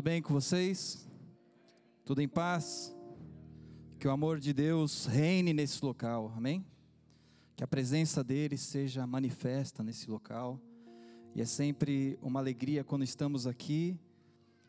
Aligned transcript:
Tudo 0.00 0.08
bem 0.08 0.22
com 0.22 0.32
vocês? 0.32 1.06
Tudo 2.06 2.22
em 2.22 2.26
paz? 2.26 2.96
Que 3.98 4.08
o 4.08 4.10
amor 4.10 4.40
de 4.40 4.54
Deus 4.54 5.04
reine 5.04 5.52
nesse 5.52 5.84
local, 5.84 6.32
amém? 6.34 6.64
Que 7.54 7.62
a 7.62 7.66
presença 7.66 8.24
dele 8.24 8.56
seja 8.56 9.06
manifesta 9.06 9.82
nesse 9.82 10.10
local. 10.10 10.58
E 11.34 11.42
é 11.42 11.44
sempre 11.44 12.18
uma 12.22 12.40
alegria 12.40 12.82
quando 12.82 13.04
estamos 13.04 13.46
aqui 13.46 14.00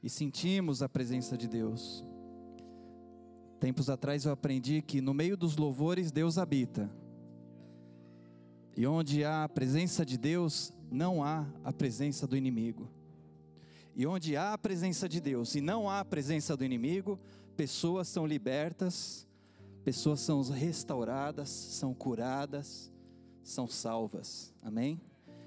e 0.04 0.09
sentimos 0.09 0.81
a 0.81 0.89
presença 0.89 1.38
de 1.38 1.48
Deus. 1.48 2.04
Tempos 3.57 3.89
atrás 3.89 4.25
eu 4.25 4.34
aprendi 4.34 4.82
que 4.82 5.00
no 5.00 5.13
meio 5.13 5.38
dos 5.38 5.55
louvores 5.55 6.11
Deus 6.11 6.38
habita. 6.38 6.91
E 8.75 8.86
onde 8.86 9.23
há 9.23 9.45
a 9.45 9.50
presença 9.50 10.05
de 10.05 10.18
Deus, 10.18 10.73
não 10.91 11.23
há 11.23 11.48
a 11.63 11.71
presença 11.71 12.27
do 12.27 12.36
inimigo. 12.36 13.00
E 13.96 14.05
onde 14.05 14.36
há 14.36 14.54
a 14.54 14.58
presença 14.58 15.08
de 15.08 15.20
Deus 15.20 15.55
e 15.55 15.62
não 15.62 15.89
há 15.89 16.00
a 16.00 16.05
presença 16.05 16.55
do 16.55 16.64
inimigo, 16.64 17.20
pessoas 17.55 18.08
são 18.08 18.26
libertas, 18.26 19.27
pessoas 19.84 20.20
são 20.22 20.41
restauradas, 20.41 21.49
são 21.49 21.94
curadas, 21.94 22.91
são 23.44 23.68
salvas. 23.68 24.54
Amém? 24.62 24.99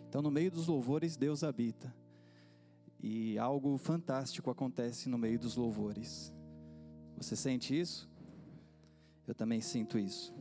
Então, 0.08 0.20
no 0.22 0.30
meio 0.30 0.50
dos 0.50 0.66
louvores, 0.66 1.16
Deus 1.16 1.42
habita. 1.42 1.94
E 3.02 3.38
algo 3.38 3.76
fantástico 3.76 4.50
acontece 4.50 5.08
no 5.08 5.18
meio 5.18 5.38
dos 5.38 5.56
louvores. 5.56 6.32
Você 7.16 7.36
sente 7.36 7.78
isso? 7.78 8.08
Eu 9.26 9.34
também 9.34 9.60
sinto 9.60 9.98
isso. 9.98 10.34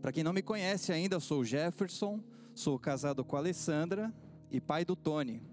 Para 0.00 0.12
quem 0.12 0.24
não 0.24 0.32
me 0.32 0.42
conhece 0.42 0.92
ainda, 0.92 1.16
eu 1.16 1.20
sou 1.20 1.40
o 1.40 1.44
Jefferson, 1.44 2.20
sou 2.54 2.78
casado 2.78 3.24
com 3.24 3.36
a 3.36 3.38
Alessandra 3.38 4.12
e 4.50 4.60
pai 4.60 4.84
do 4.84 4.96
Tony. 4.96 5.51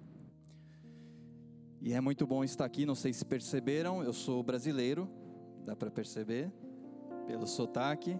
E 1.81 1.93
é 1.93 2.01
muito 2.01 2.27
bom 2.27 2.43
estar 2.43 2.65
aqui, 2.65 2.85
não 2.85 2.95
sei 2.95 3.13
se 3.13 3.23
perceberam, 3.23 4.03
eu 4.03 4.11
sou 4.11 4.43
brasileiro, 4.43 5.09
dá 5.65 5.77
para 5.77 5.89
perceber 5.89 6.51
pelo 7.25 7.47
sotaque, 7.47 8.19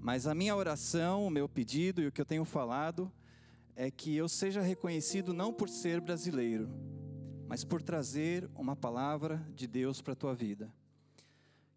mas 0.00 0.26
a 0.26 0.34
minha 0.34 0.56
oração, 0.56 1.24
o 1.24 1.30
meu 1.30 1.48
pedido 1.48 2.02
e 2.02 2.08
o 2.08 2.12
que 2.12 2.20
eu 2.20 2.24
tenho 2.24 2.44
falado 2.44 3.12
é 3.76 3.92
que 3.92 4.16
eu 4.16 4.28
seja 4.28 4.60
reconhecido 4.60 5.32
não 5.32 5.52
por 5.52 5.68
ser 5.68 6.00
brasileiro, 6.00 6.68
mas 7.46 7.64
por 7.64 7.80
trazer 7.80 8.50
uma 8.56 8.74
palavra 8.74 9.46
de 9.54 9.68
Deus 9.68 10.02
para 10.02 10.14
a 10.14 10.16
tua 10.16 10.34
vida. 10.34 10.72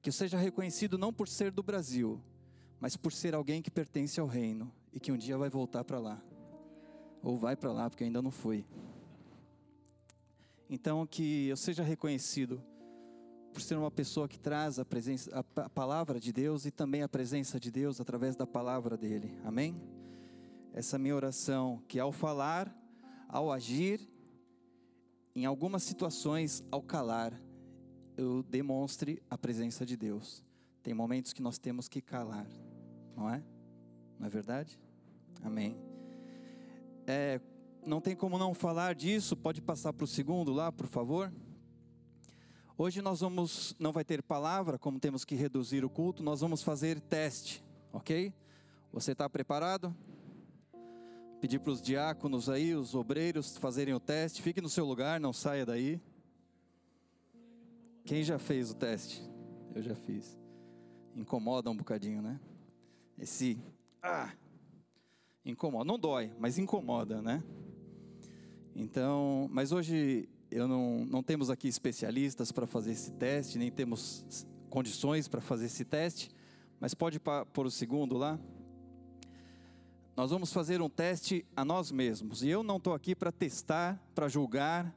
Que 0.01 0.09
eu 0.09 0.13
seja 0.13 0.37
reconhecido 0.37 0.97
não 0.97 1.13
por 1.13 1.27
ser 1.27 1.51
do 1.51 1.61
Brasil, 1.61 2.19
mas 2.79 2.97
por 2.97 3.13
ser 3.13 3.35
alguém 3.35 3.61
que 3.61 3.69
pertence 3.69 4.19
ao 4.19 4.25
reino 4.25 4.71
e 4.91 4.99
que 4.99 5.11
um 5.11 5.17
dia 5.17 5.37
vai 5.37 5.49
voltar 5.49 5.83
para 5.83 5.99
lá. 5.99 6.21
Ou 7.21 7.37
vai 7.37 7.55
para 7.55 7.71
lá, 7.71 7.89
porque 7.89 8.03
ainda 8.03 8.21
não 8.21 8.31
foi. 8.31 8.65
Então, 10.73 11.05
que 11.05 11.49
eu 11.49 11.55
seja 11.55 11.83
reconhecido 11.83 12.59
por 13.53 13.61
ser 13.61 13.77
uma 13.77 13.91
pessoa 13.91 14.27
que 14.27 14.39
traz 14.39 14.79
a, 14.79 14.83
presença, 14.83 15.29
a, 15.55 15.69
palavra 15.69 16.19
de 16.19 16.33
Deus 16.33 16.65
e 16.65 16.71
também 16.71 17.03
a 17.03 17.07
presença 17.07 17.59
de 17.59 17.69
Deus 17.69 18.01
através 18.01 18.35
da 18.35 18.47
palavra 18.47 18.97
dele. 18.97 19.37
Amém? 19.43 19.79
Essa 20.73 20.97
minha 20.97 21.15
oração, 21.15 21.79
que 21.87 21.99
ao 21.99 22.11
falar, 22.11 22.75
ao 23.29 23.51
agir, 23.51 24.01
em 25.35 25.45
algumas 25.45 25.83
situações, 25.83 26.63
ao 26.71 26.81
calar, 26.81 27.39
eu 28.17 28.41
demonstre 28.41 29.21
a 29.29 29.37
presença 29.37 29.85
de 29.85 29.95
Deus. 29.95 30.43
Tem 30.81 30.91
momentos 30.91 31.33
que 31.33 31.41
nós 31.43 31.59
temos 31.59 31.87
que 31.87 32.01
calar, 32.01 32.47
não 33.15 33.29
é? 33.29 33.43
Não 34.17 34.25
é 34.25 34.29
verdade? 34.29 34.79
Amém. 35.43 35.77
É, 37.05 37.39
não 37.85 38.01
tem 38.01 38.15
como 38.15 38.37
não 38.37 38.53
falar 38.53 38.95
disso. 38.95 39.35
Pode 39.35 39.61
passar 39.61 39.93
para 39.93 40.03
o 40.03 40.07
segundo 40.07 40.51
lá, 40.51 40.71
por 40.71 40.87
favor. 40.87 41.31
Hoje 42.77 43.01
nós 43.01 43.19
vamos, 43.19 43.75
não 43.77 43.91
vai 43.91 44.03
ter 44.03 44.23
palavra, 44.23 44.79
como 44.79 44.99
temos 44.99 45.23
que 45.23 45.35
reduzir 45.35 45.85
o 45.85 45.89
culto, 45.89 46.23
nós 46.23 46.41
vamos 46.41 46.63
fazer 46.63 46.99
teste, 46.99 47.63
ok? 47.91 48.33
Você 48.91 49.11
está 49.11 49.29
preparado? 49.29 49.95
Pedir 51.39 51.59
para 51.59 51.71
os 51.71 51.81
diáconos 51.81 52.49
aí, 52.49 52.73
os 52.73 52.95
obreiros, 52.95 53.57
fazerem 53.57 53.93
o 53.93 53.99
teste. 53.99 54.41
Fique 54.41 54.59
no 54.59 54.69
seu 54.69 54.85
lugar, 54.85 55.19
não 55.19 55.31
saia 55.31 55.65
daí. 55.65 56.01
Quem 58.05 58.23
já 58.23 58.39
fez 58.39 58.71
o 58.71 58.75
teste? 58.75 59.21
Eu 59.75 59.81
já 59.81 59.95
fiz. 59.95 60.37
Incomoda 61.15 61.69
um 61.69 61.77
bocadinho, 61.77 62.21
né? 62.21 62.39
Esse, 63.19 63.59
ah, 64.01 64.31
incomoda. 65.45 65.85
Não 65.85 65.99
dói, 65.99 66.33
mas 66.39 66.57
incomoda, 66.57 67.21
né? 67.21 67.43
Então, 68.75 69.47
mas 69.51 69.71
hoje 69.71 70.27
eu 70.49 70.67
não, 70.67 71.05
não 71.05 71.23
temos 71.23 71.49
aqui 71.49 71.67
especialistas 71.67 72.51
para 72.51 72.65
fazer 72.65 72.91
esse 72.91 73.11
teste, 73.11 73.57
nem 73.57 73.71
temos 73.71 74.45
condições 74.69 75.27
para 75.27 75.41
fazer 75.41 75.65
esse 75.65 75.85
teste, 75.85 76.31
mas 76.79 76.93
pode 76.93 77.19
pôr 77.19 77.65
o 77.65 77.71
segundo 77.71 78.17
lá. 78.17 78.39
Nós 80.15 80.31
vamos 80.31 80.51
fazer 80.51 80.81
um 80.81 80.89
teste 80.89 81.45
a 81.55 81.63
nós 81.63 81.91
mesmos, 81.91 82.43
e 82.43 82.49
eu 82.49 82.63
não 82.63 82.77
estou 82.77 82.93
aqui 82.93 83.15
para 83.15 83.31
testar, 83.31 84.01
para 84.13 84.27
julgar, 84.27 84.93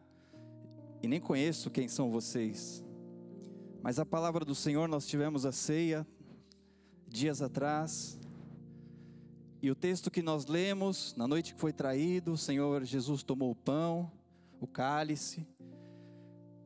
e 1.03 1.09
nem 1.09 1.21
conheço 1.21 1.71
quem 1.71 1.89
são 1.89 2.11
vocês, 2.11 2.83
mas 3.83 3.99
a 3.99 4.05
palavra 4.05 4.45
do 4.45 4.55
Senhor, 4.55 4.89
nós 4.89 5.07
tivemos 5.07 5.47
a 5.47 5.53
ceia 5.53 6.07
dias 7.07 7.41
atrás, 7.41 8.19
e 9.63 9.71
o 9.71 9.75
texto 9.75 10.11
que 10.11 10.23
nós 10.23 10.47
lemos, 10.47 11.15
na 11.17 11.27
noite 11.27 11.55
que 11.55 11.61
foi 11.61 11.73
traído, 11.73 12.33
o 12.33 12.39
Senhor 12.39 12.85
Jesus 12.85 13.23
tomou 13.23 13.51
o 13.51 13.55
pão, 13.55 14.11
o 14.61 14.67
cálice, 14.67 15.47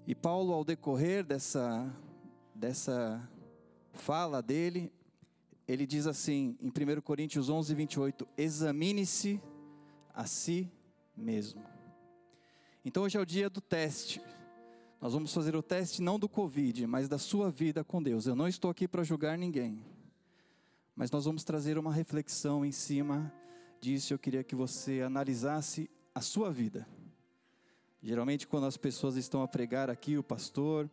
e 0.06 0.14
Paulo, 0.14 0.52
ao 0.52 0.64
decorrer 0.64 1.24
dessa, 1.24 1.88
dessa 2.52 3.28
fala 3.92 4.42
dele, 4.42 4.92
ele 5.68 5.86
diz 5.86 6.06
assim, 6.06 6.56
em 6.60 6.68
1 6.68 7.00
Coríntios 7.00 7.48
11, 7.48 7.72
28, 7.74 8.28
examine-se 8.36 9.40
a 10.12 10.26
si 10.26 10.68
mesmo. 11.16 11.62
Então 12.84 13.04
hoje 13.04 13.18
é 13.18 13.20
o 13.20 13.26
dia 13.26 13.48
do 13.48 13.60
teste. 13.60 14.20
Nós 15.00 15.12
vamos 15.12 15.32
fazer 15.32 15.54
o 15.54 15.62
teste 15.62 16.02
não 16.02 16.18
do 16.18 16.28
Covid, 16.28 16.86
mas 16.88 17.08
da 17.08 17.18
sua 17.18 17.48
vida 17.48 17.84
com 17.84 18.02
Deus. 18.02 18.26
Eu 18.26 18.34
não 18.34 18.48
estou 18.48 18.68
aqui 18.68 18.88
para 18.88 19.04
julgar 19.04 19.38
ninguém 19.38 19.80
mas 20.94 21.10
nós 21.10 21.24
vamos 21.24 21.44
trazer 21.44 21.78
uma 21.78 21.92
reflexão 21.92 22.64
em 22.64 22.72
cima 22.72 23.32
disso. 23.80 24.12
Eu 24.12 24.18
queria 24.18 24.44
que 24.44 24.54
você 24.54 25.02
analisasse 25.02 25.90
a 26.14 26.20
sua 26.20 26.50
vida. 26.50 26.86
Geralmente, 28.02 28.46
quando 28.46 28.66
as 28.66 28.76
pessoas 28.76 29.16
estão 29.16 29.42
a 29.42 29.48
pregar 29.48 29.90
aqui, 29.90 30.16
o 30.16 30.22
pastor, 30.22 30.90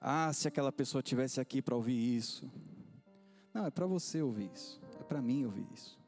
ah, 0.00 0.32
se 0.32 0.48
aquela 0.48 0.72
pessoa 0.72 1.02
tivesse 1.02 1.40
aqui 1.40 1.60
para 1.60 1.74
ouvir 1.74 2.16
isso. 2.16 2.50
Não, 3.52 3.66
é 3.66 3.70
para 3.70 3.86
você 3.86 4.22
ouvir 4.22 4.50
isso, 4.54 4.80
é 5.00 5.02
para 5.02 5.20
mim 5.20 5.44
ouvir 5.44 5.66
isso. 5.74 5.98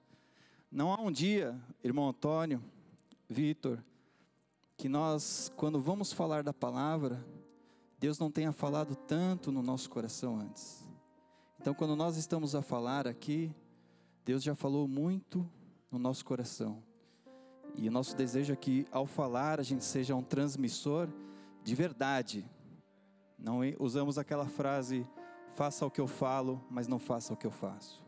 Não 0.70 0.92
há 0.92 1.00
um 1.00 1.10
dia, 1.10 1.60
irmão 1.82 2.08
Antônio, 2.08 2.62
Vitor, 3.28 3.82
que 4.76 4.88
nós, 4.88 5.52
quando 5.56 5.80
vamos 5.80 6.12
falar 6.12 6.42
da 6.42 6.54
palavra, 6.54 7.24
Deus 7.98 8.18
não 8.18 8.30
tenha 8.30 8.52
falado 8.52 8.94
tanto 8.94 9.50
no 9.52 9.62
nosso 9.62 9.90
coração 9.90 10.38
antes. 10.38 10.88
Então, 11.60 11.74
quando 11.74 11.94
nós 11.94 12.16
estamos 12.16 12.54
a 12.54 12.62
falar 12.62 13.06
aqui, 13.06 13.54
Deus 14.24 14.42
já 14.42 14.54
falou 14.54 14.88
muito 14.88 15.46
no 15.92 15.98
nosso 15.98 16.24
coração. 16.24 16.82
E 17.74 17.86
o 17.86 17.92
nosso 17.92 18.16
desejo 18.16 18.54
é 18.54 18.56
que, 18.56 18.86
ao 18.90 19.04
falar, 19.04 19.60
a 19.60 19.62
gente 19.62 19.84
seja 19.84 20.16
um 20.16 20.22
transmissor 20.22 21.06
de 21.62 21.74
verdade. 21.74 22.48
Não 23.38 23.60
usamos 23.78 24.16
aquela 24.16 24.46
frase, 24.46 25.06
faça 25.54 25.84
o 25.84 25.90
que 25.90 26.00
eu 26.00 26.06
falo, 26.06 26.64
mas 26.70 26.88
não 26.88 26.98
faça 26.98 27.34
o 27.34 27.36
que 27.36 27.46
eu 27.46 27.50
faço. 27.50 28.02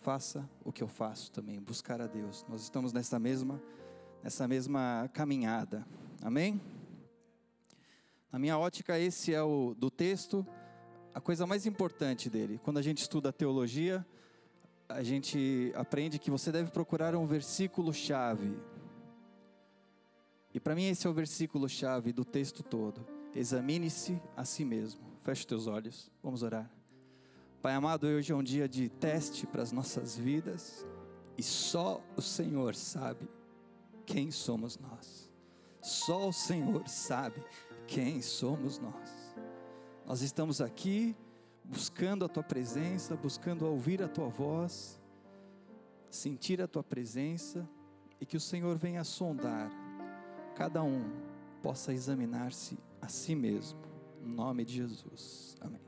Faça 0.00 0.50
o 0.64 0.72
que 0.72 0.82
eu 0.82 0.88
faço 0.88 1.30
também, 1.30 1.62
buscar 1.62 2.00
a 2.00 2.08
Deus. 2.08 2.44
Nós 2.48 2.60
estamos 2.62 2.92
nessa 2.92 3.20
mesma, 3.20 3.62
nessa 4.20 4.48
mesma 4.48 5.08
caminhada. 5.12 5.86
Amém? 6.20 6.60
Na 8.32 8.38
minha 8.40 8.58
ótica, 8.58 8.98
esse 8.98 9.32
é 9.32 9.40
o 9.44 9.76
do 9.78 9.92
texto 9.92 10.44
a 11.14 11.20
coisa 11.20 11.46
mais 11.46 11.64
importante 11.64 12.28
dele. 12.28 12.60
Quando 12.62 12.78
a 12.78 12.82
gente 12.82 12.98
estuda 12.98 13.32
teologia, 13.32 14.04
a 14.88 15.02
gente 15.02 15.72
aprende 15.76 16.18
que 16.18 16.30
você 16.30 16.50
deve 16.50 16.70
procurar 16.72 17.14
um 17.14 17.24
versículo 17.24 17.94
chave. 17.94 18.58
E 20.52 20.58
para 20.58 20.74
mim 20.74 20.86
esse 20.86 21.06
é 21.06 21.10
o 21.10 21.14
versículo 21.14 21.68
chave 21.68 22.12
do 22.12 22.24
texto 22.24 22.62
todo. 22.62 23.06
Examine-se 23.34 24.20
a 24.36 24.44
si 24.44 24.64
mesmo. 24.64 25.00
Feche 25.20 25.46
teus 25.46 25.66
olhos. 25.68 26.10
Vamos 26.22 26.42
orar. 26.42 26.70
Pai 27.62 27.72
amado, 27.74 28.06
hoje 28.06 28.32
é 28.32 28.36
um 28.36 28.42
dia 28.42 28.68
de 28.68 28.88
teste 28.88 29.46
para 29.46 29.62
as 29.62 29.72
nossas 29.72 30.16
vidas 30.16 30.86
e 31.38 31.42
só 31.42 32.04
o 32.16 32.20
Senhor 32.20 32.74
sabe 32.74 33.28
quem 34.04 34.30
somos 34.30 34.78
nós. 34.78 35.30
Só 35.80 36.28
o 36.28 36.32
Senhor 36.32 36.86
sabe 36.88 37.42
quem 37.86 38.20
somos 38.20 38.78
nós. 38.78 39.10
Nós 40.06 40.20
estamos 40.20 40.60
aqui 40.60 41.16
buscando 41.64 42.26
a 42.26 42.28
tua 42.28 42.42
presença, 42.42 43.16
buscando 43.16 43.64
ouvir 43.66 44.02
a 44.02 44.08
tua 44.08 44.28
voz, 44.28 45.00
sentir 46.10 46.60
a 46.60 46.68
tua 46.68 46.84
presença 46.84 47.66
e 48.20 48.26
que 48.26 48.36
o 48.36 48.40
Senhor 48.40 48.76
venha 48.76 49.02
sondar, 49.02 49.70
cada 50.54 50.82
um 50.82 51.10
possa 51.62 51.90
examinar-se 51.90 52.78
a 53.00 53.08
si 53.08 53.34
mesmo. 53.34 53.80
Em 54.22 54.28
nome 54.28 54.66
de 54.66 54.74
Jesus. 54.74 55.56
Amém. 55.58 55.80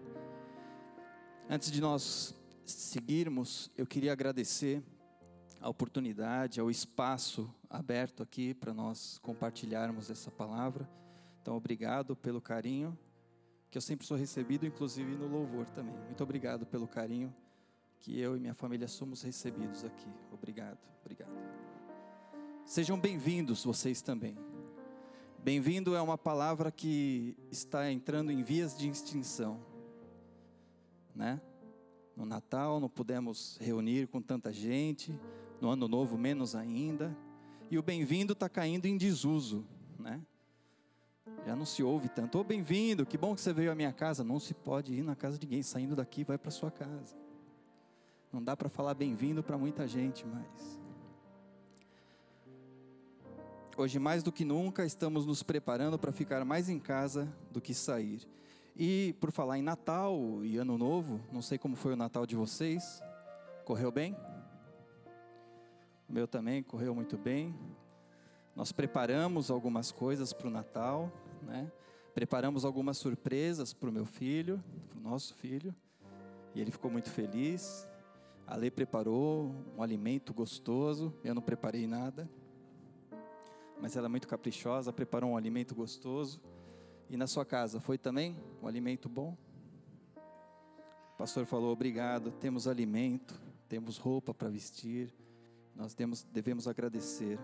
Antes 1.49 1.71
de 1.71 1.83
nós 1.83 2.35
seguirmos, 2.65 3.71
eu 3.77 3.87
queria 3.87 4.13
agradecer 4.13 4.83
a 5.61 5.69
oportunidade, 5.69 6.59
ao 6.59 6.71
espaço 6.71 7.55
aberto 7.69 8.23
aqui 8.23 8.55
para 8.55 8.73
nós 8.73 9.19
compartilharmos 9.19 10.09
essa 10.09 10.31
palavra. 10.31 10.89
Então, 11.43 11.55
obrigado 11.55 12.17
pelo 12.17 12.41
carinho 12.41 12.99
que 13.71 13.77
eu 13.77 13.83
sempre 13.83 14.07
sou 14.07 14.17
recebido, 14.17 14.67
inclusive 14.67 15.15
no 15.15 15.27
louvor 15.27 15.69
também. 15.71 15.97
Muito 16.07 16.23
obrigado 16.23 16.67
pelo 16.67 16.87
carinho 16.87 17.35
que 18.01 18.19
eu 18.21 18.37
e 18.37 18.41
minha 18.41 18.55
família 18.55 18.87
somos 18.87 19.23
recebidos 19.23 19.85
aqui. 19.85 20.09
Obrigado, 20.31 20.79
obrigado. 21.01 21.33
Sejam 22.65 22.99
bem-vindos 22.99 23.65
vocês 23.65 24.03
também. 24.03 24.37
Bem-vindo 25.43 25.95
é 25.95 26.03
uma 26.03 26.19
palavra 26.19 26.73
que 26.73 27.37
está 27.51 27.91
entrando 27.91 28.33
em 28.33 28.43
vias 28.43 28.77
de 28.77 28.89
extinção, 28.89 29.61
né? 31.15 31.41
No 32.17 32.27
Natal 32.27 32.81
não 32.81 32.89
pudemos 32.89 33.57
reunir 33.61 34.09
com 34.09 34.21
tanta 34.21 34.53
gente, 34.53 35.15
no 35.61 35.69
Ano 35.69 35.87
Novo 35.87 36.19
menos 36.19 36.57
ainda, 36.57 37.17
e 37.71 37.79
o 37.79 37.83
bem-vindo 37.83 38.33
está 38.33 38.49
caindo 38.49 38.87
em 38.87 38.97
desuso, 38.97 39.65
né? 39.99 40.21
Já 41.45 41.55
não 41.55 41.65
se 41.65 41.83
ouve 41.83 42.09
tanto. 42.09 42.39
Ô, 42.39 42.41
oh, 42.41 42.45
bem-vindo, 42.45 43.07
que 43.07 43.19
bom 43.19 43.35
que 43.35 43.41
você 43.41 43.53
veio 43.53 43.71
à 43.71 43.75
minha 43.75 43.93
casa. 43.93 44.25
Não 44.25 44.39
se 44.39 44.55
pode 44.55 44.93
ir 44.95 45.03
na 45.03 45.15
casa 45.15 45.39
de 45.39 45.47
ninguém, 45.47 45.63
saindo 45.63 45.97
daqui, 45.97 46.25
vai 46.25 46.39
para 46.39 46.51
sua 46.51 46.71
casa. 46.71 47.17
Não 48.33 48.43
dá 48.43 48.57
para 48.57 48.69
falar 48.69 48.95
bem-vindo 48.95 49.43
para 49.43 49.57
muita 49.57 49.87
gente 49.87 50.27
mais. 50.27 50.81
Hoje, 53.77 53.99
mais 53.99 54.23
do 54.23 54.33
que 54.33 54.45
nunca, 54.45 54.85
estamos 54.87 55.27
nos 55.27 55.43
preparando 55.43 55.99
para 55.99 56.11
ficar 56.11 56.45
mais 56.45 56.69
em 56.69 56.79
casa 56.79 57.33
do 57.51 57.61
que 57.61 57.75
sair. 57.75 58.27
E 58.75 59.15
por 59.21 59.31
falar 59.31 59.59
em 59.59 59.63
Natal 59.63 60.19
e 60.43 60.57
Ano 60.57 60.79
Novo, 60.79 61.21
não 61.33 61.43
sei 61.43 61.59
como 61.59 61.77
foi 61.77 61.93
o 61.93 61.97
Natal 61.97 62.27
de 62.27 62.37
vocês. 62.37 63.03
Correu 63.65 63.91
bem? 63.91 64.17
O 66.09 66.13
meu 66.13 66.27
também 66.27 66.63
correu 66.63 66.95
muito 66.95 67.19
bem. 67.19 67.55
Nós 68.57 68.73
preparamos 68.73 69.51
algumas 69.51 69.93
coisas 69.93 70.33
para 70.33 70.49
o 70.49 70.51
Natal, 70.51 71.13
né? 71.43 71.71
Preparamos 72.15 72.65
algumas 72.65 72.97
surpresas 72.97 73.75
para 73.75 73.91
o 73.91 73.93
meu 73.93 74.07
filho, 74.07 74.65
para 74.89 74.99
o 74.99 75.03
nosso 75.03 75.35
filho, 75.35 75.75
e 76.55 76.61
ele 76.63 76.71
ficou 76.71 76.91
muito 76.91 77.11
feliz. 77.11 77.87
A 78.47 78.57
Lê 78.57 78.71
preparou 78.71 79.55
um 79.77 79.83
alimento 79.83 80.33
gostoso, 80.33 81.13
eu 81.23 81.35
não 81.35 81.43
preparei 81.43 81.87
nada. 81.87 82.27
Mas 83.79 83.95
ela 83.95 84.07
é 84.07 84.09
muito 84.09 84.27
caprichosa, 84.27 84.91
preparou 84.91 85.33
um 85.33 85.37
alimento 85.37 85.75
gostoso. 85.75 86.41
E 87.11 87.17
na 87.19 87.27
sua 87.27 87.45
casa, 87.45 87.79
foi 87.79 87.99
também 87.99 88.39
um 88.63 88.67
alimento 88.67 89.07
bom? 89.07 89.37
O 91.13 91.17
pastor 91.19 91.45
falou: 91.45 91.73
obrigado, 91.73 92.31
temos 92.31 92.67
alimento, 92.67 93.39
temos 93.69 93.99
roupa 93.99 94.33
para 94.33 94.49
vestir, 94.49 95.13
nós 95.75 95.95
devemos 96.33 96.67
agradecer. 96.67 97.39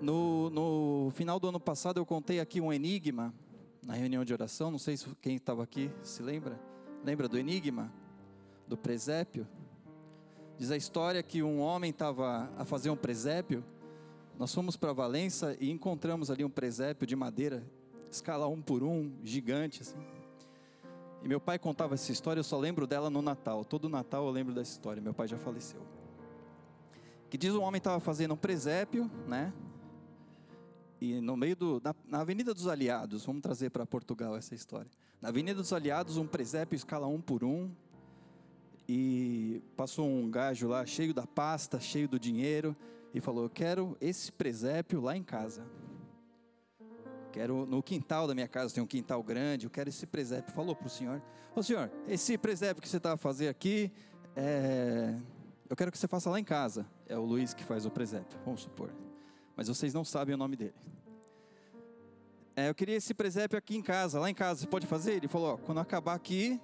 No, 0.00 0.48
no 0.48 1.10
final 1.10 1.38
do 1.38 1.48
ano 1.48 1.60
passado, 1.60 1.98
eu 1.98 2.06
contei 2.06 2.40
aqui 2.40 2.60
um 2.60 2.72
enigma 2.72 3.34
na 3.84 3.92
reunião 3.94 4.24
de 4.24 4.32
oração. 4.32 4.70
Não 4.70 4.78
sei 4.78 4.96
se 4.96 5.06
quem 5.20 5.36
estava 5.36 5.62
aqui 5.62 5.90
se 6.02 6.22
lembra. 6.22 6.58
Lembra 7.04 7.28
do 7.28 7.38
enigma? 7.38 7.92
Do 8.66 8.76
presépio? 8.76 9.46
Diz 10.56 10.70
a 10.70 10.76
história 10.76 11.22
que 11.22 11.42
um 11.42 11.60
homem 11.60 11.90
estava 11.90 12.50
a 12.56 12.64
fazer 12.64 12.88
um 12.88 12.96
presépio. 12.96 13.64
Nós 14.38 14.54
fomos 14.54 14.76
para 14.76 14.92
Valença 14.92 15.56
e 15.60 15.70
encontramos 15.70 16.30
ali 16.30 16.44
um 16.44 16.50
presépio 16.50 17.06
de 17.06 17.14
madeira, 17.14 17.62
escala 18.10 18.46
um 18.46 18.62
por 18.62 18.82
um, 18.82 19.12
gigante 19.22 19.82
assim. 19.82 19.98
E 21.22 21.28
meu 21.28 21.40
pai 21.40 21.58
contava 21.58 21.92
essa 21.92 22.10
história, 22.10 22.40
eu 22.40 22.44
só 22.44 22.58
lembro 22.58 22.86
dela 22.86 23.10
no 23.10 23.20
Natal. 23.20 23.64
Todo 23.66 23.88
Natal 23.88 24.24
eu 24.24 24.30
lembro 24.30 24.54
dessa 24.54 24.72
história. 24.72 25.02
Meu 25.02 25.12
pai 25.12 25.28
já 25.28 25.36
faleceu. 25.36 25.82
Que 27.28 27.36
diz 27.36 27.54
um 27.54 27.62
homem 27.62 27.78
estava 27.78 28.00
fazendo 28.00 28.32
um 28.32 28.36
presépio, 28.36 29.10
né? 29.26 29.52
E 31.00 31.18
no 31.20 31.36
meio 31.36 31.56
do 31.56 31.80
na, 31.82 31.94
na 32.06 32.20
Avenida 32.20 32.52
dos 32.52 32.68
Aliados, 32.68 33.24
vamos 33.24 33.40
trazer 33.40 33.70
para 33.70 33.86
Portugal 33.86 34.36
essa 34.36 34.54
história. 34.54 34.90
Na 35.20 35.30
Avenida 35.30 35.60
dos 35.60 35.72
Aliados, 35.72 36.18
um 36.18 36.26
presépio 36.26 36.76
escala 36.76 37.06
um 37.06 37.20
por 37.20 37.42
um, 37.42 37.70
e 38.86 39.62
passou 39.76 40.06
um 40.06 40.30
gajo 40.30 40.68
lá 40.68 40.84
cheio 40.84 41.14
da 41.14 41.26
pasta, 41.26 41.80
cheio 41.80 42.06
do 42.06 42.18
dinheiro 42.18 42.76
e 43.14 43.20
falou: 43.20 43.44
"Eu 43.44 43.50
quero 43.50 43.96
esse 44.00 44.30
presépio 44.30 45.00
lá 45.00 45.16
em 45.16 45.22
casa. 45.22 45.64
Quero 47.32 47.64
no 47.64 47.82
quintal 47.82 48.26
da 48.26 48.34
minha 48.34 48.48
casa 48.48 48.74
tem 48.74 48.82
um 48.82 48.86
quintal 48.86 49.22
grande, 49.22 49.64
eu 49.64 49.70
quero 49.70 49.88
esse 49.88 50.06
presépio". 50.06 50.52
Falou 50.52 50.76
para 50.76 50.86
o 50.86 50.90
senhor: 50.90 51.22
"Ô 51.56 51.62
senhor, 51.62 51.90
esse 52.08 52.36
presépio 52.36 52.82
que 52.82 52.88
você 52.88 52.98
está 52.98 53.14
a 53.14 53.16
fazer 53.16 53.48
aqui, 53.48 53.90
é... 54.36 55.14
eu 55.68 55.76
quero 55.76 55.90
que 55.90 55.96
você 55.96 56.08
faça 56.08 56.28
lá 56.28 56.38
em 56.38 56.44
casa". 56.44 56.84
É 57.08 57.16
o 57.16 57.24
Luiz 57.24 57.54
que 57.54 57.64
faz 57.64 57.86
o 57.86 57.90
presépio, 57.90 58.38
vamos 58.44 58.60
supor. 58.62 58.90
Mas 59.60 59.68
vocês 59.68 59.92
não 59.92 60.06
sabem 60.06 60.34
o 60.34 60.38
nome 60.38 60.56
dele. 60.56 60.72
É, 62.56 62.70
eu 62.70 62.74
queria 62.74 62.96
esse 62.96 63.12
presépio 63.12 63.58
aqui 63.58 63.76
em 63.76 63.82
casa, 63.82 64.18
lá 64.18 64.30
em 64.30 64.34
casa, 64.34 64.60
você 64.60 64.66
pode 64.66 64.86
fazer? 64.86 65.16
Ele 65.16 65.28
falou: 65.28 65.52
ó, 65.52 65.56
quando 65.58 65.76
acabar 65.76 66.14
aqui, 66.14 66.58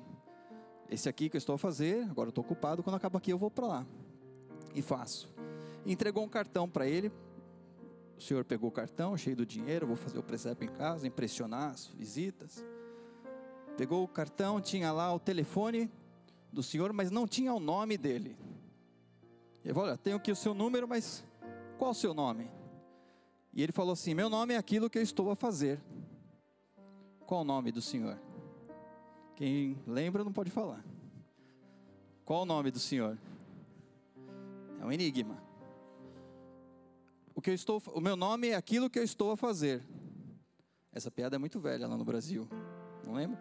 esse 0.89 1.07
aqui 1.07 1.29
que 1.29 1.37
eu 1.37 1.39
estou 1.39 1.57
a 1.57 1.59
fazer, 1.59 2.05
agora 2.05 2.29
eu 2.29 2.31
estou 2.31 2.43
ocupado, 2.43 2.83
quando 2.83 2.97
acabar 2.97 3.19
aqui 3.19 3.31
eu 3.31 3.37
vou 3.37 3.51
para 3.51 3.67
lá. 3.67 3.87
E 4.75 4.81
faço. 4.81 5.31
entregou 5.85 6.25
um 6.25 6.29
cartão 6.29 6.67
para 6.67 6.89
ele. 6.89 7.13
O 8.17 8.23
senhor 8.23 8.47
pegou 8.47 8.71
o 8.71 8.73
cartão, 8.73 9.15
cheio 9.15 9.37
do 9.37 9.45
dinheiro, 9.45 9.87
vou 9.87 9.97
fazer 9.97 10.19
o 10.19 10.23
presépio 10.23 10.65
em 10.65 10.73
casa, 10.73 11.07
impressionar 11.07 11.73
as 11.73 11.89
visitas. 11.89 12.65
Pegou 13.77 14.03
o 14.03 14.09
cartão, 14.09 14.59
tinha 14.59 14.91
lá 14.91 15.15
o 15.15 15.19
telefone 15.19 15.93
do 16.51 16.63
senhor, 16.63 16.95
mas 16.95 17.11
não 17.11 17.27
tinha 17.27 17.53
o 17.53 17.61
nome 17.61 17.99
dele. 17.99 18.39
Ele 19.63 19.75
falou: 19.75 19.91
Olha, 19.91 19.99
tenho 19.99 20.17
aqui 20.17 20.33
o 20.33 20.37
seu 20.37 20.55
número, 20.55 20.89
mas 20.89 21.23
qual 21.77 21.91
o 21.91 21.95
seu 21.95 22.15
nome? 22.15 22.51
E 23.57 23.63
ele 23.63 23.73
falou 23.73 23.95
assim: 23.95 24.15
Meu 24.15 24.31
nome 24.31 24.55
é 24.55 24.57
aquilo 24.57 24.89
que 24.89 24.99
eu 24.99 25.03
estou 25.03 25.31
a 25.31 25.35
fazer. 25.35 25.81
Qual 27.27 27.41
o 27.41 27.45
nome 27.45 27.73
do 27.73 27.83
senhor? 27.83 28.17
Quem 29.35 29.79
lembra 29.87 30.23
não 30.23 30.33
pode 30.33 30.51
falar. 30.51 30.85
Qual 32.25 32.43
o 32.43 32.47
nome 32.47 32.71
do 32.71 32.79
Senhor? 32.79 33.17
É 34.81 34.85
um 34.85 34.91
enigma. 34.91 35.41
O 37.35 37.43
que 37.43 37.51
eu 37.51 37.55
estou, 37.55 37.83
o 37.93 38.01
meu 38.01 38.17
nome 38.17 38.49
é 38.49 38.55
aquilo 38.57 38.89
que 38.89 38.99
eu 38.99 39.05
estou 39.05 39.31
a 39.31 39.37
fazer. 39.37 39.83
Essa 40.91 41.11
piada 41.11 41.37
é 41.37 41.39
muito 41.39 41.61
velha 41.61 41.87
lá 41.87 41.97
no 41.97 42.05
Brasil. 42.05 42.49
Não 43.05 43.13
lembra? 43.13 43.39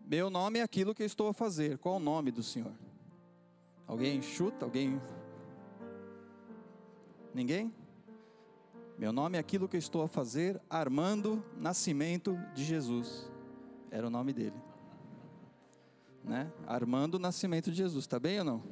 Meu 0.00 0.30
nome 0.30 0.58
é 0.58 0.62
aquilo 0.62 0.94
que 0.94 1.02
eu 1.02 1.06
estou 1.06 1.28
a 1.28 1.34
fazer. 1.34 1.76
Qual 1.76 1.96
o 1.96 2.00
nome 2.00 2.30
do 2.30 2.42
Senhor? 2.42 2.72
Alguém 3.86 4.22
chuta? 4.22 4.64
Alguém? 4.64 5.00
Ninguém? 7.34 7.72
Meu 8.98 9.12
nome 9.12 9.36
é 9.36 9.40
aquilo 9.40 9.68
que 9.68 9.76
eu 9.76 9.78
estou 9.78 10.02
a 10.02 10.08
fazer, 10.08 10.60
Armando 10.68 11.44
Nascimento 11.56 12.36
de 12.52 12.64
Jesus. 12.64 13.30
Era 13.92 14.08
o 14.08 14.10
nome 14.10 14.32
dele. 14.32 14.56
Né? 16.24 16.50
Armando 16.66 17.16
Nascimento 17.16 17.70
de 17.70 17.76
Jesus. 17.76 18.04
Está 18.04 18.18
bem 18.18 18.40
ou 18.40 18.44
não? 18.44 18.62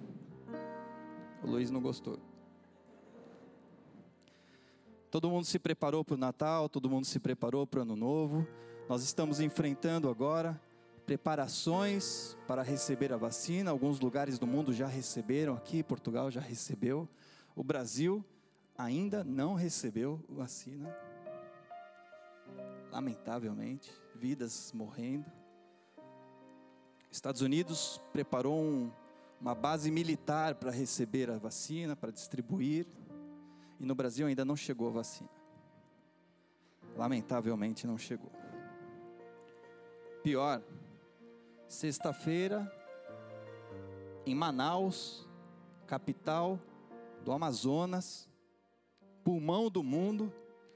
O 1.44 1.46
Luiz 1.48 1.70
não 1.70 1.80
gostou. 1.80 2.18
Todo 5.12 5.30
mundo 5.30 5.44
se 5.44 5.60
preparou 5.60 6.04
para 6.04 6.16
o 6.16 6.18
Natal, 6.18 6.68
todo 6.68 6.90
mundo 6.90 7.04
se 7.04 7.20
preparou 7.20 7.64
para 7.64 7.78
o 7.78 7.82
Ano 7.82 7.94
Novo. 7.94 8.44
Nós 8.88 9.04
estamos 9.04 9.38
enfrentando 9.38 10.08
agora 10.08 10.60
preparações 11.06 12.36
para 12.48 12.62
receber 12.62 13.12
a 13.12 13.16
vacina. 13.16 13.70
Alguns 13.70 14.00
lugares 14.00 14.40
do 14.40 14.46
mundo 14.46 14.72
já 14.72 14.88
receberam, 14.88 15.54
aqui 15.54 15.84
Portugal 15.84 16.32
já 16.32 16.40
recebeu. 16.40 17.08
O 17.54 17.62
Brasil 17.62 18.24
ainda 18.78 19.24
não 19.24 19.54
recebeu 19.54 20.24
vacina 20.28 20.94
lamentavelmente, 22.96 23.92
vidas 24.14 24.72
morrendo. 24.72 25.30
Estados 27.10 27.42
Unidos 27.42 28.00
preparou 28.10 28.58
um, 28.58 28.90
uma 29.38 29.54
base 29.54 29.90
militar 29.90 30.54
para 30.54 30.70
receber 30.70 31.30
a 31.30 31.36
vacina, 31.36 31.94
para 31.94 32.10
distribuir, 32.10 32.86
e 33.78 33.84
no 33.84 33.94
Brasil 33.94 34.26
ainda 34.26 34.46
não 34.46 34.56
chegou 34.56 34.88
a 34.88 34.92
vacina. 34.92 35.28
Lamentavelmente 36.96 37.86
não 37.86 37.98
chegou. 37.98 38.32
Pior, 40.22 40.62
sexta-feira, 41.68 42.72
em 44.24 44.34
Manaus, 44.34 45.28
capital 45.86 46.58
do 47.22 47.30
Amazonas, 47.30 48.26
pulmão 49.26 49.68
do 49.68 49.82
mundo, 49.82 50.32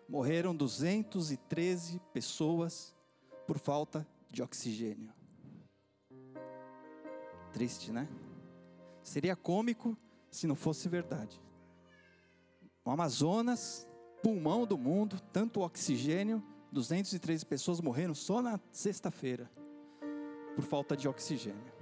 morreram 0.09 0.53
213 0.57 2.01
pessoas 2.13 2.93
por 3.47 3.61
falta 3.61 4.05
de 4.29 4.43
oxigênio. 4.43 5.13
Triste, 7.53 7.93
né? 7.93 8.09
Seria 9.05 9.37
cômico 9.37 9.97
se 10.33 10.49
não 10.49 10.57
fosse 10.57 10.89
verdade. 10.89 11.41
O 12.85 12.91
Amazonas, 12.91 13.87
pulmão 14.21 14.67
do 14.67 14.77
mundo, 14.77 15.21
tanto 15.33 15.61
oxigênio 15.61 16.43
213 16.73 17.47
pessoas 17.47 17.81
morreram 17.81 18.17
só 18.17 18.43
na 18.43 18.59
sexta-feira 18.73 19.49
por 20.57 20.65
falta 20.65 20.97
de 20.97 21.07
oxigênio. 21.07 21.73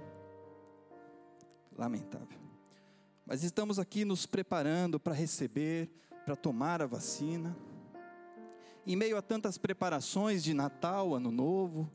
Lamentável. 1.75 2.39
Mas 3.25 3.41
estamos 3.41 3.79
aqui 3.79 4.05
nos 4.05 4.27
preparando 4.27 4.99
para 4.99 5.15
receber, 5.15 5.89
para 6.29 6.35
tomar 6.35 6.79
a 6.79 6.85
vacina. 6.85 7.57
Em 8.85 8.95
meio 8.95 9.17
a 9.17 9.21
tantas 9.21 9.57
preparações 9.57 10.43
de 10.43 10.53
Natal, 10.53 11.15
Ano 11.15 11.31
Novo, 11.31 11.89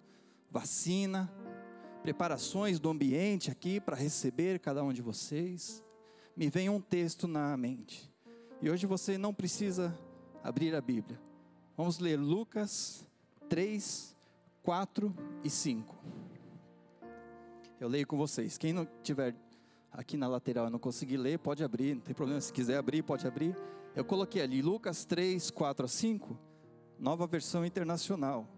vacina, 0.51 1.33
preparações 2.03 2.81
do 2.81 2.91
ambiente 2.91 3.49
aqui 3.49 3.79
para 3.79 3.95
receber 3.95 4.59
cada 4.59 4.83
um 4.83 4.93
de 4.93 5.01
vocês, 5.01 5.85
me 6.37 6.51
vem 6.51 6.69
um 6.69 6.81
texto 6.81 7.29
na 7.29 7.57
mente. 7.57 8.11
E 8.61 8.69
hoje 8.69 8.87
você 8.87 9.17
não 9.17 9.33
precisa 9.33 9.97
abrir 10.43 10.75
a 10.75 10.81
Bíblia. 10.81 11.21
Vamos 11.77 12.01
ler 12.01 12.19
Lucas 12.19 13.07
3, 13.49 14.17
4 14.65 15.15
e 15.45 15.49
5. 15.49 15.97
Eu 17.79 17.87
leio 17.87 18.05
com 18.05 18.17
vocês. 18.17 18.59
Quem 18.59 18.73
não 18.73 18.85
tiver 19.01 19.33
aqui 19.93 20.17
na 20.17 20.27
lateral 20.27 20.67
e 20.67 20.71
não 20.71 20.81
conseguir 20.81 21.19
ler, 21.19 21.39
pode 21.39 21.63
abrir, 21.63 21.95
não 21.95 22.03
tem 22.03 22.13
problema. 22.13 22.41
Se 22.41 22.53
quiser 22.53 22.79
abrir, 22.79 23.05
pode 23.05 23.29
abrir. 23.29 23.57
Eu 23.95 24.05
coloquei 24.05 24.43
ali 24.43 24.61
Lucas 24.61 25.05
3, 25.05 25.53
4 25.53 25.85
a 25.85 25.89
5, 25.89 26.37
nova 26.99 27.29
versão 27.29 27.65
internacional. 27.65 28.49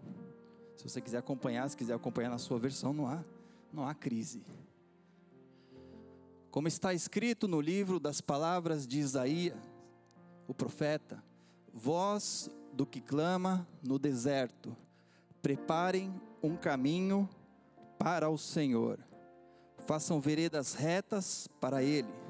Se 0.75 0.89
você 0.89 0.99
quiser 0.99 1.19
acompanhar, 1.19 1.69
se 1.69 1.77
quiser 1.77 1.93
acompanhar 1.93 2.29
na 2.31 2.39
sua 2.39 2.57
versão, 2.57 2.91
não 2.91 3.05
há, 3.05 3.23
não 3.71 3.87
há 3.87 3.93
crise. 3.93 4.43
Como 6.49 6.67
está 6.67 6.91
escrito 6.91 7.47
no 7.47 7.61
livro 7.61 7.99
das 7.99 8.19
palavras 8.19 8.87
de 8.87 8.97
Isaías, 8.97 9.57
o 10.47 10.55
profeta, 10.55 11.23
voz 11.71 12.49
do 12.73 12.83
que 12.85 12.99
clama 12.99 13.67
no 13.83 13.99
deserto, 13.99 14.75
preparem 15.39 16.19
um 16.41 16.55
caminho 16.55 17.29
para 17.99 18.27
o 18.27 18.39
Senhor, 18.39 18.97
façam 19.85 20.19
veredas 20.19 20.73
retas 20.73 21.47
para 21.59 21.83
Ele. 21.83 22.26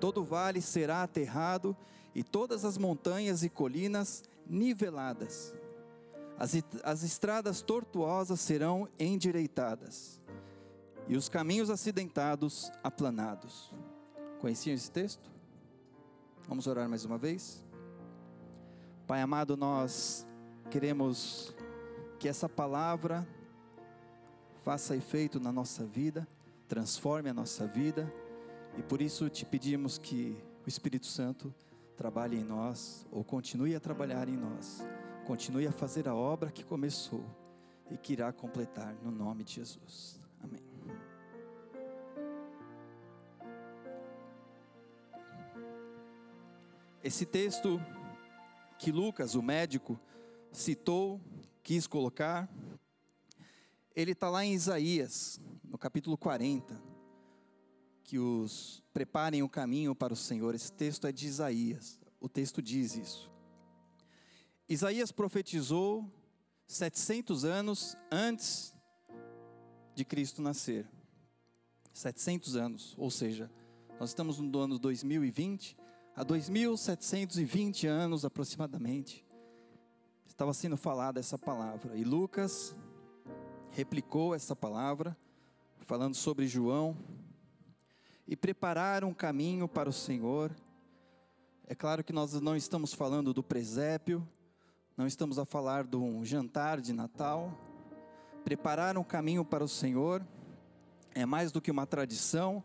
Todo 0.00 0.24
vale 0.24 0.60
será 0.60 1.02
aterrado 1.02 1.76
e 2.14 2.24
todas 2.24 2.64
as 2.64 2.78
montanhas 2.78 3.42
e 3.42 3.48
colinas 3.48 4.24
niveladas. 4.46 5.54
As, 6.38 6.52
as 6.82 7.02
estradas 7.02 7.60
tortuosas 7.60 8.40
serão 8.40 8.88
endireitadas 8.98 10.20
e 11.06 11.16
os 11.16 11.28
caminhos 11.28 11.68
acidentados 11.68 12.72
aplanados. 12.82 13.74
Conheciam 14.40 14.74
esse 14.74 14.90
texto? 14.90 15.30
Vamos 16.48 16.66
orar 16.66 16.88
mais 16.88 17.04
uma 17.04 17.18
vez? 17.18 17.62
Pai 19.06 19.20
amado, 19.20 19.56
nós 19.56 20.26
queremos 20.70 21.54
que 22.18 22.28
essa 22.28 22.48
palavra 22.48 23.26
faça 24.62 24.96
efeito 24.96 25.40
na 25.40 25.50
nossa 25.50 25.84
vida, 25.84 26.26
transforme 26.68 27.28
a 27.28 27.34
nossa 27.34 27.66
vida, 27.66 28.12
e 28.80 28.82
por 28.82 29.02
isso 29.02 29.28
te 29.28 29.44
pedimos 29.44 29.98
que 29.98 30.42
o 30.64 30.68
Espírito 30.68 31.04
Santo 31.04 31.54
trabalhe 31.98 32.38
em 32.38 32.42
nós, 32.42 33.06
ou 33.12 33.22
continue 33.22 33.76
a 33.76 33.80
trabalhar 33.80 34.26
em 34.26 34.38
nós, 34.38 34.82
continue 35.26 35.66
a 35.66 35.70
fazer 35.70 36.08
a 36.08 36.14
obra 36.14 36.50
que 36.50 36.64
começou 36.64 37.22
e 37.90 37.98
que 37.98 38.14
irá 38.14 38.32
completar, 38.32 38.94
no 39.02 39.10
nome 39.10 39.44
de 39.44 39.52
Jesus. 39.52 40.18
Amém. 40.42 40.62
Esse 47.04 47.26
texto 47.26 47.78
que 48.78 48.90
Lucas, 48.90 49.34
o 49.34 49.42
médico, 49.42 50.00
citou, 50.50 51.20
quis 51.62 51.86
colocar, 51.86 52.48
ele 53.94 54.12
está 54.12 54.30
lá 54.30 54.42
em 54.42 54.54
Isaías, 54.54 55.38
no 55.62 55.76
capítulo 55.76 56.16
40, 56.16 56.89
que 58.10 58.18
os 58.18 58.82
preparem 58.92 59.40
o 59.40 59.48
caminho 59.48 59.94
para 59.94 60.12
o 60.12 60.16
Senhor. 60.16 60.52
Esse 60.52 60.72
texto 60.72 61.06
é 61.06 61.12
de 61.12 61.28
Isaías, 61.28 62.00
o 62.20 62.28
texto 62.28 62.60
diz 62.60 62.96
isso. 62.96 63.30
Isaías 64.68 65.12
profetizou 65.12 66.12
700 66.66 67.44
anos 67.44 67.96
antes 68.10 68.74
de 69.94 70.04
Cristo 70.04 70.42
nascer. 70.42 70.88
700 71.92 72.56
anos, 72.56 72.94
ou 72.98 73.12
seja, 73.12 73.48
nós 74.00 74.10
estamos 74.10 74.40
no 74.40 74.58
ano 74.58 74.76
2020, 74.76 75.76
há 76.16 76.24
2.720 76.24 77.86
anos 77.86 78.24
aproximadamente, 78.24 79.24
estava 80.26 80.52
sendo 80.52 80.76
falada 80.76 81.20
essa 81.20 81.38
palavra. 81.38 81.96
E 81.96 82.02
Lucas 82.02 82.74
replicou 83.70 84.34
essa 84.34 84.56
palavra, 84.56 85.16
falando 85.78 86.16
sobre 86.16 86.48
João. 86.48 86.96
E 88.30 88.34
prepararam 88.34 89.08
um 89.08 89.14
caminho 89.14 89.68
para 89.68 89.90
o 89.90 89.92
Senhor. 89.92 90.50
É 91.66 91.74
claro 91.74 92.02
que 92.02 92.14
nós 92.14 92.32
não 92.40 92.56
estamos 92.56 92.94
falando 92.94 93.34
do 93.34 93.42
presépio, 93.42 94.26
não 94.96 95.06
estamos 95.06 95.38
a 95.38 95.44
falar 95.44 95.84
de 95.84 95.96
um 95.96 96.24
jantar 96.24 96.80
de 96.80 96.94
Natal. 96.94 97.52
Preparar 98.42 98.96
um 98.96 99.04
caminho 99.04 99.44
para 99.44 99.62
o 99.62 99.68
Senhor 99.68 100.26
é 101.14 101.26
mais 101.26 101.52
do 101.52 101.60
que 101.60 101.70
uma 101.70 101.86
tradição, 101.86 102.64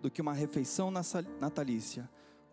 do 0.00 0.08
que 0.08 0.22
uma 0.22 0.32
refeição 0.32 0.92
natalícia 1.40 2.08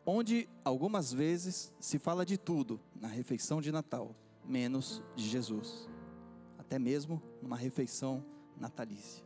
onde 0.05 0.47
algumas 0.63 1.11
vezes 1.11 1.73
se 1.79 1.97
fala 1.97 2.25
de 2.25 2.37
tudo 2.37 2.79
na 2.95 3.07
refeição 3.07 3.59
de 3.59 3.71
Natal, 3.71 4.15
menos 4.45 5.01
de 5.15 5.27
Jesus, 5.27 5.89
até 6.57 6.77
mesmo 6.77 7.21
numa 7.41 7.57
refeição 7.57 8.23
natalícia. 8.57 9.25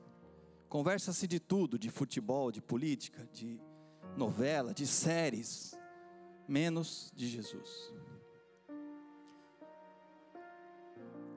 Conversa-se 0.69 1.27
de 1.27 1.39
tudo, 1.39 1.77
de 1.77 1.89
futebol, 1.89 2.51
de 2.51 2.61
política, 2.61 3.27
de 3.33 3.59
novela, 4.15 4.73
de 4.73 4.85
séries, 4.87 5.77
menos 6.47 7.11
de 7.15 7.27
Jesus. 7.27 7.93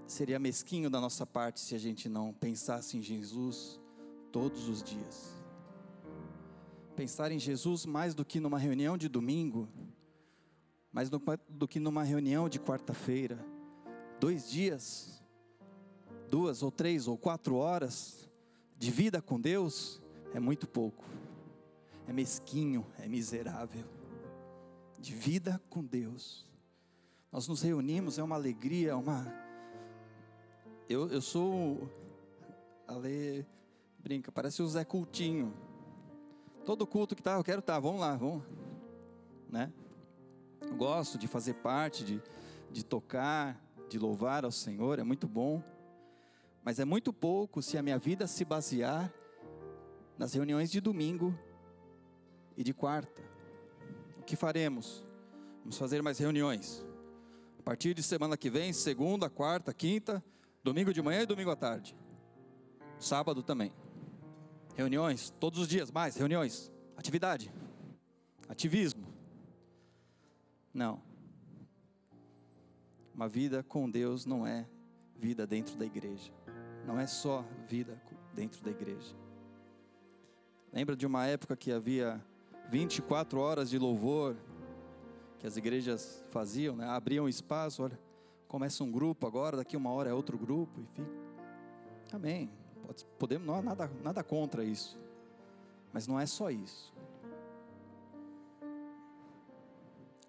Seria 0.06 0.38
mesquinho 0.38 0.90
da 0.90 1.00
nossa 1.00 1.26
parte 1.26 1.58
se 1.58 1.74
a 1.74 1.78
gente 1.78 2.08
não 2.08 2.32
pensasse 2.32 2.98
em 2.98 3.02
Jesus 3.02 3.80
todos 4.30 4.68
os 4.68 4.82
dias 4.82 5.42
pensar 6.92 7.32
em 7.32 7.38
Jesus 7.38 7.86
mais 7.86 8.14
do 8.14 8.24
que 8.24 8.38
numa 8.38 8.58
reunião 8.58 8.96
de 8.96 9.08
domingo, 9.08 9.68
mais 10.92 11.08
do, 11.08 11.20
do 11.48 11.66
que 11.66 11.80
numa 11.80 12.02
reunião 12.02 12.48
de 12.48 12.60
quarta-feira. 12.60 13.44
Dois 14.20 14.48
dias, 14.48 15.22
duas 16.28 16.62
ou 16.62 16.70
três 16.70 17.08
ou 17.08 17.16
quatro 17.16 17.56
horas 17.56 18.30
de 18.82 18.90
vida 18.90 19.22
com 19.22 19.40
Deus 19.40 20.02
é 20.34 20.40
muito 20.40 20.66
pouco, 20.66 21.04
é 22.08 22.12
mesquinho, 22.12 22.84
é 22.98 23.06
miserável. 23.06 23.84
De 24.98 25.14
vida 25.14 25.62
com 25.70 25.84
Deus. 25.84 26.44
Nós 27.30 27.46
nos 27.46 27.62
reunimos, 27.62 28.18
é 28.18 28.24
uma 28.24 28.34
alegria, 28.34 28.90
é 28.90 28.94
uma. 28.96 29.32
Eu, 30.88 31.08
eu 31.10 31.22
sou. 31.22 31.88
Ale 32.88 33.46
brinca, 34.00 34.32
parece 34.32 34.60
o 34.60 34.66
Zé 34.66 34.84
Cultinho 34.84 35.54
Todo 36.66 36.84
culto 36.84 37.14
que 37.14 37.22
tá, 37.22 37.34
eu 37.34 37.44
quero 37.44 37.60
estar, 37.60 37.74
tá, 37.74 37.78
vamos 37.78 38.00
lá, 38.00 38.16
vamos. 38.16 38.42
Né? 39.48 39.72
Eu 40.60 40.74
gosto 40.74 41.16
de 41.16 41.28
fazer 41.28 41.54
parte, 41.54 42.04
de, 42.04 42.20
de 42.68 42.84
tocar, 42.84 43.64
de 43.88 43.96
louvar 43.96 44.44
ao 44.44 44.50
Senhor, 44.50 44.98
é 44.98 45.04
muito 45.04 45.28
bom. 45.28 45.62
Mas 46.64 46.78
é 46.78 46.84
muito 46.84 47.12
pouco 47.12 47.60
se 47.60 47.76
a 47.76 47.82
minha 47.82 47.98
vida 47.98 48.26
se 48.26 48.44
basear 48.44 49.12
nas 50.16 50.32
reuniões 50.32 50.70
de 50.70 50.80
domingo 50.80 51.36
e 52.56 52.62
de 52.62 52.72
quarta. 52.72 53.22
O 54.18 54.22
que 54.22 54.36
faremos? 54.36 55.04
Vamos 55.60 55.76
fazer 55.76 56.02
mais 56.02 56.18
reuniões. 56.18 56.84
A 57.58 57.62
partir 57.62 57.94
de 57.94 58.02
semana 58.02 58.36
que 58.36 58.48
vem, 58.48 58.72
segunda, 58.72 59.28
quarta, 59.28 59.74
quinta, 59.74 60.22
domingo 60.62 60.92
de 60.92 61.02
manhã 61.02 61.22
e 61.22 61.26
domingo 61.26 61.50
à 61.50 61.56
tarde. 61.56 61.96
Sábado 62.98 63.42
também. 63.42 63.72
Reuniões, 64.76 65.30
todos 65.40 65.58
os 65.58 65.68
dias, 65.68 65.90
mais 65.90 66.16
reuniões, 66.16 66.70
atividade, 66.96 67.52
ativismo. 68.48 69.06
Não. 70.72 71.02
Uma 73.14 73.28
vida 73.28 73.62
com 73.62 73.90
Deus 73.90 74.24
não 74.24 74.46
é 74.46 74.66
vida 75.22 75.46
dentro 75.46 75.76
da 75.76 75.86
igreja. 75.86 76.32
Não 76.84 76.98
é 76.98 77.06
só 77.06 77.44
vida 77.64 77.96
dentro 78.34 78.60
da 78.64 78.72
igreja. 78.72 79.14
Lembra 80.72 80.96
de 80.96 81.06
uma 81.06 81.24
época 81.26 81.56
que 81.56 81.70
havia 81.70 82.20
24 82.68 83.38
horas 83.38 83.70
de 83.70 83.78
louvor 83.78 84.34
que 85.38 85.46
as 85.46 85.56
igrejas 85.56 86.24
faziam, 86.30 86.74
né? 86.74 86.88
abriam 86.88 87.28
espaço, 87.28 87.84
olha, 87.84 87.98
começa 88.48 88.82
um 88.82 88.90
grupo 88.90 89.24
agora, 89.24 89.56
daqui 89.56 89.76
uma 89.76 89.90
hora 89.90 90.10
é 90.10 90.12
outro 90.12 90.36
grupo 90.36 90.80
e 90.80 90.86
fica. 90.86 91.10
Amém. 92.12 92.50
Podemos, 93.16 93.46
não 93.46 93.54
há 93.54 93.62
nada, 93.62 93.90
nada 94.02 94.24
contra 94.24 94.64
isso. 94.64 94.98
Mas 95.92 96.08
não 96.08 96.18
é 96.18 96.26
só 96.26 96.50
isso. 96.50 96.92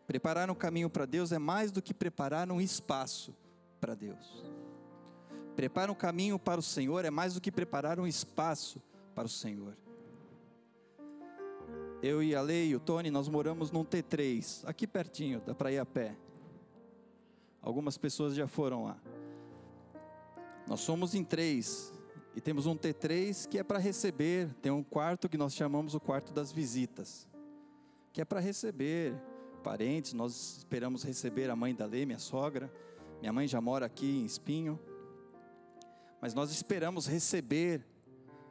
Preparar 0.05 0.51
um 0.51 0.55
caminho 0.55 0.89
para 0.89 1.05
Deus 1.05 1.31
é 1.31 1.39
mais 1.39 1.71
do 1.71 1.81
que 1.81 1.93
preparar 1.95 2.51
um 2.51 2.61
espaço 2.61 3.35
para 3.79 3.95
Deus. 3.95 4.43
Preparar 5.55 5.89
um 5.89 5.95
caminho 5.95 6.39
para 6.39 6.59
o 6.59 6.63
Senhor 6.63 7.05
é 7.05 7.11
mais 7.11 7.35
do 7.35 7.41
que 7.41 7.51
preparar 7.51 7.99
um 7.99 8.07
espaço 8.07 8.81
para 9.13 9.25
o 9.25 9.29
Senhor. 9.29 9.75
Eu 12.01 12.21
e 12.21 12.35
a 12.35 12.41
Lei 12.41 12.69
e 12.69 12.75
o 12.75 12.79
Tony, 12.79 13.09
nós 13.09 13.29
moramos 13.29 13.71
num 13.71 13.85
T3, 13.85 14.63
aqui 14.65 14.85
pertinho, 14.85 15.41
dá 15.45 15.55
para 15.55 15.71
ir 15.71 15.77
a 15.77 15.85
pé. 15.85 16.17
Algumas 17.61 17.97
pessoas 17.97 18.35
já 18.35 18.45
foram 18.45 18.85
lá. 18.85 18.97
Nós 20.67 20.81
somos 20.81 21.15
em 21.15 21.23
três 21.23 21.93
e 22.35 22.41
temos 22.41 22.65
um 22.65 22.75
T3 22.75 23.47
que 23.47 23.57
é 23.57 23.63
para 23.63 23.79
receber, 23.79 24.53
tem 24.61 24.71
um 24.71 24.83
quarto 24.83 25.29
que 25.29 25.37
nós 25.37 25.53
chamamos 25.53 25.95
o 25.95 25.99
quarto 25.99 26.33
das 26.33 26.51
visitas, 26.51 27.27
que 28.11 28.19
é 28.19 28.25
para 28.25 28.39
receber 28.39 29.15
parentes. 29.63 30.13
Nós 30.13 30.57
esperamos 30.57 31.03
receber 31.03 31.49
a 31.49 31.55
mãe 31.55 31.73
da 31.73 31.85
Lei, 31.85 32.05
minha 32.05 32.19
sogra. 32.19 32.71
Minha 33.21 33.31
mãe 33.31 33.47
já 33.47 33.61
mora 33.61 33.85
aqui 33.85 34.19
em 34.19 34.25
Espinho. 34.25 34.77
Mas 36.23 36.33
nós 36.33 36.51
esperamos 36.51 37.05
receber 37.05 37.85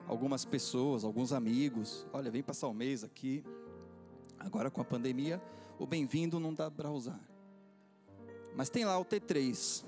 algumas 0.07 0.45
pessoas, 0.45 1.05
alguns 1.05 1.33
amigos. 1.33 2.07
Olha, 2.13 2.31
vem 2.31 2.43
passar 2.43 2.69
o 2.69 2.75
mês 2.75 3.03
aqui. 3.03 3.43
Agora 4.39 4.71
com 4.71 4.83
a 4.83 4.85
pandemia, 4.85 5.43
o 5.79 5.87
bem-vindo 5.87 6.39
não 6.39 6.53
dá 6.53 6.71
para 6.71 6.91
usar. 6.91 7.19
Mas 8.55 8.69
tem 8.69 8.85
lá 8.85 8.99
o 8.99 9.07
T3. 9.07 9.87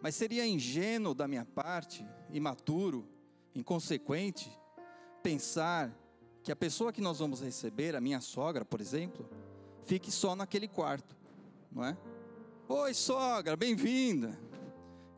Mas 0.00 0.16
seria 0.16 0.44
ingênuo 0.44 1.14
da 1.14 1.28
minha 1.28 1.44
parte, 1.44 2.04
imaturo, 2.32 3.06
inconsequente, 3.54 4.50
pensar 5.22 5.96
que 6.42 6.50
a 6.50 6.56
pessoa 6.56 6.92
que 6.92 7.00
nós 7.00 7.20
vamos 7.20 7.40
receber, 7.40 7.94
a 7.94 8.00
minha 8.00 8.20
sogra, 8.20 8.64
por 8.64 8.80
exemplo, 8.80 9.24
fique 9.84 10.10
só 10.10 10.34
naquele 10.34 10.66
quarto, 10.66 11.16
não 11.70 11.84
é? 11.84 11.96
Oi, 12.68 12.92
sogra, 12.92 13.56
bem-vinda. 13.56 14.36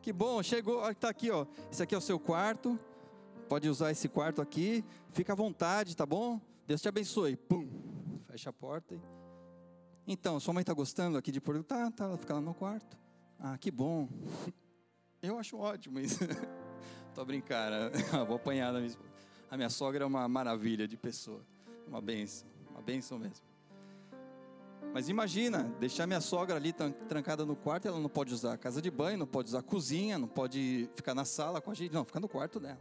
Que 0.05 0.13
bom, 0.13 0.43
chegou, 0.43 0.87
está 0.87 1.09
aqui, 1.09 1.31
ó. 1.31 1.47
Esse 1.71 1.81
aqui 1.81 1.95
é 1.95 1.97
o 1.97 2.01
seu 2.01 2.19
quarto. 2.19 2.79
Pode 3.49 3.67
usar 3.67 3.89
esse 3.89 4.07
quarto 4.07 4.39
aqui. 4.39 4.85
Fica 5.09 5.33
à 5.33 5.35
vontade, 5.35 5.97
tá 5.97 6.05
bom? 6.05 6.39
Deus 6.67 6.79
te 6.79 6.87
abençoe. 6.87 7.35
Pum, 7.35 7.67
fecha 8.27 8.51
a 8.51 8.53
porta. 8.53 9.01
Então, 10.05 10.39
sua 10.39 10.53
mãe 10.53 10.61
está 10.61 10.75
gostando 10.75 11.17
aqui 11.17 11.31
de 11.31 11.41
Porto? 11.41 11.63
Tá, 11.63 11.89
tá, 11.89 12.03
ela 12.03 12.19
fica 12.19 12.35
lá 12.35 12.39
no 12.39 12.53
quarto. 12.53 12.95
Ah, 13.39 13.57
que 13.57 13.71
bom. 13.71 14.07
Eu 15.23 15.39
acho 15.39 15.57
ótimo 15.57 15.99
isso. 15.99 16.19
Tô 17.15 17.25
brincando, 17.25 17.97
vou 18.27 18.35
apanhar 18.35 18.71
da 18.71 18.79
minha. 18.79 18.95
A 19.49 19.57
minha 19.57 19.71
sogra 19.71 20.03
é 20.03 20.05
uma 20.05 20.27
maravilha 20.27 20.87
de 20.87 20.97
pessoa. 20.97 21.43
Uma 21.87 21.99
benção, 21.99 22.47
uma 22.69 22.81
benção 22.83 23.17
mesmo. 23.17 23.43
Mas 24.95 25.09
imagina, 25.09 25.63
deixar 25.77 26.07
minha 26.07 26.21
sogra 26.21 26.55
ali 26.55 26.71
trancada 26.71 27.45
no 27.45 27.53
quarto, 27.53 27.85
ela 27.85 27.99
não 27.99 28.07
pode 28.07 28.33
usar 28.33 28.57
casa 28.57 28.81
de 28.81 28.89
banho, 28.89 29.17
não 29.17 29.27
pode 29.27 29.49
usar 29.49 29.61
cozinha, 29.61 30.17
não 30.17 30.25
pode 30.25 30.89
ficar 30.95 31.13
na 31.13 31.25
sala 31.25 31.59
com 31.59 31.69
a 31.69 31.73
gente, 31.73 31.93
não, 31.93 32.05
fica 32.05 32.17
no 32.17 32.29
quarto 32.29 32.61
dela. 32.61 32.79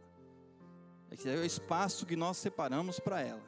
Esse 1.10 1.28
é 1.28 1.34
o 1.34 1.44
espaço 1.44 2.06
que 2.06 2.14
nós 2.14 2.36
separamos 2.36 3.00
para 3.00 3.20
ela. 3.20 3.42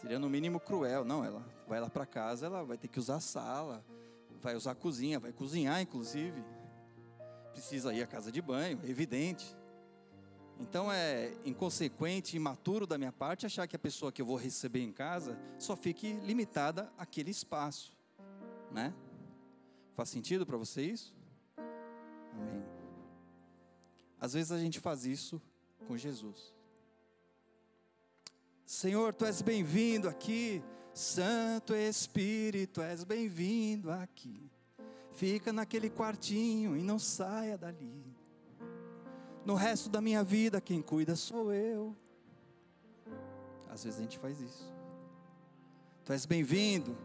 Seria 0.00 0.20
no 0.20 0.30
mínimo 0.30 0.60
cruel, 0.60 1.04
não, 1.04 1.24
ela 1.24 1.44
vai 1.66 1.80
lá 1.80 1.90
para 1.90 2.06
casa, 2.06 2.46
ela 2.46 2.62
vai 2.62 2.78
ter 2.78 2.86
que 2.86 3.00
usar 3.00 3.16
a 3.16 3.20
sala, 3.20 3.84
vai 4.40 4.54
usar 4.54 4.70
a 4.70 4.76
cozinha, 4.76 5.18
vai 5.18 5.32
cozinhar 5.32 5.80
inclusive. 5.80 6.40
Precisa 7.50 7.92
ir 7.92 8.00
à 8.00 8.06
casa 8.06 8.30
de 8.30 8.40
banho, 8.40 8.78
é 8.84 8.88
evidente. 8.88 9.56
Então 10.62 10.92
é 10.92 11.32
inconsequente, 11.44 12.36
imaturo 12.36 12.86
da 12.86 12.96
minha 12.96 13.10
parte 13.10 13.44
achar 13.44 13.66
que 13.66 13.74
a 13.74 13.78
pessoa 13.78 14.12
que 14.12 14.22
eu 14.22 14.26
vou 14.26 14.36
receber 14.36 14.80
em 14.80 14.92
casa 14.92 15.36
só 15.58 15.74
fique 15.74 16.12
limitada 16.22 16.90
àquele 16.96 17.32
espaço, 17.32 17.92
né? 18.70 18.94
Faz 19.94 20.08
sentido 20.08 20.46
para 20.46 20.56
você 20.56 20.82
isso? 20.82 21.12
Amém. 21.58 22.64
Às 24.20 24.34
vezes 24.34 24.52
a 24.52 24.58
gente 24.58 24.78
faz 24.78 25.04
isso 25.04 25.42
com 25.88 25.98
Jesus. 25.98 26.54
Senhor, 28.64 29.12
tu 29.12 29.24
és 29.24 29.42
bem-vindo 29.42 30.08
aqui. 30.08 30.62
Santo 30.94 31.74
Espírito, 31.74 32.80
és 32.80 33.02
bem-vindo 33.02 33.90
aqui. 33.90 34.48
Fica 35.10 35.52
naquele 35.52 35.90
quartinho 35.90 36.76
e 36.76 36.82
não 36.82 37.00
saia 37.00 37.58
dali. 37.58 38.11
No 39.44 39.54
resto 39.54 39.90
da 39.90 40.00
minha 40.00 40.22
vida, 40.22 40.60
quem 40.60 40.80
cuida 40.80 41.16
sou 41.16 41.52
eu. 41.52 41.96
Às 43.68 43.84
vezes 43.84 43.98
a 43.98 44.02
gente 44.02 44.18
faz 44.18 44.40
isso. 44.40 44.72
Tu 46.04 46.12
és 46.12 46.26
bem-vindo. 46.26 46.96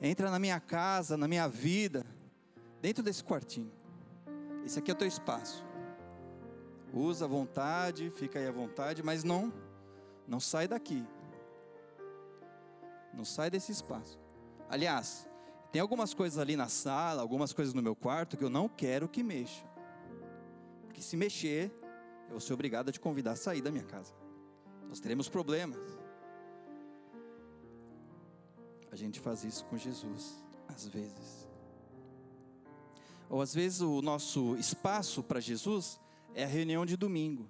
Entra 0.00 0.30
na 0.30 0.38
minha 0.38 0.58
casa, 0.58 1.16
na 1.16 1.28
minha 1.28 1.46
vida, 1.48 2.04
dentro 2.80 3.02
desse 3.02 3.22
quartinho. 3.22 3.72
Esse 4.64 4.78
aqui 4.78 4.90
é 4.90 4.94
o 4.94 4.96
teu 4.96 5.06
espaço. 5.06 5.64
Usa 6.92 7.24
à 7.24 7.28
vontade, 7.28 8.10
fica 8.10 8.38
aí 8.38 8.46
à 8.46 8.52
vontade, 8.52 9.02
mas 9.02 9.22
não 9.24 9.52
não 10.26 10.40
sai 10.40 10.68
daqui. 10.68 11.04
Não 13.12 13.24
sai 13.24 13.50
desse 13.50 13.72
espaço. 13.72 14.18
Aliás, 14.68 15.28
tem 15.70 15.80
algumas 15.80 16.14
coisas 16.14 16.38
ali 16.38 16.56
na 16.56 16.68
sala, 16.68 17.20
algumas 17.20 17.52
coisas 17.52 17.74
no 17.74 17.82
meu 17.82 17.94
quarto 17.94 18.36
que 18.36 18.44
eu 18.44 18.50
não 18.50 18.68
quero 18.68 19.08
que 19.08 19.22
mexa. 19.22 19.66
Porque 20.84 21.02
se 21.02 21.16
mexer, 21.16 21.70
eu 22.32 22.40
ser 22.40 22.54
obrigado 22.54 22.88
a 22.88 22.92
te 22.92 22.98
convidar 22.98 23.32
a 23.32 23.36
sair 23.36 23.60
da 23.60 23.70
minha 23.70 23.84
casa. 23.84 24.12
Nós 24.88 25.00
teremos 25.00 25.28
problemas. 25.28 25.80
A 28.90 28.96
gente 28.96 29.20
faz 29.20 29.44
isso 29.44 29.64
com 29.66 29.76
Jesus, 29.76 30.42
às 30.68 30.86
vezes. 30.86 31.48
Ou 33.28 33.40
às 33.40 33.54
vezes 33.54 33.80
o 33.80 34.02
nosso 34.02 34.56
espaço 34.56 35.22
para 35.22 35.40
Jesus 35.40 35.98
é 36.34 36.44
a 36.44 36.46
reunião 36.46 36.84
de 36.84 36.96
domingo. 36.96 37.48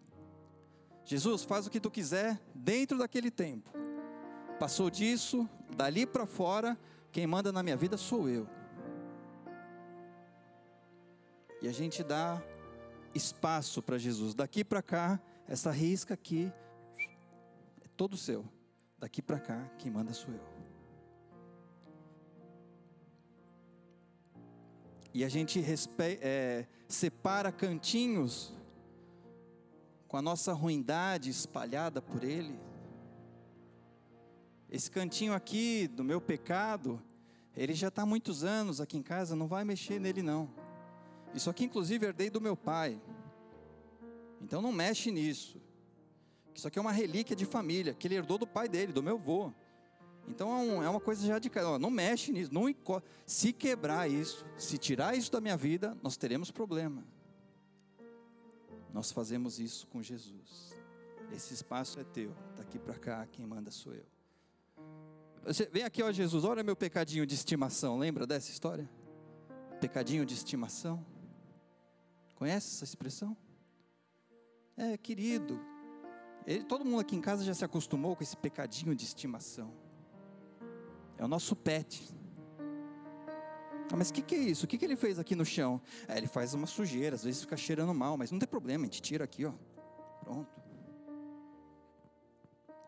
Jesus, 1.05 1.43
faz 1.43 1.67
o 1.67 1.71
que 1.71 1.81
tu 1.81 1.91
quiser 1.91 2.41
dentro 2.55 2.97
daquele 2.97 3.31
tempo. 3.31 3.71
Passou 4.59 4.89
disso, 4.89 5.49
dali 5.77 6.07
para 6.07 6.27
fora, 6.27 6.79
quem 7.11 7.27
manda 7.27 7.51
na 7.51 7.63
minha 7.63 7.77
vida 7.77 7.97
sou 7.97 8.29
eu. 8.29 8.49
E 11.61 11.69
a 11.69 11.73
gente 11.73 12.05
dá 12.05 12.41
espaço 13.15 13.83
para 13.83 13.99
Jesus. 13.99 14.35
Daqui 14.35 14.65
para 14.65 14.83
cá, 14.83 15.21
essa 15.47 15.71
risca 15.71 16.15
aqui 16.15 16.53
é 17.81 17.89
todo 17.97 18.17
seu. 18.17 18.45
Daqui 18.99 19.21
para 19.21 19.41
cá, 19.41 19.69
quem 19.79 19.91
manda 19.91 20.13
sou 20.13 20.33
eu. 20.33 20.53
E 25.15 25.25
a 25.25 25.29
gente 25.29 25.61
respe 25.61 26.19
é, 26.23 26.67
separa 26.89 27.53
cantinhos 27.53 28.55
com 30.09 30.17
a 30.17 30.23
nossa 30.23 30.53
ruindade 30.53 31.31
espalhada 31.31 32.01
por 32.01 32.25
Ele. 32.25 32.59
Esse 34.71 34.91
cantinho 34.91 35.35
aqui 35.35 35.87
do 35.87 36.03
meu 36.03 36.19
pecado, 36.19 37.03
ele 37.55 37.75
já 37.75 37.89
está 37.89 38.03
há 38.03 38.07
muitos 38.07 38.43
anos 38.43 38.81
aqui 38.81 38.97
em 38.97 39.03
casa, 39.03 39.37
não 39.37 39.47
vai 39.47 39.65
mexer 39.65 40.01
nele 40.01 40.23
não. 40.23 40.49
Isso 41.35 41.49
aqui, 41.49 41.65
inclusive, 41.65 42.07
herdei 42.07 42.31
do 42.31 42.41
meu 42.41 42.57
pai. 42.57 43.01
Então 44.41 44.61
não 44.61 44.73
mexe 44.73 45.11
nisso. 45.11 45.61
Isso 46.55 46.69
aqui 46.69 46.79
é 46.79 46.83
uma 46.83 46.93
relíquia 46.93 47.35
de 47.35 47.47
família, 47.47 47.95
que 47.95 48.07
ele 48.07 48.17
herdou 48.17 48.37
do 48.39 48.47
pai 48.47 48.69
dele, 48.69 48.93
do 48.93 49.03
meu 49.03 49.17
avô. 49.17 49.53
Então 50.29 50.51
é, 50.51 50.57
um, 50.57 50.83
é 50.83 50.89
uma 50.89 51.01
coisa 51.01 51.27
já 51.27 51.39
de 51.39 51.49
casa. 51.49 51.79
Não 51.79 51.91
mexe 51.91 52.33
nisso. 52.33 52.53
Não, 52.53 52.65
se 53.27 53.53
quebrar 53.53 54.11
isso, 54.11 54.47
se 54.57 54.79
tirar 54.79 55.17
isso 55.17 55.31
da 55.33 55.41
minha 55.41 55.57
vida, 55.57 55.97
nós 56.03 56.17
teremos 56.17 56.51
problema. 56.51 57.05
Nós 58.93 59.11
fazemos 59.11 59.59
isso 59.59 59.87
com 59.87 60.03
Jesus. 60.03 60.77
Esse 61.33 61.55
espaço 61.55 61.99
é 61.99 62.05
teu. 62.05 62.35
Daqui 62.57 62.79
para 62.79 62.95
cá, 62.95 63.27
quem 63.27 63.47
manda 63.47 63.71
sou 63.71 63.95
eu. 63.95 64.05
Você, 65.45 65.67
vem 65.73 65.83
aqui, 65.83 66.03
ó 66.03 66.13
Jesus, 66.13 66.45
olha 66.45 66.63
meu 66.63 66.77
pecadinho 66.77 67.27
de 67.27 67.35
estimação. 67.35 67.99
Lembra 67.99 68.27
dessa 68.27 68.51
história? 68.51 68.89
Pecadinho 69.81 70.27
de 70.27 70.35
estimação. 70.35 71.05
Conhece 72.43 72.75
essa 72.75 72.83
expressão? 72.83 73.37
É, 74.77 74.97
querido. 74.97 75.61
Ele, 76.45 76.65
todo 76.65 76.85
mundo 76.85 76.99
aqui 76.99 77.15
em 77.15 77.21
casa 77.21 77.45
já 77.45 77.55
se 77.55 77.65
acostumou 77.65 78.17
com 78.17 78.23
esse 78.25 78.37
pecadinho 78.37 78.97
de 78.97 79.05
estimação. 79.05 79.73
É 81.17 81.25
o 81.25 81.29
nosso 81.29 81.55
pet. 81.55 82.13
Ah, 83.93 83.97
mas 83.97 84.11
o 84.11 84.13
que, 84.13 84.23
que, 84.23 84.35
é 84.35 84.39
isso? 84.39 84.65
O 84.65 84.69
que, 84.69 84.77
que 84.77 84.85
ele 84.85 84.97
fez 84.97 85.21
aqui 85.21 85.37
no 85.37 85.45
chão? 85.45 85.81
É, 86.09 86.19
ele 86.19 86.27
faz 86.27 86.53
uma 86.53 86.67
sujeira, 86.67 87.15
às 87.15 87.23
vezes 87.23 87.43
fica 87.43 87.57
cheirando 87.57 87.95
mal, 87.95 88.17
mas 88.17 88.33
não 88.33 88.41
tem 88.41 88.49
problema, 88.49 88.83
a 88.83 88.87
gente 88.87 89.01
tira 89.01 89.23
aqui, 89.23 89.45
ó. 89.45 89.53
Pronto. 90.25 90.51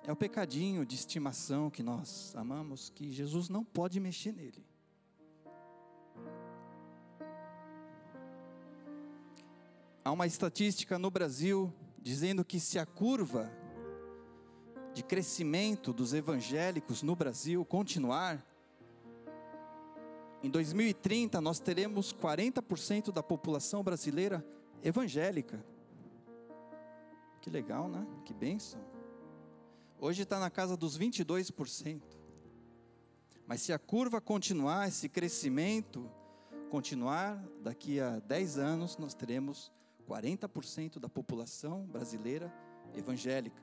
É 0.02 0.10
o 0.10 0.16
pecadinho 0.16 0.84
de 0.84 0.96
estimação 0.96 1.70
que 1.70 1.80
nós 1.84 2.34
amamos, 2.34 2.90
que 2.90 3.12
Jesus 3.12 3.48
não 3.48 3.62
pode 3.62 4.00
mexer 4.00 4.32
nele. 4.32 4.66
Há 10.04 10.12
uma 10.12 10.26
estatística 10.26 10.98
no 10.98 11.10
Brasil 11.10 11.72
dizendo 11.98 12.44
que 12.44 12.60
se 12.60 12.78
a 12.78 12.84
curva 12.84 13.50
de 14.92 15.02
crescimento 15.02 15.94
dos 15.94 16.12
evangélicos 16.12 17.02
no 17.02 17.16
Brasil 17.16 17.64
continuar, 17.64 18.44
em 20.42 20.50
2030 20.50 21.40
nós 21.40 21.58
teremos 21.58 22.12
40% 22.12 23.10
da 23.10 23.22
população 23.22 23.82
brasileira 23.82 24.46
evangélica. 24.82 25.64
Que 27.40 27.48
legal, 27.48 27.88
né? 27.88 28.06
Que 28.26 28.34
bênção. 28.34 28.78
Hoje 29.98 30.24
está 30.24 30.38
na 30.38 30.50
casa 30.50 30.76
dos 30.76 30.98
22%. 30.98 32.02
Mas 33.46 33.62
se 33.62 33.72
a 33.72 33.78
curva 33.78 34.20
continuar, 34.20 34.86
esse 34.86 35.08
crescimento 35.08 36.10
continuar, 36.68 37.42
daqui 37.62 37.98
a 38.00 38.18
10 38.18 38.58
anos 38.58 38.98
nós 38.98 39.14
teremos 39.14 39.72
40% 40.08 40.98
da 40.98 41.08
população 41.08 41.86
brasileira 41.86 42.52
evangélica. 42.94 43.62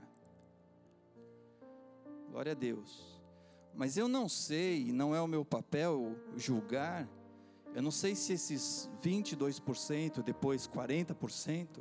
Glória 2.30 2.51
a 2.51 2.56
Deus. 2.56 3.19
Mas 3.73 3.97
eu 3.97 4.08
não 4.08 4.27
sei, 4.27 4.91
não 4.91 5.15
é 5.15 5.21
o 5.21 5.27
meu 5.27 5.45
papel 5.45 6.17
julgar, 6.36 7.08
eu 7.73 7.82
não 7.82 7.91
sei 7.91 8.15
se 8.15 8.34
esses 8.34 8.89
22%, 9.01 10.21
depois 10.21 10.67
40%, 10.67 11.80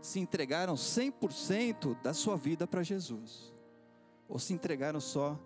se 0.00 0.20
entregaram 0.20 0.74
100% 0.74 2.00
da 2.00 2.14
sua 2.14 2.36
vida 2.36 2.66
para 2.66 2.82
Jesus, 2.82 3.52
ou 4.28 4.38
se 4.38 4.52
entregaram 4.52 5.00
só 5.00 5.38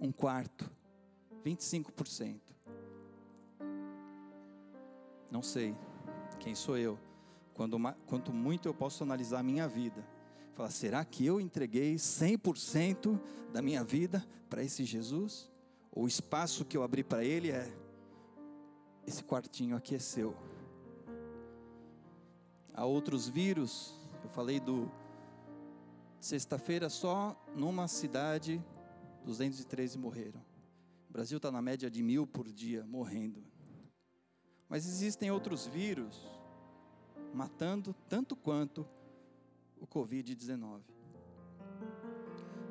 um 0.00 0.12
quarto, 0.12 0.70
25%. 1.44 2.40
Não 5.30 5.42
sei, 5.42 5.76
quem 6.38 6.54
sou 6.54 6.78
eu? 6.78 6.98
Quando, 7.58 7.76
quanto 8.06 8.32
muito 8.32 8.66
eu 8.66 8.72
posso 8.72 9.02
analisar 9.02 9.40
a 9.40 9.42
minha 9.42 9.68
vida 9.68 10.02
Fala, 10.58 10.70
será 10.70 11.04
que 11.04 11.24
eu 11.24 11.40
entreguei 11.40 11.94
100% 11.94 13.16
da 13.52 13.62
minha 13.62 13.84
vida 13.84 14.26
para 14.50 14.60
esse 14.60 14.84
Jesus? 14.84 15.48
O 15.92 16.04
espaço 16.08 16.64
que 16.64 16.76
eu 16.76 16.82
abri 16.82 17.04
para 17.04 17.24
Ele 17.24 17.52
é: 17.52 17.72
esse 19.06 19.22
quartinho 19.22 19.76
aqui 19.76 19.94
é 19.94 20.00
seu. 20.00 20.36
Há 22.74 22.84
outros 22.84 23.28
vírus, 23.28 23.94
eu 24.24 24.28
falei 24.30 24.58
do. 24.58 24.90
Sexta-feira, 26.20 26.90
só 26.90 27.40
numa 27.54 27.86
cidade, 27.86 28.60
213 29.24 29.96
morreram. 29.96 30.44
O 31.08 31.12
Brasil 31.12 31.36
está 31.36 31.52
na 31.52 31.62
média 31.62 31.88
de 31.88 32.02
mil 32.02 32.26
por 32.26 32.50
dia 32.50 32.84
morrendo. 32.84 33.44
Mas 34.68 34.88
existem 34.88 35.30
outros 35.30 35.68
vírus 35.68 36.20
matando 37.32 37.94
tanto 38.08 38.34
quanto 38.36 38.86
o 39.80 39.86
Covid-19. 39.86 40.80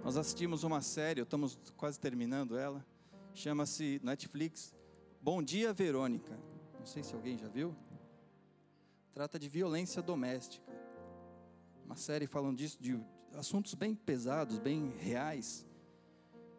Nós 0.03 0.17
assistimos 0.17 0.63
uma 0.63 0.81
série, 0.81 1.21
estamos 1.21 1.59
quase 1.75 1.99
terminando 1.99 2.57
ela, 2.57 2.85
chama-se 3.33 3.99
Netflix 4.03 4.73
Bom 5.21 5.43
Dia 5.43 5.73
Verônica. 5.73 6.37
Não 6.79 6.85
sei 6.85 7.03
se 7.03 7.13
alguém 7.13 7.37
já 7.37 7.47
viu. 7.47 7.75
Trata 9.13 9.37
de 9.37 9.49
violência 9.49 10.01
doméstica. 10.01 10.71
Uma 11.85 11.95
série 11.95 12.27
falando 12.27 12.57
disso, 12.57 12.77
de 12.79 12.99
assuntos 13.33 13.73
bem 13.73 13.95
pesados, 13.95 14.59
bem 14.59 14.93
reais. 14.97 15.65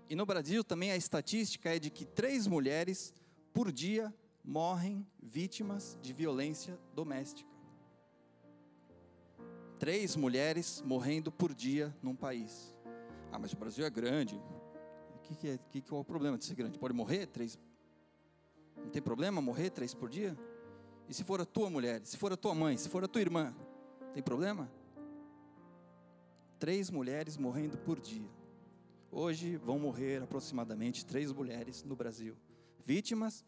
E 0.09 0.15
no 0.15 0.27
Brasil 0.27 0.65
também 0.65 0.91
a 0.91 0.97
estatística 0.97 1.75
é 1.75 1.79
de 1.79 1.91
que 1.91 2.05
três 2.05 2.47
mulheres 2.47 3.15
por 3.53 3.71
dia 3.71 4.13
morrem 4.45 5.07
vítimas 5.23 5.99
de 6.03 6.13
violência 6.13 6.79
doméstica 6.95 7.48
três 9.79 10.17
mulheres 10.17 10.83
morrendo 10.85 11.31
por 11.31 11.55
dia 11.55 11.95
num 12.03 12.15
país. 12.15 12.75
Ah, 13.31 13.39
mas 13.39 13.53
o 13.53 13.57
Brasil 13.57 13.85
é 13.87 13.91
grande. 13.91 14.35
O 15.15 15.19
que, 15.23 15.37
que, 15.37 15.49
é, 15.49 15.59
que, 15.71 15.81
que 15.81 15.95
é 15.95 15.97
o 15.97 16.05
problema 16.05 16.37
de 16.37 16.45
ser 16.45 16.55
grande? 16.55 16.79
Pode 16.79 16.95
morrer 16.95 17.27
três? 17.27 17.59
Não 18.77 18.91
tem 18.91 19.01
problema 19.01 19.41
morrer 19.41 19.71
três 19.71 19.95
por 19.95 20.09
dia? 20.09 20.37
E 21.09 21.15
se 21.15 21.25
for 21.25 21.41
a 21.41 21.45
tua 21.45 21.71
mulher, 21.71 22.01
se 22.05 22.17
for 22.17 22.33
a 22.33 22.37
tua 22.37 22.55
mãe, 22.55 22.77
se 22.77 22.89
for 22.89 23.05
a 23.05 23.09
tua 23.09 23.21
irmã, 23.21 23.55
tem 24.13 24.23
problema? 24.23 24.71
Três 26.59 26.91
mulheres 26.91 27.37
morrendo 27.37 27.79
por 27.79 28.01
dia. 28.01 28.29
Hoje 29.11 29.57
vão 29.57 29.79
morrer 29.79 30.23
aproximadamente 30.23 31.07
três 31.07 31.33
mulheres 31.33 31.83
no 31.83 31.97
Brasil, 31.97 32.37
vítimas 32.85 33.45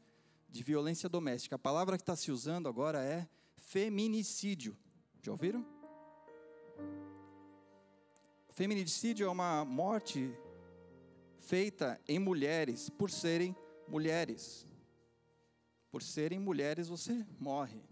de 0.49 0.63
violência 0.63 1.09
doméstica. 1.09 1.57
A 1.57 1.59
palavra 1.59 1.97
que 1.97 2.03
está 2.03 2.17
se 2.17 2.31
usando 2.31 2.69
agora 2.69 3.03
é 3.03 3.29
feminicídio. 3.57 4.77
Já 5.21 5.33
ouviram? 5.33 5.80
Feminicídio 8.51 9.27
é 9.27 9.31
uma 9.31 9.65
morte 9.65 10.35
feita 11.39 12.01
em 12.07 12.19
mulheres 12.19 12.91
por 12.91 13.11
serem 13.11 13.57
mulheres. 13.89 14.67
Por 15.91 16.03
serem 16.03 16.39
mulheres, 16.39 16.89
você 16.89 17.27
morre. 17.39 17.83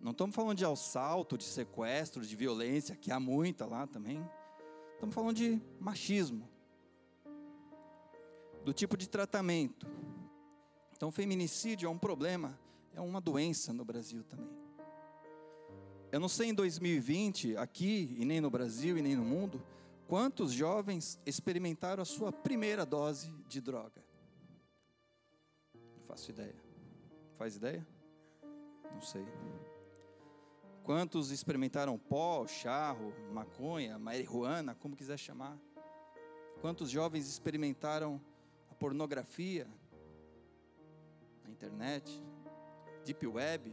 Não 0.00 0.12
estamos 0.12 0.34
falando 0.34 0.56
de 0.56 0.64
assalto, 0.64 1.36
de 1.36 1.44
sequestro, 1.44 2.24
de 2.24 2.34
violência, 2.34 2.96
que 2.96 3.12
há 3.12 3.20
muita 3.20 3.66
lá 3.66 3.86
também. 3.86 4.26
Estamos 4.94 5.14
falando 5.14 5.36
de 5.36 5.60
machismo. 5.78 6.48
Do 8.64 8.72
tipo 8.72 8.96
de 8.96 9.08
tratamento. 9.08 9.86
Então, 10.96 11.10
feminicídio 11.10 11.86
é 11.86 11.90
um 11.90 11.98
problema, 11.98 12.58
é 12.94 13.00
uma 13.00 13.20
doença 13.20 13.72
no 13.72 13.84
Brasil 13.84 14.24
também. 14.24 14.48
Eu 16.12 16.18
não 16.18 16.28
sei 16.28 16.48
em 16.48 16.54
2020, 16.54 17.56
aqui, 17.56 18.16
e 18.18 18.24
nem 18.24 18.40
no 18.40 18.50
Brasil, 18.50 18.98
e 18.98 19.02
nem 19.02 19.14
no 19.14 19.24
mundo, 19.24 19.62
quantos 20.08 20.50
jovens 20.52 21.20
experimentaram 21.24 22.02
a 22.02 22.04
sua 22.04 22.32
primeira 22.32 22.84
dose 22.84 23.30
de 23.46 23.60
droga. 23.60 24.02
Não 25.72 26.02
faço 26.08 26.30
ideia. 26.30 26.56
Faz 27.36 27.54
ideia? 27.54 27.86
Não 28.92 29.00
sei. 29.00 29.24
Quantos 30.82 31.30
experimentaram 31.30 31.96
pó, 31.96 32.44
charro, 32.44 33.14
maconha, 33.32 33.96
marihuana, 33.96 34.74
como 34.74 34.96
quiser 34.96 35.16
chamar? 35.16 35.56
Quantos 36.60 36.90
jovens 36.90 37.28
experimentaram 37.28 38.20
a 38.68 38.74
pornografia 38.74 39.68
na 41.44 41.50
internet, 41.50 42.20
deep 43.04 43.24
web? 43.28 43.72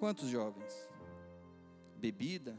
Quantos 0.00 0.30
jovens? 0.30 0.88
Bebida. 1.98 2.58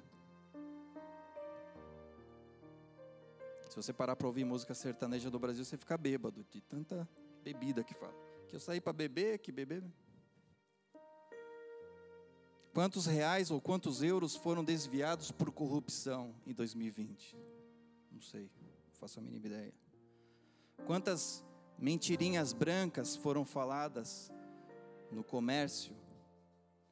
Se 3.68 3.76
você 3.76 3.92
parar 3.92 4.16
para 4.16 4.28
ouvir 4.28 4.46
música 4.46 4.76
sertaneja 4.76 5.28
do 5.32 5.40
Brasil, 5.40 5.66
você 5.66 5.76
fica 5.76 5.98
bêbado 5.98 6.46
de 6.52 6.62
tanta 6.62 7.10
bebida 7.44 7.84
que 7.84 7.96
fala. 7.96 8.14
Que 8.48 8.56
eu 8.56 8.60
saí 8.60 8.80
para 8.80 8.94
beber, 8.94 9.40
que 9.40 9.52
beber. 9.52 9.84
Quantos 12.76 13.08
reais 13.08 13.50
ou 13.50 13.60
quantos 13.60 14.04
euros 14.04 14.36
foram 14.36 14.64
desviados 14.64 15.32
por 15.32 15.52
corrupção 15.52 16.36
em 16.46 16.54
2020? 16.54 17.36
Não 18.12 18.22
sei, 18.22 18.52
não 18.62 18.94
faço 18.94 19.18
a 19.18 19.22
mínima 19.24 19.48
ideia. 19.48 19.74
Quantas 20.86 21.44
mentirinhas 21.76 22.54
brancas 22.54 23.16
foram 23.16 23.44
faladas 23.44 24.32
no 25.12 25.24
comércio 25.24 26.01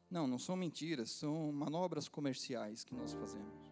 não, 0.09 0.25
não 0.27 0.39
são 0.39 0.55
mentiras, 0.55 1.11
são 1.11 1.51
manobras 1.51 2.07
comerciais 2.07 2.83
que 2.83 2.95
nós 2.95 3.13
fazemos. 3.13 3.71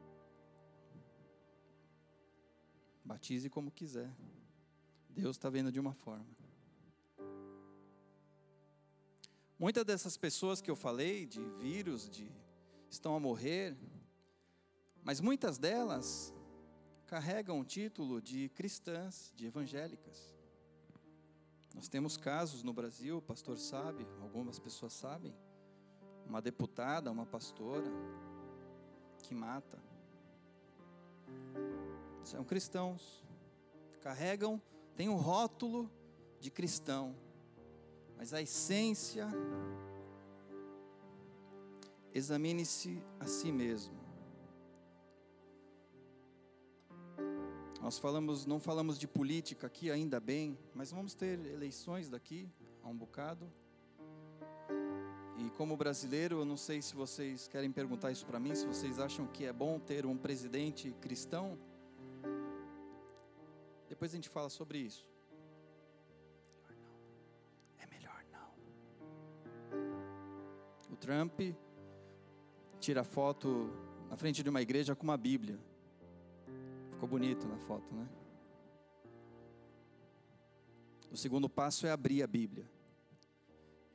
Batize 3.04 3.50
como 3.50 3.72
quiser. 3.72 4.14
Deus 5.10 5.36
está 5.36 5.50
vendo 5.50 5.72
de 5.72 5.80
uma 5.80 5.94
forma. 5.94 6.28
Muitas 9.58 9.84
dessas 9.84 10.16
pessoas 10.16 10.62
que 10.62 10.70
eu 10.70 10.76
falei, 10.76 11.26
de 11.26 11.44
vírus, 11.60 12.08
de 12.08 12.32
estão 12.90 13.16
a 13.16 13.20
morrer, 13.20 13.76
mas 15.04 15.20
muitas 15.20 15.58
delas 15.58 16.34
carregam 17.08 17.60
o 17.60 17.66
título 17.66 18.22
de 18.22 18.50
cristãs, 18.50 19.34
de 19.36 19.48
evangélicas. 19.48 20.36
Nós 21.74 21.88
temos 21.88 22.18
casos 22.18 22.62
no 22.62 22.74
Brasil, 22.74 23.18
o 23.18 23.22
pastor 23.22 23.58
sabe, 23.58 24.06
algumas 24.22 24.60
pessoas 24.60 24.94
sabem, 24.94 25.34
uma 26.28 26.42
deputada, 26.42 27.12
uma 27.12 27.26
pastora 27.26 27.90
que 29.24 29.34
mata. 29.34 29.80
São 32.24 32.44
cristãos, 32.44 33.24
carregam, 34.02 34.62
tem 34.96 35.10
um 35.10 35.16
rótulo 35.16 35.90
de 36.40 36.52
cristão, 36.52 37.16
mas 38.18 38.34
a 38.34 38.42
essência, 38.42 39.28
examine-se 42.14 43.02
a 43.20 43.28
si 43.28 43.52
mesmo. 43.52 43.96
Nós 47.82 47.98
falamos, 47.98 48.46
não 48.46 48.60
falamos 48.60 49.00
de 49.00 49.08
política 49.08 49.68
aqui 49.68 49.90
ainda 49.90 50.20
bem, 50.20 50.58
mas 50.74 50.92
vamos 50.92 51.14
ter 51.14 51.40
eleições 51.46 52.10
daqui 52.10 52.50
a 52.84 52.88
um 52.88 52.98
bocado. 52.98 53.50
E 55.38 55.52
como 55.52 55.78
brasileiro, 55.78 56.40
eu 56.40 56.46
não 56.46 56.58
sei 56.58 56.82
se 56.82 56.96
vocês 56.96 57.48
querem 57.48 57.72
perguntar 57.72 58.12
isso 58.12 58.26
para 58.26 58.40
mim, 58.40 58.56
se 58.56 58.66
vocês 58.66 58.98
acham 58.98 59.28
que 59.28 59.46
é 59.46 59.54
bom 59.54 59.80
ter 59.80 60.04
um 60.04 60.18
presidente 60.18 60.92
cristão. 61.00 61.58
Depois 63.88 64.12
a 64.12 64.16
gente 64.16 64.30
fala 64.30 64.50
sobre 64.50 64.80
isso. 64.80 65.08
É 67.78 67.86
melhor 67.86 68.26
não. 68.32 68.52
O 70.92 70.96
Trump 70.96 71.40
tira 72.80 73.04
foto 73.04 73.70
na 74.10 74.18
frente 74.18 74.42
de 74.42 74.50
uma 74.50 74.62
igreja 74.62 74.96
com 74.96 75.04
uma 75.04 75.18
Bíblia. 75.18 75.60
Ficou 76.92 77.08
bonito 77.08 77.48
na 77.48 77.60
foto, 77.60 77.94
né? 77.94 78.08
O 81.12 81.16
segundo 81.16 81.48
passo 81.48 81.86
é 81.86 81.92
abrir 81.92 82.24
a 82.24 82.28
Bíblia. 82.28 82.77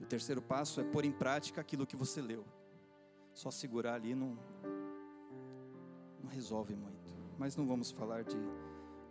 E 0.02 0.04
o 0.04 0.08
terceiro 0.08 0.42
passo 0.42 0.80
é 0.80 0.84
pôr 0.84 1.04
em 1.04 1.12
prática 1.12 1.60
aquilo 1.60 1.86
que 1.86 1.94
você 1.94 2.20
leu. 2.20 2.44
Só 3.32 3.52
segurar 3.52 3.94
ali 3.94 4.16
não, 4.16 4.36
não 6.20 6.28
resolve 6.28 6.74
muito. 6.74 7.14
Mas 7.38 7.54
não 7.54 7.68
vamos 7.68 7.92
falar 7.92 8.24
de, 8.24 8.36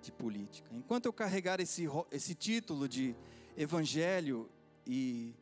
de 0.02 0.12
política. 0.12 0.70
Enquanto 0.76 1.06
eu 1.06 1.14
carregar 1.14 1.62
esse, 1.62 1.88
esse 2.12 2.36
título 2.36 2.90
de 2.90 3.16
Evangelho, 3.56 4.50
e 4.86 5.34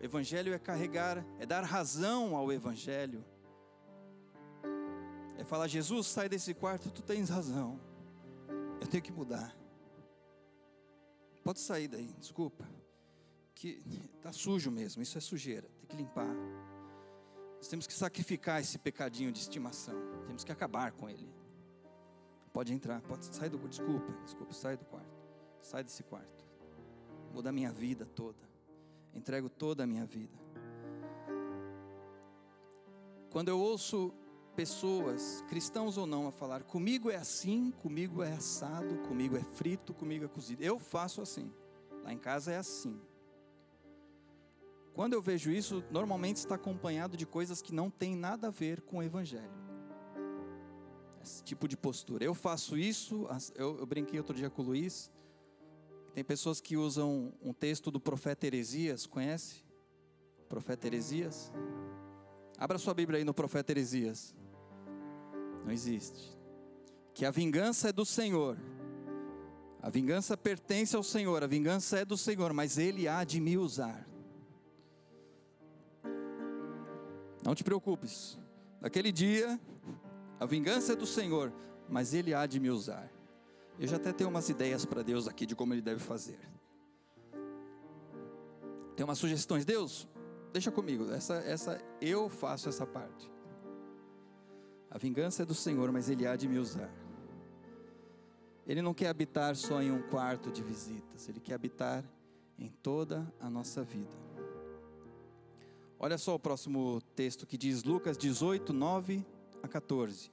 Evangelho 0.00 0.54
é 0.54 0.58
carregar, 0.60 1.26
é 1.40 1.44
dar 1.44 1.64
razão 1.64 2.36
ao 2.36 2.52
Evangelho, 2.52 3.24
é 5.36 5.42
falar: 5.42 5.66
Jesus, 5.66 6.06
sai 6.06 6.28
desse 6.28 6.54
quarto, 6.54 6.92
tu 6.92 7.02
tens 7.02 7.28
razão, 7.28 7.80
eu 8.80 8.86
tenho 8.86 9.02
que 9.02 9.10
mudar. 9.10 9.52
Pode 11.42 11.58
sair 11.58 11.88
daí, 11.88 12.14
desculpa. 12.20 12.81
Que 13.54 13.82
tá 14.20 14.32
sujo 14.32 14.70
mesmo, 14.70 15.02
isso 15.02 15.16
é 15.18 15.20
sujeira, 15.20 15.68
tem 15.78 15.86
que 15.88 15.96
limpar. 15.96 16.34
Nós 17.56 17.68
temos 17.68 17.86
que 17.86 17.92
sacrificar 17.92 18.60
esse 18.60 18.76
pecadinho 18.76 19.30
de 19.30 19.38
estimação. 19.38 19.94
Temos 20.26 20.42
que 20.42 20.50
acabar 20.50 20.90
com 20.90 21.08
ele. 21.08 21.32
Pode 22.52 22.72
entrar, 22.72 23.00
pode 23.02 23.24
sair 23.24 23.48
do 23.48 23.68
desculpa, 23.68 24.12
desculpa, 24.24 24.52
sai 24.52 24.76
do 24.76 24.84
quarto. 24.84 25.22
Sai 25.60 25.84
desse 25.84 26.02
quarto. 26.02 26.44
Muda 27.32 27.50
a 27.50 27.52
minha 27.52 27.70
vida 27.70 28.04
toda. 28.04 28.50
Entrego 29.14 29.48
toda 29.48 29.84
a 29.84 29.86
minha 29.86 30.04
vida. 30.04 30.36
Quando 33.30 33.48
eu 33.48 33.58
ouço 33.58 34.12
pessoas, 34.56 35.42
cristãos 35.48 35.96
ou 35.96 36.06
não, 36.06 36.26
a 36.26 36.32
falar: 36.32 36.64
comigo 36.64 37.10
é 37.10 37.16
assim, 37.16 37.70
comigo 37.70 38.22
é 38.22 38.32
assado, 38.32 38.98
comigo 39.08 39.36
é 39.36 39.42
frito, 39.42 39.94
comigo 39.94 40.24
é 40.24 40.28
cozido. 40.28 40.62
Eu 40.62 40.78
faço 40.78 41.22
assim. 41.22 41.50
Lá 42.02 42.12
em 42.12 42.18
casa 42.18 42.52
é 42.52 42.58
assim. 42.58 43.00
Quando 44.94 45.14
eu 45.14 45.22
vejo 45.22 45.50
isso, 45.50 45.82
normalmente 45.90 46.36
está 46.36 46.56
acompanhado 46.56 47.16
de 47.16 47.24
coisas 47.24 47.62
que 47.62 47.74
não 47.74 47.90
tem 47.90 48.14
nada 48.14 48.48
a 48.48 48.50
ver 48.50 48.82
com 48.82 48.98
o 48.98 49.02
Evangelho. 49.02 49.62
Esse 51.22 51.42
tipo 51.42 51.66
de 51.66 51.76
postura. 51.76 52.24
Eu 52.24 52.34
faço 52.34 52.76
isso, 52.76 53.26
eu, 53.54 53.78
eu 53.78 53.86
brinquei 53.86 54.18
outro 54.18 54.34
dia 54.34 54.50
com 54.50 54.62
o 54.62 54.64
Luiz. 54.66 55.10
Tem 56.14 56.22
pessoas 56.22 56.60
que 56.60 56.76
usam 56.76 57.32
um 57.40 57.54
texto 57.54 57.90
do 57.90 57.98
profeta 57.98 58.46
Heresias, 58.46 59.06
conhece? 59.06 59.64
profeta 60.52 60.86
Heresias? 60.86 61.50
Abra 62.58 62.76
sua 62.76 62.92
Bíblia 62.92 63.18
aí 63.18 63.24
no 63.24 63.32
profeta 63.32 63.72
Heresias. 63.72 64.34
Não 65.64 65.72
existe. 65.72 66.36
Que 67.14 67.24
a 67.24 67.30
vingança 67.30 67.88
é 67.88 67.92
do 67.92 68.04
Senhor. 68.04 68.58
A 69.80 69.88
vingança 69.88 70.36
pertence 70.36 70.94
ao 70.94 71.02
Senhor, 71.02 71.42
a 71.42 71.46
vingança 71.46 71.98
é 71.98 72.04
do 72.04 72.18
Senhor, 72.18 72.52
mas 72.52 72.76
Ele 72.76 73.08
há 73.08 73.24
de 73.24 73.40
me 73.40 73.56
usar. 73.56 74.06
Não 77.42 77.54
te 77.54 77.64
preocupes. 77.64 78.38
Naquele 78.80 79.10
dia, 79.10 79.60
a 80.38 80.46
vingança 80.46 80.92
é 80.92 80.96
do 80.96 81.06
Senhor, 81.06 81.52
mas 81.88 82.14
Ele 82.14 82.34
há 82.34 82.46
de 82.46 82.60
me 82.60 82.70
usar. 82.70 83.10
Eu 83.78 83.88
já 83.88 83.96
até 83.96 84.12
tenho 84.12 84.30
umas 84.30 84.48
ideias 84.48 84.84
para 84.84 85.02
Deus 85.02 85.26
aqui 85.26 85.46
de 85.46 85.56
como 85.56 85.74
Ele 85.74 85.82
deve 85.82 86.00
fazer. 86.00 86.38
Tem 88.96 89.04
umas 89.04 89.18
sugestões, 89.18 89.64
Deus? 89.64 90.08
Deixa 90.52 90.70
comigo. 90.70 91.10
Essa, 91.10 91.34
essa 91.36 91.80
eu 92.00 92.28
faço 92.28 92.68
essa 92.68 92.86
parte. 92.86 93.30
A 94.90 94.98
vingança 94.98 95.42
é 95.42 95.46
do 95.46 95.54
Senhor, 95.54 95.90
mas 95.90 96.08
Ele 96.08 96.26
há 96.26 96.36
de 96.36 96.46
me 96.46 96.58
usar. 96.58 96.92
Ele 98.66 98.82
não 98.82 98.94
quer 98.94 99.08
habitar 99.08 99.56
só 99.56 99.82
em 99.82 99.90
um 99.90 100.02
quarto 100.02 100.50
de 100.50 100.62
visitas, 100.62 101.28
Ele 101.28 101.40
quer 101.40 101.54
habitar 101.54 102.04
em 102.58 102.68
toda 102.82 103.26
a 103.40 103.50
nossa 103.50 103.82
vida. 103.82 104.14
Olha 106.04 106.18
só 106.18 106.34
o 106.34 106.38
próximo 106.38 107.00
texto 107.14 107.46
que 107.46 107.56
diz 107.56 107.84
Lucas 107.84 108.18
18, 108.18 108.72
9 108.72 109.24
a 109.62 109.68
14. 109.68 110.32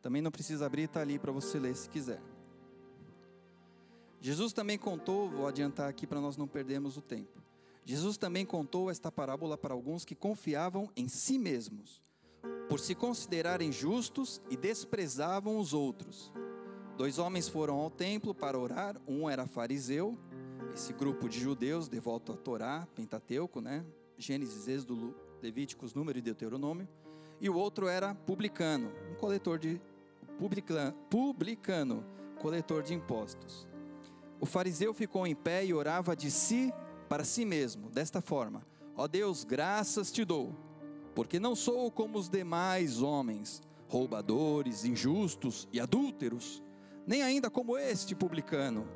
Também 0.00 0.22
não 0.22 0.30
precisa 0.30 0.64
abrir, 0.64 0.84
está 0.84 1.00
ali 1.00 1.18
para 1.18 1.32
você 1.32 1.58
ler 1.58 1.74
se 1.74 1.88
quiser. 1.90 2.22
Jesus 4.20 4.52
também 4.52 4.78
contou, 4.78 5.28
vou 5.28 5.48
adiantar 5.48 5.88
aqui 5.88 6.06
para 6.06 6.20
nós 6.20 6.36
não 6.36 6.46
perdermos 6.46 6.96
o 6.96 7.02
tempo. 7.02 7.42
Jesus 7.84 8.16
também 8.16 8.46
contou 8.46 8.92
esta 8.92 9.10
parábola 9.10 9.58
para 9.58 9.74
alguns 9.74 10.04
que 10.04 10.14
confiavam 10.14 10.88
em 10.96 11.08
si 11.08 11.36
mesmos, 11.36 12.00
por 12.68 12.78
se 12.78 12.94
considerarem 12.94 13.72
justos 13.72 14.40
e 14.48 14.56
desprezavam 14.56 15.58
os 15.58 15.74
outros. 15.74 16.32
Dois 16.96 17.18
homens 17.18 17.48
foram 17.48 17.74
ao 17.80 17.90
templo 17.90 18.32
para 18.32 18.56
orar, 18.56 18.96
um 19.04 19.28
era 19.28 19.48
fariseu, 19.48 20.16
esse 20.72 20.92
grupo 20.92 21.28
de 21.28 21.40
judeus 21.40 21.88
devoto 21.88 22.32
à 22.32 22.36
Torá, 22.36 22.86
Pentateuco, 22.94 23.60
né? 23.60 23.84
Gênesis, 24.18 24.66
Êxodo, 24.66 25.14
Levíticos, 25.40 25.94
Número 25.94 26.18
e 26.18 26.22
Deuteronômio, 26.22 26.88
e 27.40 27.48
o 27.48 27.54
outro 27.54 27.86
era 27.86 28.14
publicano, 28.14 28.92
um 29.12 29.14
coletor 29.14 29.58
de 29.58 29.80
publicano, 30.38 30.92
publicano, 31.08 32.04
coletor 32.40 32.82
de 32.82 32.94
impostos. 32.94 33.66
O 34.40 34.46
fariseu 34.46 34.92
ficou 34.92 35.26
em 35.26 35.34
pé 35.34 35.64
e 35.64 35.72
orava 35.72 36.16
de 36.16 36.30
si 36.30 36.72
para 37.08 37.24
si 37.24 37.44
mesmo, 37.44 37.88
desta 37.90 38.20
forma: 38.20 38.66
Ó 38.96 39.06
Deus, 39.06 39.44
graças 39.44 40.10
te 40.10 40.24
dou, 40.24 40.54
porque 41.14 41.38
não 41.38 41.54
sou 41.54 41.90
como 41.90 42.18
os 42.18 42.28
demais 42.28 43.00
homens, 43.00 43.62
roubadores, 43.86 44.84
injustos 44.84 45.68
e 45.72 45.80
adúlteros, 45.80 46.62
nem 47.06 47.22
ainda 47.22 47.48
como 47.48 47.78
este 47.78 48.14
publicano. 48.14 48.86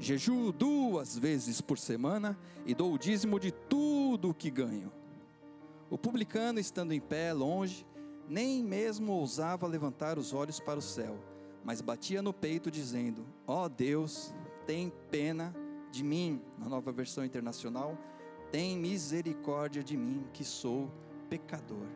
Jejuo 0.00 0.50
duas 0.50 1.18
vezes 1.18 1.60
por 1.60 1.78
semana 1.78 2.38
e 2.64 2.74
dou 2.74 2.94
o 2.94 2.98
dízimo 2.98 3.38
de 3.38 3.52
tudo 3.52 4.30
o 4.30 4.34
que 4.34 4.50
ganho. 4.50 4.90
O 5.90 5.98
publicano, 5.98 6.58
estando 6.58 6.94
em 6.94 7.00
pé, 7.00 7.34
longe, 7.34 7.86
nem 8.26 8.64
mesmo 8.64 9.12
ousava 9.12 9.66
levantar 9.66 10.18
os 10.18 10.32
olhos 10.32 10.58
para 10.58 10.78
o 10.78 10.82
céu, 10.82 11.22
mas 11.62 11.82
batia 11.82 12.22
no 12.22 12.32
peito, 12.32 12.70
dizendo: 12.70 13.26
Ó 13.46 13.64
oh 13.64 13.68
Deus, 13.68 14.32
tem 14.66 14.90
pena 15.10 15.54
de 15.92 16.02
mim. 16.02 16.40
Na 16.56 16.66
nova 16.66 16.90
versão 16.90 17.22
internacional, 17.22 17.98
tem 18.50 18.78
misericórdia 18.78 19.84
de 19.84 19.98
mim, 19.98 20.24
que 20.32 20.44
sou 20.44 20.90
pecador. 21.28 21.86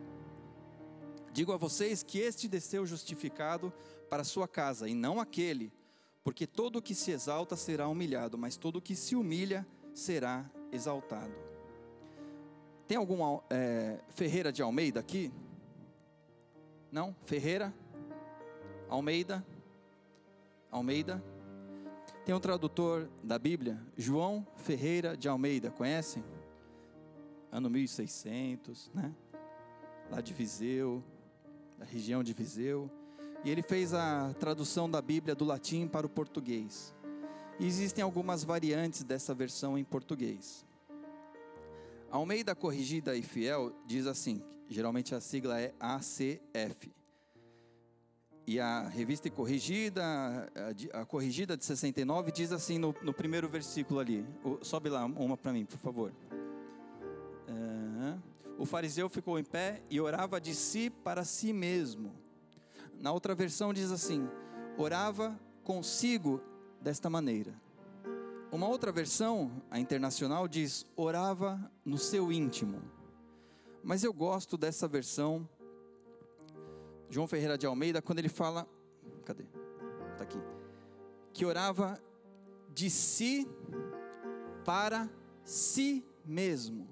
Digo 1.33 1.51
a 1.51 1.57
vocês 1.57 2.03
que 2.03 2.19
este 2.19 2.47
desceu 2.47 2.85
justificado 2.85 3.73
para 4.11 4.23
sua 4.23 4.47
casa, 4.47 4.87
e 4.87 4.93
não 4.93 5.19
aquele 5.19 5.73
porque 6.25 6.47
todo 6.47 6.77
o 6.77 6.81
que 6.81 6.95
se 6.95 7.11
exalta 7.11 7.55
será 7.55 7.87
humilhado, 7.87 8.35
mas 8.35 8.57
todo 8.57 8.77
o 8.77 8.81
que 8.81 8.95
se 8.95 9.15
humilha 9.15 9.65
será 9.93 10.49
exaltado. 10.71 11.31
Tem 12.87 12.97
algum 12.97 13.39
é, 13.47 13.99
Ferreira 14.09 14.51
de 14.51 14.63
Almeida 14.63 14.99
aqui? 14.99 15.31
Não? 16.91 17.15
Ferreira? 17.21 17.71
Almeida? 18.89 19.45
Almeida? 20.71 21.23
Tem 22.25 22.33
um 22.33 22.39
tradutor 22.39 23.07
da 23.23 23.37
Bíblia, 23.37 23.79
João 23.95 24.47
Ferreira 24.55 25.15
de 25.15 25.29
Almeida, 25.29 25.69
conhecem? 25.69 26.23
Ano 27.51 27.69
1600, 27.69 28.89
né? 28.95 29.13
Lá 30.09 30.21
de 30.21 30.33
Viseu, 30.33 31.03
da 31.77 31.85
região 31.85 32.23
de 32.23 32.33
Viseu. 32.33 32.89
E 33.45 33.49
ele 33.51 33.61
fez 33.61 33.93
a 33.93 34.33
tradução 34.39 34.89
da 34.89 34.99
Bíblia 34.99 35.35
do 35.35 35.45
latim 35.45 35.87
para 35.87 36.07
o 36.07 36.09
português. 36.09 36.95
E 37.59 37.67
existem 37.67 38.03
algumas 38.03 38.43
variantes 38.43 39.03
dessa 39.03 39.35
versão 39.35 39.77
em 39.77 39.83
português. 39.83 40.65
A 42.09 42.17
Almeida 42.17 42.55
Corrigida 42.55 43.15
e 43.15 43.21
Fiel 43.21 43.71
diz 43.85 44.07
assim, 44.07 44.41
geralmente 44.67 45.13
a 45.13 45.21
sigla 45.21 45.61
é 45.61 45.75
ACF. 45.79 46.91
E 48.47 48.59
a 48.59 48.87
revista 48.87 49.29
corrigida, 49.29 50.03
a, 50.91 51.05
corrigida 51.05 51.55
de 51.55 51.63
69, 51.65 52.31
diz 52.31 52.51
assim 52.51 52.79
no, 52.79 52.95
no 53.03 53.13
primeiro 53.13 53.47
versículo 53.47 53.99
ali. 53.99 54.25
Sobe 54.63 54.89
lá 54.89 55.05
uma 55.05 55.37
para 55.37 55.53
mim, 55.53 55.65
por 55.65 55.77
favor. 55.77 56.11
Uh, 57.47 58.19
o 58.57 58.65
fariseu 58.65 59.07
ficou 59.07 59.37
em 59.37 59.43
pé 59.43 59.83
e 59.87 60.01
orava 60.01 60.41
de 60.41 60.55
si 60.55 60.89
para 60.89 61.23
si 61.23 61.53
mesmo 61.53 62.24
na 62.99 63.11
outra 63.11 63.35
versão 63.35 63.73
diz 63.73 63.91
assim: 63.91 64.27
orava 64.77 65.39
consigo 65.63 66.41
desta 66.81 67.09
maneira. 67.09 67.53
Uma 68.51 68.67
outra 68.67 68.91
versão, 68.91 69.61
a 69.69 69.79
internacional, 69.79 70.47
diz: 70.47 70.85
orava 70.95 71.71
no 71.83 71.97
seu 71.97 72.31
íntimo. 72.31 72.81
Mas 73.83 74.03
eu 74.03 74.13
gosto 74.13 74.57
dessa 74.57 74.87
versão, 74.87 75.47
João 77.09 77.27
Ferreira 77.27 77.57
de 77.57 77.65
Almeida, 77.65 78.01
quando 78.01 78.19
ele 78.19 78.29
fala. 78.29 78.67
Cadê? 79.23 79.45
Está 80.11 80.23
aqui. 80.23 80.39
Que 81.33 81.45
orava 81.45 81.99
de 82.73 82.89
si 82.89 83.47
para 84.63 85.09
si 85.43 86.03
mesmo. 86.25 86.87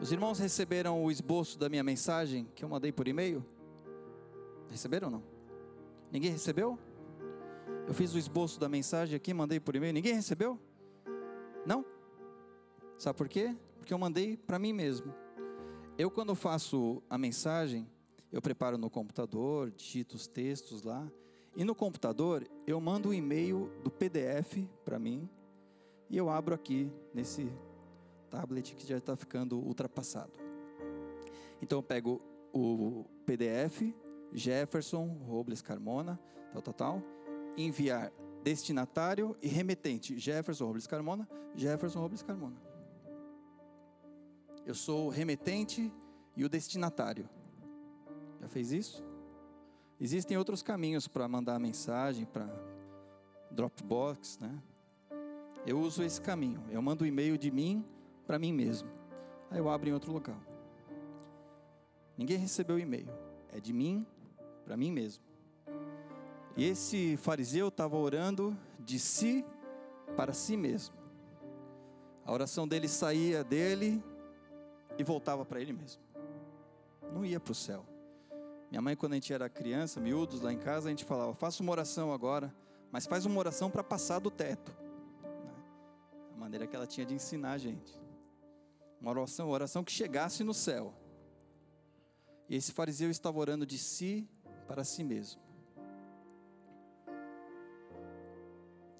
Os 0.00 0.12
irmãos 0.12 0.38
receberam 0.38 1.02
o 1.02 1.10
esboço 1.10 1.58
da 1.58 1.68
minha 1.68 1.82
mensagem 1.82 2.46
que 2.54 2.64
eu 2.64 2.68
mandei 2.68 2.92
por 2.92 3.08
e-mail? 3.08 3.44
Receberam 4.70 5.08
ou 5.08 5.12
não? 5.12 5.22
Ninguém 6.10 6.30
recebeu? 6.30 6.78
Eu 7.86 7.94
fiz 7.94 8.14
o 8.14 8.18
esboço 8.18 8.58
da 8.58 8.68
mensagem 8.68 9.14
aqui, 9.14 9.32
mandei 9.32 9.60
por 9.60 9.76
e-mail. 9.76 9.92
Ninguém 9.92 10.14
recebeu? 10.14 10.58
Não? 11.64 11.84
Sabe 12.98 13.16
por 13.16 13.28
quê? 13.28 13.54
Porque 13.78 13.92
eu 13.92 13.98
mandei 13.98 14.36
para 14.36 14.58
mim 14.58 14.72
mesmo. 14.72 15.14
Eu, 15.98 16.10
quando 16.10 16.34
faço 16.34 17.02
a 17.08 17.16
mensagem, 17.16 17.88
eu 18.32 18.42
preparo 18.42 18.76
no 18.76 18.90
computador, 18.90 19.70
digito 19.70 20.16
os 20.16 20.26
textos 20.26 20.82
lá. 20.82 21.10
E 21.54 21.64
no 21.64 21.74
computador, 21.74 22.46
eu 22.66 22.80
mando 22.80 23.08
um 23.10 23.14
e-mail 23.14 23.70
do 23.82 23.90
PDF 23.90 24.58
para 24.84 24.98
mim. 24.98 25.28
E 26.10 26.16
eu 26.16 26.28
abro 26.28 26.54
aqui 26.54 26.92
nesse 27.14 27.50
tablet 28.28 28.74
que 28.74 28.86
já 28.86 28.98
está 28.98 29.16
ficando 29.16 29.58
ultrapassado. 29.58 30.32
Então 31.62 31.78
eu 31.78 31.82
pego 31.82 32.20
o 32.52 33.04
PDF, 33.24 33.94
Jefferson 34.32 35.06
Robles 35.26 35.62
Carmona, 35.62 36.18
tal, 36.52 36.62
tal, 36.62 36.74
tal, 36.74 37.02
enviar 37.56 38.12
destinatário 38.42 39.36
e 39.42 39.48
remetente, 39.48 40.18
Jefferson 40.18 40.66
Robles 40.66 40.86
Carmona, 40.86 41.28
Jefferson 41.54 42.00
Robles 42.00 42.22
Carmona. 42.22 42.56
Eu 44.64 44.74
sou 44.74 45.06
o 45.06 45.10
remetente 45.10 45.92
e 46.36 46.44
o 46.44 46.48
destinatário. 46.48 47.28
Já 48.40 48.48
fez 48.48 48.72
isso? 48.72 49.04
Existem 50.00 50.36
outros 50.36 50.62
caminhos 50.62 51.08
para 51.08 51.26
mandar 51.26 51.58
mensagem 51.58 52.26
para 52.26 52.46
Dropbox, 53.50 54.38
né? 54.38 54.62
Eu 55.66 55.80
uso 55.80 56.02
esse 56.02 56.20
caminho. 56.20 56.62
Eu 56.70 56.82
mando 56.82 57.02
o 57.02 57.06
um 57.06 57.08
e-mail 57.08 57.38
de 57.38 57.50
mim 57.50 57.84
para 58.26 58.38
mim 58.38 58.52
mesmo. 58.52 58.88
Aí 59.50 59.58
eu 59.58 59.68
abro 59.68 59.88
em 59.88 59.92
outro 59.92 60.12
local. 60.12 60.40
Ninguém 62.16 62.36
recebeu 62.38 62.76
o 62.76 62.78
e-mail. 62.78 63.08
É 63.52 63.60
de 63.60 63.72
mim 63.72 64.06
para 64.66 64.76
mim 64.76 64.90
mesmo. 64.90 65.22
E 66.56 66.64
esse 66.64 67.16
fariseu 67.18 67.68
estava 67.68 67.96
orando 67.96 68.58
de 68.80 68.98
si 68.98 69.44
para 70.16 70.32
si 70.32 70.56
mesmo. 70.56 70.92
A 72.24 72.32
oração 72.32 72.66
dele 72.66 72.88
saía 72.88 73.44
dele 73.44 74.02
e 74.98 75.04
voltava 75.04 75.44
para 75.44 75.60
ele 75.60 75.72
mesmo. 75.72 76.02
Não 77.12 77.24
ia 77.24 77.38
para 77.38 77.52
o 77.52 77.54
céu. 77.54 77.86
Minha 78.68 78.82
mãe, 78.82 78.96
quando 78.96 79.12
a 79.12 79.14
gente 79.14 79.32
era 79.32 79.48
criança, 79.48 80.00
miúdos 80.00 80.40
lá 80.40 80.52
em 80.52 80.58
casa, 80.58 80.88
a 80.88 80.90
gente 80.90 81.04
falava: 81.04 81.32
faça 81.32 81.62
uma 81.62 81.70
oração 81.70 82.12
agora, 82.12 82.52
mas 82.90 83.06
faz 83.06 83.24
uma 83.24 83.38
oração 83.38 83.70
para 83.70 83.84
passar 83.84 84.18
do 84.18 84.32
teto. 84.32 84.76
Né? 85.22 85.54
A 86.34 86.36
maneira 86.36 86.66
que 86.66 86.74
ela 86.74 86.88
tinha 86.88 87.06
de 87.06 87.14
ensinar 87.14 87.52
a 87.52 87.58
gente. 87.58 87.94
Uma 89.00 89.12
oração, 89.12 89.46
uma 89.46 89.54
oração 89.54 89.84
que 89.84 89.92
chegasse 89.92 90.42
no 90.42 90.52
céu. 90.52 90.92
E 92.48 92.56
esse 92.56 92.72
fariseu 92.72 93.10
estava 93.10 93.38
orando 93.38 93.64
de 93.64 93.78
si 93.78 94.28
para 94.66 94.84
si 94.84 95.02
mesmo. 95.04 95.40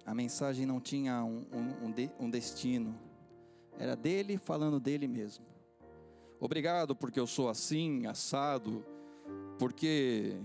A 0.04 0.14
mensagem 0.14 0.64
não 0.64 0.80
tinha 0.80 1.24
um, 1.24 1.44
um, 1.52 2.26
um, 2.26 2.30
destino, 2.30 2.96
era 3.76 3.96
dele 3.96 4.38
falando 4.38 4.78
dele 4.78 5.08
mesmo. 5.08 5.44
Obrigado 6.38 6.94
porque 6.94 7.18
eu 7.18 7.26
sou 7.26 7.48
assim, 7.48 8.06
assado, 8.06 8.84
porque 9.58 10.40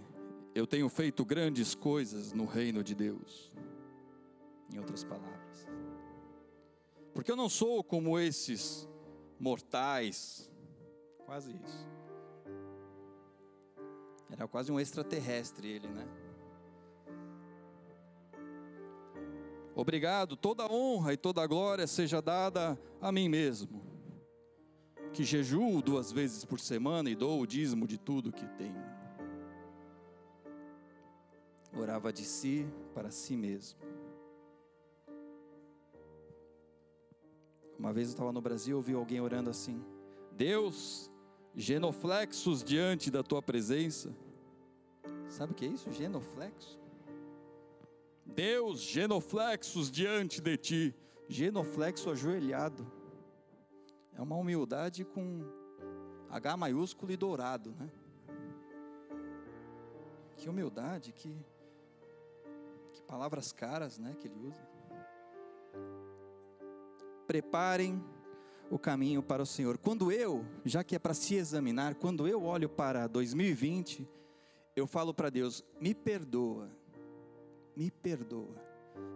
eu 0.55 0.65
tenho 0.65 0.89
feito 0.89 1.23
grandes 1.23 1.75
coisas 1.75 2.33
no 2.33 2.45
reino 2.45 2.83
de 2.83 2.95
Deus. 2.95 3.51
Em 4.73 4.79
outras 4.79 5.03
palavras, 5.03 5.67
porque 7.13 7.31
eu 7.31 7.35
não 7.35 7.49
sou 7.49 7.83
como 7.83 8.17
esses 8.17 8.87
mortais, 9.39 10.49
quase 11.25 11.51
isso. 11.51 11.87
Era 14.31 14.47
quase 14.47 14.71
um 14.71 14.79
extraterrestre 14.79 15.67
ele, 15.67 15.89
né? 15.89 16.07
Obrigado, 19.75 20.35
toda 20.35 20.71
honra 20.71 21.13
e 21.13 21.17
toda 21.17 21.45
glória 21.45 21.85
seja 21.87 22.21
dada 22.21 22.79
a 23.01 23.11
mim 23.11 23.29
mesmo, 23.29 23.81
que 25.13 25.23
jejuo 25.23 25.81
duas 25.81 26.11
vezes 26.11 26.45
por 26.45 26.59
semana 26.59 27.09
e 27.09 27.15
dou 27.15 27.41
o 27.41 27.47
dízimo 27.47 27.87
de 27.87 27.97
tudo 27.97 28.31
que 28.31 28.47
tenho. 28.47 28.83
Orava 31.77 32.11
de 32.11 32.23
si 32.23 32.67
para 32.93 33.11
si 33.11 33.35
mesmo. 33.35 33.79
Uma 37.79 37.91
vez 37.91 38.09
eu 38.09 38.11
estava 38.11 38.31
no 38.31 38.41
Brasil, 38.41 38.77
ouvi 38.77 38.93
alguém 38.93 39.19
orando 39.19 39.49
assim: 39.49 39.83
Deus, 40.33 41.10
genoflexos 41.55 42.63
diante 42.63 43.11
da 43.11 43.23
tua 43.23 43.41
presença. 43.41 44.15
Sabe 45.29 45.53
o 45.53 45.55
que 45.55 45.65
é 45.65 45.69
isso? 45.69 45.91
Genoflexo? 45.91 46.79
Deus, 48.25 48.81
genoflexos 48.81 49.91
diante 49.91 50.41
de 50.41 50.57
ti. 50.57 50.95
Genoflexo 51.27 52.09
ajoelhado. 52.09 52.85
É 54.13 54.21
uma 54.21 54.35
humildade 54.35 55.05
com 55.05 55.41
H 56.29 56.57
maiúsculo 56.57 57.11
e 57.11 57.17
dourado, 57.17 57.71
né? 57.79 57.89
Que 60.37 60.49
humildade, 60.49 61.11
que, 61.11 61.33
que 62.93 63.01
palavras 63.03 63.51
caras, 63.51 63.99
né, 63.99 64.15
que 64.19 64.27
ele 64.27 64.39
usa 64.47 64.71
preparem 67.31 68.03
o 68.71 68.79
caminho 68.79 69.21
para 69.21 69.43
o 69.43 69.45
Senhor. 69.45 69.77
Quando 69.77 70.11
eu, 70.11 70.45
já 70.65 70.83
que 70.83 70.95
é 70.95 70.99
para 70.99 71.13
se 71.13 71.35
examinar, 71.35 71.95
quando 71.95 72.27
eu 72.27 72.43
olho 72.43 72.69
para 72.69 73.05
2020, 73.05 74.07
eu 74.75 74.87
falo 74.87 75.13
para 75.13 75.29
Deus: 75.29 75.63
me 75.79 75.93
perdoa, 75.93 76.69
me 77.75 77.91
perdoa, 77.91 78.55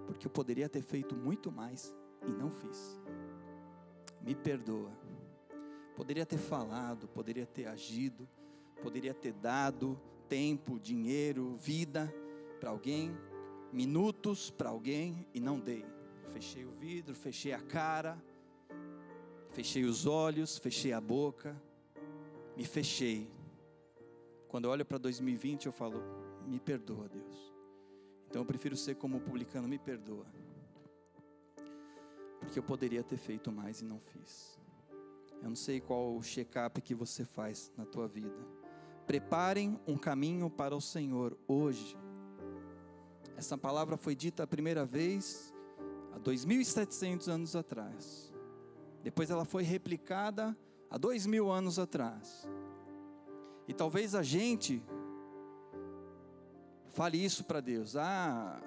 porque 0.06 0.28
eu 0.28 0.32
poderia 0.32 0.70
ter 0.70 0.82
feito 0.82 1.16
muito 1.16 1.52
mais 1.52 1.96
e 2.28 2.32
não 2.32 2.52
fiz. 2.52 3.02
Me 4.22 4.36
perdoa. 4.36 4.92
Poderia 5.96 6.26
ter 6.26 6.38
falado, 6.38 7.08
poderia 7.08 7.46
ter 7.46 7.68
agido, 7.68 8.28
poderia 8.84 9.14
ter 9.14 9.32
dado 9.32 10.00
tempo, 10.28 10.78
dinheiro, 10.78 11.56
vida 11.58 12.14
para 12.60 12.70
alguém, 12.70 13.16
minutos 13.72 14.52
para 14.52 14.70
alguém 14.70 15.26
e 15.34 15.40
não 15.40 15.58
dei 15.58 15.86
fechei 16.36 16.66
o 16.66 16.72
vidro, 16.72 17.16
fechei 17.16 17.54
a 17.54 17.62
cara, 17.62 18.22
fechei 19.56 19.86
os 19.86 20.06
olhos, 20.06 20.58
fechei 20.58 20.92
a 20.92 21.00
boca, 21.00 21.56
me 22.58 22.66
fechei. 22.66 23.26
Quando 24.50 24.66
eu 24.66 24.72
olho 24.72 24.86
para 24.86 24.98
2020, 24.98 25.68
eu 25.68 25.72
falo: 25.72 26.04
me 26.46 26.60
perdoa, 26.60 27.08
Deus. 27.08 27.54
Então 28.28 28.42
eu 28.42 28.46
prefiro 28.46 28.76
ser 28.76 28.96
como 28.96 29.18
o 29.18 29.22
publicano, 29.22 29.66
me 29.66 29.80
perdoa. 29.80 30.26
Porque 32.42 32.60
eu 32.60 32.64
poderia 32.64 33.02
ter 33.02 33.16
feito 33.16 33.50
mais 33.50 33.80
e 33.80 33.86
não 33.86 33.98
fiz. 33.98 34.60
Eu 35.42 35.48
não 35.48 35.56
sei 35.56 35.80
qual 35.80 36.18
o 36.18 36.22
check-up 36.22 36.82
que 36.82 36.94
você 36.94 37.24
faz 37.24 37.72
na 37.78 37.86
tua 37.86 38.10
vida. 38.10 38.36
Preparem 39.08 39.80
um 39.88 39.98
caminho 39.98 40.50
para 40.50 40.76
o 40.76 40.82
Senhor 40.82 41.38
hoje. 41.48 41.98
Essa 43.38 43.58
palavra 43.58 43.96
foi 43.96 44.16
dita 44.16 44.44
a 44.44 44.48
primeira 44.48 44.86
vez 44.86 45.54
há 46.14 46.20
2.700 46.20 47.28
anos 47.30 47.56
atrás. 47.56 48.35
Depois 49.06 49.30
ela 49.30 49.46
foi 49.46 49.62
replicada 49.62 50.58
há 50.90 50.98
2.000 50.98 51.48
anos 51.52 51.78
atrás. 51.78 52.50
E 53.68 53.74
talvez 53.74 54.16
a 54.16 54.24
gente 54.24 54.82
fale 56.90 57.24
isso 57.24 57.44
para 57.44 57.62
Deus. 57.62 57.96
Ah, 57.96 58.60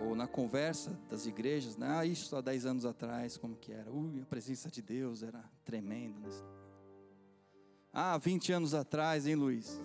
ou 0.00 0.16
na 0.16 0.26
conversa 0.26 0.98
das 1.08 1.26
igrejas, 1.26 1.76
né? 1.76 1.86
ah, 1.88 2.04
isso 2.04 2.34
há 2.34 2.40
10 2.40 2.66
anos 2.66 2.84
atrás, 2.84 3.36
como 3.36 3.54
que 3.54 3.72
era? 3.72 3.88
Ui, 3.88 4.20
a 4.20 4.26
presença 4.26 4.68
de 4.68 4.82
Deus 4.82 5.22
era 5.22 5.48
tremenda. 5.64 6.18
Né? 6.18 6.28
Ah, 7.92 8.18
20 8.18 8.52
anos 8.52 8.74
atrás, 8.74 9.28
hein, 9.28 9.36
Luiz? 9.36 9.80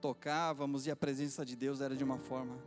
Tocávamos 0.00 0.86
e 0.86 0.90
a 0.90 0.96
presença 0.96 1.44
de 1.44 1.54
Deus 1.54 1.82
era 1.82 1.94
de 1.94 2.02
uma 2.02 2.16
forma. 2.16 2.58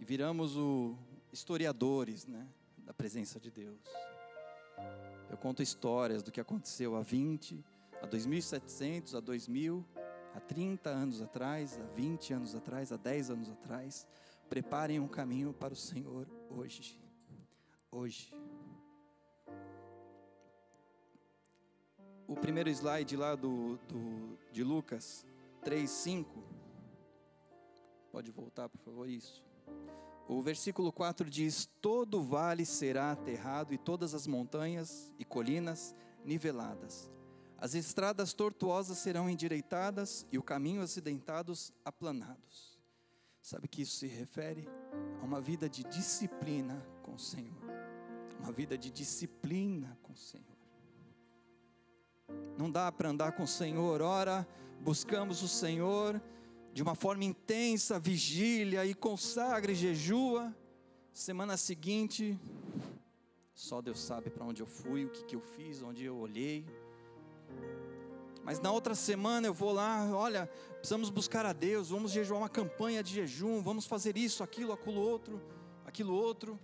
E 0.00 0.04
viramos 0.04 0.56
o, 0.56 0.98
historiadores 1.32 2.26
né, 2.26 2.48
da 2.78 2.92
presença 2.92 3.38
de 3.38 3.52
Deus. 3.52 3.78
Eu 5.30 5.36
conto 5.36 5.62
histórias 5.62 6.22
do 6.22 6.30
que 6.30 6.40
aconteceu 6.40 6.96
há 6.96 7.02
20, 7.02 7.64
há 8.00 8.06
2700, 8.06 9.14
há 9.14 9.20
2000, 9.20 9.84
há 10.34 10.40
30 10.40 10.90
anos 10.90 11.22
atrás, 11.22 11.78
há 11.78 11.84
20 11.94 12.32
anos 12.34 12.54
atrás, 12.54 12.92
há 12.92 12.96
10 12.96 13.30
anos 13.30 13.50
atrás. 13.50 14.06
Preparem 14.48 15.00
um 15.00 15.08
caminho 15.08 15.52
para 15.52 15.72
o 15.72 15.76
Senhor 15.76 16.28
hoje. 16.50 17.00
Hoje. 17.90 18.34
O 22.26 22.36
primeiro 22.36 22.70
slide 22.70 23.16
lá 23.16 23.34
do, 23.34 23.76
do, 23.88 24.38
de 24.52 24.64
Lucas 24.64 25.26
3, 25.62 25.88
5. 25.88 26.42
Pode 28.10 28.30
voltar, 28.30 28.68
por 28.68 28.78
favor, 28.78 29.08
isso. 29.08 29.44
O 30.26 30.40
versículo 30.40 30.90
4 30.90 31.28
diz: 31.28 31.68
Todo 31.80 32.22
vale 32.22 32.64
será 32.64 33.12
aterrado 33.12 33.74
e 33.74 33.78
todas 33.78 34.14
as 34.14 34.26
montanhas 34.26 35.12
e 35.18 35.24
colinas 35.24 35.94
niveladas. 36.24 37.10
As 37.58 37.74
estradas 37.74 38.32
tortuosas 38.32 38.98
serão 38.98 39.28
endireitadas 39.28 40.26
e 40.32 40.38
o 40.38 40.42
caminho 40.42 40.82
acidentados 40.82 41.72
aplanados. 41.84 42.78
Sabe 43.40 43.68
que 43.68 43.82
isso 43.82 43.96
se 43.96 44.06
refere 44.06 44.66
a 45.20 45.24
uma 45.24 45.40
vida 45.40 45.68
de 45.68 45.84
disciplina 45.84 46.82
com 47.02 47.14
o 47.14 47.18
Senhor. 47.18 47.62
Uma 48.40 48.50
vida 48.50 48.76
de 48.76 48.90
disciplina 48.90 49.98
com 50.02 50.12
o 50.12 50.16
Senhor. 50.16 50.44
Não 52.56 52.70
dá 52.70 52.90
para 52.90 53.10
andar 53.10 53.32
com 53.32 53.42
o 53.42 53.48
Senhor, 53.48 54.00
ora, 54.00 54.46
buscamos 54.80 55.42
o 55.42 55.48
Senhor 55.48 56.20
de 56.74 56.82
uma 56.82 56.96
forma 56.96 57.22
intensa, 57.22 58.00
vigília 58.00 58.84
e 58.84 58.94
consagra 58.94 59.70
e 59.70 59.76
jejua. 59.76 60.52
Semana 61.12 61.56
seguinte, 61.56 62.36
só 63.54 63.80
Deus 63.80 64.00
sabe 64.02 64.28
para 64.28 64.44
onde 64.44 64.60
eu 64.60 64.66
fui, 64.66 65.04
o 65.04 65.08
que, 65.08 65.22
que 65.22 65.36
eu 65.36 65.40
fiz, 65.40 65.80
onde 65.82 66.04
eu 66.04 66.16
olhei. 66.16 66.66
Mas 68.42 68.58
na 68.58 68.72
outra 68.72 68.96
semana 68.96 69.46
eu 69.46 69.54
vou 69.54 69.72
lá, 69.72 70.04
olha, 70.12 70.50
precisamos 70.78 71.10
buscar 71.10 71.46
a 71.46 71.52
Deus, 71.52 71.90
vamos 71.90 72.10
jejuar 72.10 72.40
uma 72.40 72.48
campanha 72.48 73.04
de 73.04 73.14
jejum, 73.14 73.62
vamos 73.62 73.86
fazer 73.86 74.16
isso, 74.16 74.42
aquilo, 74.42 74.72
aquilo 74.72 75.00
outro, 75.00 75.40
aquilo 75.86 76.12
outro. 76.12 76.58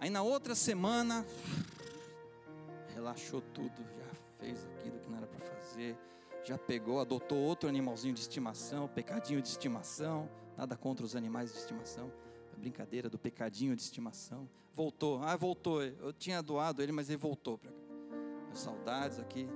Aí 0.00 0.10
na 0.10 0.22
outra 0.22 0.56
semana, 0.56 1.24
relaxou 2.92 3.40
tudo, 3.40 3.76
já 3.96 4.10
fez 4.40 4.64
aquilo 4.64 4.98
que 4.98 5.08
não 5.08 5.18
era 5.18 5.28
para 5.28 5.38
fazer, 5.38 5.96
já 6.44 6.58
pegou, 6.58 7.00
adotou 7.00 7.38
outro 7.38 7.68
animalzinho 7.68 8.14
de 8.14 8.20
estimação, 8.20 8.86
pecadinho 8.86 9.40
de 9.40 9.48
estimação, 9.48 10.28
nada 10.56 10.76
contra 10.76 11.04
os 11.04 11.16
animais 11.16 11.50
de 11.50 11.58
estimação, 11.58 12.12
a 12.52 12.56
brincadeira 12.56 13.08
do 13.08 13.18
pecadinho 13.18 13.74
de 13.74 13.82
estimação. 13.82 14.48
Voltou, 14.74 15.22
ah, 15.22 15.36
voltou, 15.36 15.82
eu 15.82 16.12
tinha 16.12 16.42
doado 16.42 16.82
ele, 16.82 16.92
mas 16.92 17.08
ele 17.08 17.16
voltou 17.16 17.56
para 17.56 17.72
cá. 17.72 17.78
Meus 18.46 18.60
saudades 18.60 19.18
aqui. 19.18 19.48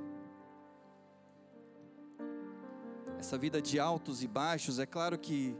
Essa 3.18 3.36
vida 3.36 3.60
de 3.60 3.78
altos 3.78 4.22
e 4.22 4.28
baixos, 4.28 4.78
é 4.78 4.86
claro 4.86 5.18
que 5.18 5.56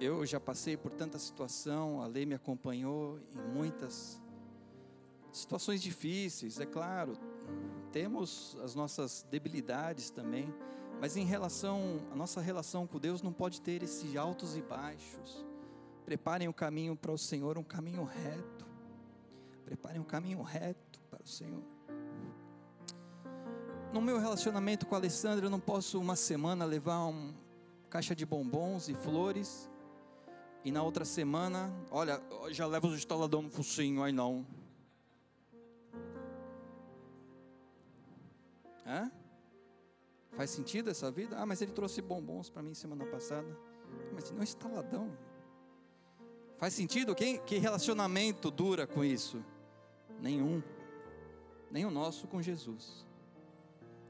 eu 0.00 0.24
já 0.24 0.38
passei 0.38 0.76
por 0.76 0.92
tanta 0.92 1.18
situação, 1.18 2.00
a 2.00 2.06
lei 2.06 2.24
me 2.24 2.34
acompanhou 2.34 3.18
em 3.34 3.52
muitas 3.52 4.22
situações 5.32 5.82
difíceis, 5.82 6.60
é 6.60 6.66
claro, 6.66 7.18
temos 7.92 8.56
as 8.62 8.74
nossas 8.74 9.26
debilidades 9.30 10.10
também, 10.10 10.52
mas 11.00 11.16
em 11.16 11.24
relação, 11.24 12.00
a 12.10 12.16
nossa 12.16 12.40
relação 12.40 12.86
com 12.86 12.98
Deus 12.98 13.22
não 13.22 13.32
pode 13.32 13.60
ter 13.60 13.82
esses 13.82 14.16
altos 14.16 14.56
e 14.56 14.62
baixos. 14.62 15.46
Preparem 16.04 16.48
o 16.48 16.54
caminho 16.54 16.96
para 16.96 17.12
o 17.12 17.18
Senhor, 17.18 17.58
um 17.58 17.62
caminho 17.62 18.04
reto. 18.04 18.66
Preparem 19.64 20.00
um 20.00 20.04
caminho 20.04 20.42
reto 20.42 21.00
para 21.10 21.22
o 21.22 21.28
Senhor. 21.28 21.62
No 23.92 24.00
meu 24.00 24.18
relacionamento 24.18 24.86
com 24.86 24.94
a 24.94 24.98
Alessandra, 24.98 25.46
eu 25.46 25.50
não 25.50 25.60
posso 25.60 26.00
uma 26.00 26.16
semana 26.16 26.64
levar 26.64 27.04
uma 27.04 27.34
caixa 27.88 28.14
de 28.14 28.26
bombons 28.26 28.88
e 28.88 28.94
flores, 28.94 29.68
e 30.64 30.72
na 30.72 30.82
outra 30.82 31.04
semana, 31.04 31.72
olha, 31.90 32.20
já 32.50 32.66
leva 32.66 32.86
os 32.86 32.98
estaladão 32.98 33.42
no 33.42 33.50
focinho, 33.50 34.02
aí 34.02 34.12
não. 34.12 34.46
Hã? 38.88 39.12
Faz 40.32 40.48
sentido 40.50 40.88
essa 40.88 41.10
vida? 41.10 41.36
Ah, 41.38 41.44
mas 41.44 41.60
ele 41.60 41.72
trouxe 41.72 42.00
bombons 42.00 42.48
para 42.48 42.62
mim 42.62 42.72
semana 42.72 43.04
passada. 43.04 43.46
Mas 44.14 44.30
não 44.30 44.40
é 44.40 44.44
estaladão. 44.44 45.14
Faz 46.56 46.72
sentido? 46.72 47.14
Quem, 47.14 47.38
que 47.38 47.58
relacionamento 47.58 48.50
dura 48.50 48.86
com 48.86 49.04
isso? 49.04 49.44
Nenhum. 50.20 50.62
Nem 51.70 51.84
o 51.84 51.90
nosso 51.90 52.26
com 52.26 52.40
Jesus. 52.40 53.06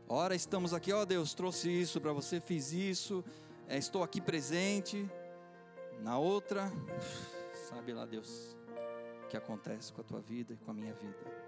Ora, 0.09 0.35
estamos 0.35 0.72
aqui, 0.72 0.93
ó 0.93 1.05
Deus, 1.05 1.35
trouxe 1.35 1.68
isso 1.68 2.01
para 2.01 2.14
você, 2.14 2.41
fiz 2.41 2.72
isso, 2.72 3.22
é, 3.66 3.76
estou 3.76 4.03
aqui 4.03 4.22
presente. 4.22 5.07
Na 6.01 6.18
outra, 6.18 6.72
sabe 7.68 7.93
lá 7.93 8.07
Deus, 8.07 8.57
o 9.24 9.29
que 9.29 9.37
acontece 9.37 9.93
com 9.93 10.01
a 10.01 10.05
tua 10.05 10.20
vida 10.20 10.55
e 10.55 10.57
com 10.57 10.70
a 10.70 10.74
minha 10.74 10.95
vida. 10.95 11.47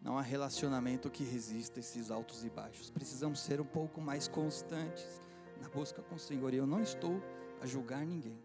Não 0.00 0.16
há 0.16 0.22
relacionamento 0.22 1.10
que 1.10 1.22
resista 1.22 1.78
a 1.78 1.80
esses 1.80 2.10
altos 2.10 2.44
e 2.44 2.48
baixos. 2.48 2.90
Precisamos 2.90 3.40
ser 3.40 3.60
um 3.60 3.66
pouco 3.66 4.00
mais 4.00 4.26
constantes 4.26 5.20
na 5.60 5.68
busca 5.68 6.00
com 6.02 6.14
o 6.14 6.18
Senhor. 6.18 6.54
E 6.54 6.56
eu 6.56 6.66
não 6.66 6.80
estou 6.80 7.22
a 7.60 7.66
julgar 7.66 8.04
ninguém. 8.06 8.38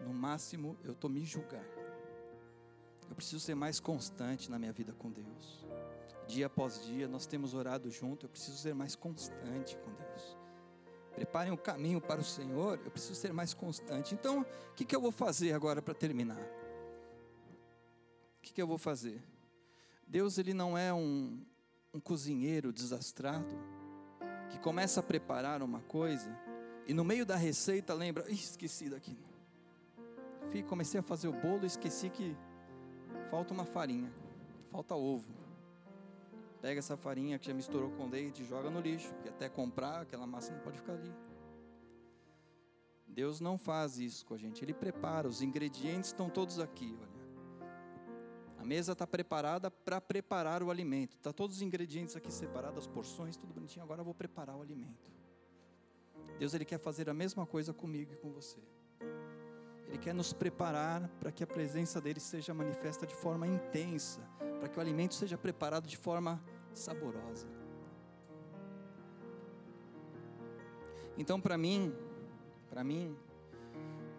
No 0.00 0.14
máximo, 0.14 0.76
eu 0.82 0.92
estou 0.92 1.10
me 1.10 1.24
julgar. 1.24 1.64
Eu 3.08 3.14
preciso 3.14 3.40
ser 3.40 3.54
mais 3.54 3.78
constante 3.78 4.50
na 4.50 4.58
minha 4.58 4.72
vida 4.72 4.94
com 4.94 5.10
Deus. 5.10 5.66
Dia 6.26 6.46
após 6.46 6.82
dia, 6.82 7.06
nós 7.06 7.26
temos 7.26 7.52
orado 7.52 7.90
junto. 7.90 8.24
Eu 8.24 8.30
preciso 8.30 8.56
ser 8.56 8.74
mais 8.74 8.96
constante 8.96 9.76
com 9.76 9.92
Deus. 9.92 10.38
Preparem 11.14 11.52
o 11.52 11.58
caminho 11.58 12.00
para 12.00 12.22
o 12.22 12.24
Senhor. 12.24 12.80
Eu 12.82 12.90
preciso 12.90 13.14
ser 13.14 13.34
mais 13.34 13.52
constante. 13.52 14.14
Então, 14.14 14.40
o 14.40 14.74
que, 14.74 14.86
que 14.86 14.96
eu 14.96 15.00
vou 15.02 15.12
fazer 15.12 15.52
agora 15.52 15.82
para 15.82 15.92
terminar? 15.92 16.40
O 18.38 18.40
que, 18.40 18.54
que 18.54 18.62
eu 18.62 18.66
vou 18.66 18.78
fazer? 18.78 19.22
Deus 20.06 20.38
ele 20.38 20.52
não 20.52 20.76
é 20.76 20.92
um, 20.92 21.40
um 21.92 22.00
cozinheiro 22.00 22.72
desastrado 22.72 23.56
que 24.50 24.58
começa 24.58 25.00
a 25.00 25.02
preparar 25.02 25.62
uma 25.62 25.80
coisa 25.80 26.36
e 26.86 26.92
no 26.92 27.04
meio 27.04 27.24
da 27.24 27.36
receita 27.36 27.94
lembra, 27.94 28.30
esqueci 28.30 28.88
daqui. 28.88 29.16
Fui, 30.50 30.62
comecei 30.62 31.00
a 31.00 31.02
fazer 31.02 31.28
o 31.28 31.32
bolo 31.32 31.64
e 31.64 31.66
esqueci 31.66 32.10
que 32.10 32.36
falta 33.30 33.54
uma 33.54 33.64
farinha, 33.64 34.12
falta 34.70 34.94
ovo. 34.94 35.32
Pega 36.60 36.78
essa 36.78 36.96
farinha 36.96 37.38
que 37.38 37.46
já 37.46 37.54
misturou 37.54 37.90
com 37.90 38.08
leite 38.08 38.42
e 38.42 38.46
joga 38.46 38.70
no 38.70 38.80
lixo, 38.80 39.12
porque 39.14 39.28
até 39.28 39.48
comprar 39.48 40.02
aquela 40.02 40.26
massa 40.26 40.52
não 40.52 40.60
pode 40.60 40.78
ficar 40.78 40.92
ali. 40.92 41.12
Deus 43.06 43.40
não 43.40 43.58
faz 43.58 43.98
isso 43.98 44.24
com 44.24 44.34
a 44.34 44.38
gente, 44.38 44.64
Ele 44.64 44.72
prepara, 44.72 45.28
os 45.28 45.42
ingredientes 45.42 46.10
estão 46.10 46.30
todos 46.30 46.58
aqui, 46.58 46.96
olha. 47.00 47.11
A 48.62 48.64
mesa 48.64 48.92
está 48.92 49.04
preparada 49.04 49.72
para 49.72 50.00
preparar 50.00 50.62
o 50.62 50.70
alimento. 50.70 51.16
Está 51.16 51.32
todos 51.32 51.56
os 51.56 51.62
ingredientes 51.62 52.14
aqui 52.14 52.32
separados, 52.32 52.78
as 52.78 52.86
porções, 52.86 53.36
tudo 53.36 53.52
bonitinho. 53.52 53.82
Agora 53.82 54.02
eu 54.02 54.04
vou 54.04 54.14
preparar 54.14 54.56
o 54.56 54.62
alimento. 54.62 55.10
Deus 56.38 56.54
ele 56.54 56.64
quer 56.64 56.78
fazer 56.78 57.10
a 57.10 57.14
mesma 57.14 57.44
coisa 57.44 57.72
comigo 57.72 58.12
e 58.12 58.16
com 58.16 58.30
você. 58.30 58.60
Ele 59.88 59.98
quer 59.98 60.14
nos 60.14 60.32
preparar 60.32 61.08
para 61.18 61.32
que 61.32 61.42
a 61.42 61.46
presença 61.46 62.00
dele 62.00 62.20
seja 62.20 62.54
manifesta 62.54 63.04
de 63.04 63.16
forma 63.16 63.48
intensa, 63.48 64.20
para 64.60 64.68
que 64.68 64.78
o 64.78 64.80
alimento 64.80 65.16
seja 65.16 65.36
preparado 65.36 65.88
de 65.88 65.96
forma 65.96 66.40
saborosa. 66.72 67.48
Então, 71.18 71.40
para 71.40 71.58
mim, 71.58 71.92
para 72.70 72.84
mim, 72.84 73.16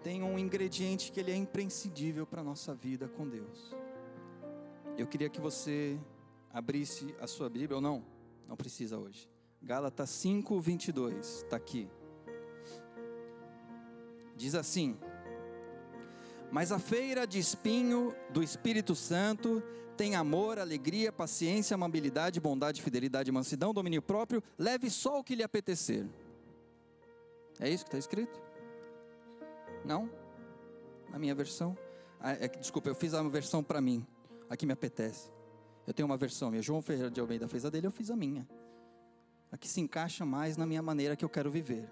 tem 0.03 0.21
um 0.21 0.37
ingrediente 0.37 1.13
que 1.13 1.19
ele 1.21 1.31
é 1.31 1.35
imprescindível 1.35 2.27
para 2.27 2.41
a 2.41 2.43
nossa 2.43 2.75
vida 2.75 3.07
com 3.07 3.25
Deus. 3.25 3.82
Eu 4.95 5.07
queria 5.07 5.27
que 5.27 5.41
você 5.41 5.99
abrisse 6.51 7.15
a 7.19 7.25
sua 7.25 7.49
Bíblia, 7.49 7.77
ou 7.77 7.81
não, 7.81 8.05
não 8.47 8.55
precisa 8.55 8.97
hoje. 8.97 9.27
Gálatas 9.59 10.11
5, 10.11 10.59
22, 10.59 11.37
está 11.37 11.55
aqui. 11.55 11.89
Diz 14.35 14.53
assim: 14.53 14.95
Mas 16.51 16.71
a 16.71 16.77
feira 16.77 17.25
de 17.25 17.39
espinho 17.39 18.13
do 18.29 18.43
Espírito 18.43 18.93
Santo 18.93 19.63
tem 19.97 20.15
amor, 20.15 20.59
alegria, 20.59 21.11
paciência, 21.11 21.73
amabilidade, 21.73 22.39
bondade, 22.39 22.79
fidelidade, 22.81 23.31
mansidão, 23.31 23.73
domínio 23.73 24.01
próprio. 24.01 24.43
Leve 24.59 24.91
só 24.91 25.19
o 25.19 25.23
que 25.23 25.35
lhe 25.35 25.43
apetecer. 25.43 26.05
É 27.59 27.67
isso 27.67 27.83
que 27.83 27.87
está 27.89 27.97
escrito? 27.97 28.39
Não? 29.83 30.07
Na 31.09 31.17
minha 31.17 31.33
versão? 31.33 31.75
Ah, 32.19 32.33
é, 32.33 32.47
desculpa, 32.47 32.89
eu 32.89 32.95
fiz 32.95 33.15
a 33.15 33.23
versão 33.23 33.63
para 33.63 33.81
mim 33.81 34.05
a 34.53 34.57
que 34.57 34.67
me 34.67 34.73
apetece. 34.73 35.31
Eu 35.87 35.93
tenho 35.95 36.05
uma 36.05 36.15
versão 36.15 36.51
minha. 36.51 36.61
João 36.61 36.79
Ferreira 36.79 37.09
de 37.09 37.19
Almeida 37.19 37.47
fez 37.47 37.65
a 37.65 37.71
dele, 37.71 37.87
eu 37.87 37.91
fiz 37.91 38.11
a 38.11 38.15
minha. 38.15 38.47
A 39.51 39.57
que 39.57 39.67
se 39.67 39.81
encaixa 39.81 40.23
mais 40.25 40.57
na 40.57 40.65
minha 40.65 40.81
maneira 40.81 41.15
que 41.15 41.25
eu 41.25 41.29
quero 41.29 41.49
viver. 41.49 41.89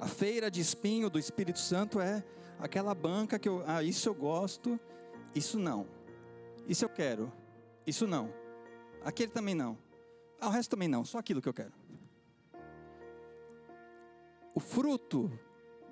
A 0.00 0.08
feira 0.08 0.50
de 0.50 0.60
espinho 0.60 1.08
do 1.08 1.20
Espírito 1.20 1.60
Santo 1.60 2.00
é 2.00 2.24
aquela 2.58 2.92
banca 2.96 3.38
que 3.38 3.48
eu, 3.48 3.62
ah, 3.64 3.80
isso 3.80 4.08
eu 4.08 4.14
gosto, 4.14 4.78
isso 5.36 5.56
não. 5.56 5.86
Isso 6.66 6.84
eu 6.84 6.88
quero, 6.88 7.32
isso 7.86 8.08
não. 8.08 8.34
Aquele 9.04 9.30
também 9.30 9.54
não. 9.54 9.78
Ah, 10.40 10.48
o 10.48 10.50
resto 10.50 10.70
também 10.70 10.88
não, 10.88 11.04
só 11.04 11.18
aquilo 11.18 11.40
que 11.40 11.48
eu 11.48 11.54
quero. 11.54 11.72
O 14.52 14.58
fruto 14.58 15.30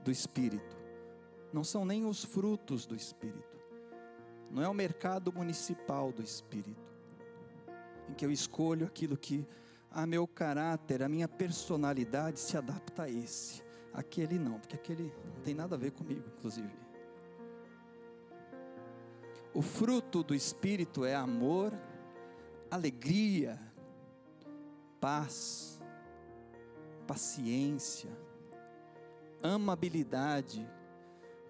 do 0.03 0.11
Espírito 0.11 0.77
não 1.53 1.62
são 1.62 1.85
nem 1.85 2.05
os 2.05 2.25
frutos 2.25 2.87
do 2.87 2.97
Espírito 2.97 3.50
não 4.51 4.63
é 4.63 4.69
o 4.69 4.75
mercado 4.75 5.33
municipal 5.33 6.13
do 6.13 6.23
Espírito, 6.23 6.91
em 8.09 8.15
que 8.15 8.25
eu 8.27 8.31
escolho 8.31 8.87
aquilo 8.87 9.17
que 9.17 9.47
a 9.91 10.07
meu 10.07 10.27
caráter, 10.27 11.03
a 11.03 11.09
minha 11.09 11.29
personalidade 11.29 12.39
se 12.39 12.57
adapta 12.57 13.05
a 13.05 13.11
esse. 13.11 13.63
Aquele 13.93 14.39
não, 14.39 14.59
porque 14.59 14.77
aquele 14.77 15.13
não 15.35 15.43
tem 15.43 15.55
nada 15.55 15.75
a 15.75 15.79
ver 15.79 15.93
comigo, 15.93 16.25
inclusive. 16.37 16.71
O 19.53 19.63
fruto 19.63 20.23
do 20.23 20.35
Espírito 20.35 21.05
é 21.05 21.15
amor, 21.15 21.73
alegria, 22.71 23.59
paz, 25.01 25.81
paciência, 27.07 28.11
amabilidade. 29.43 30.69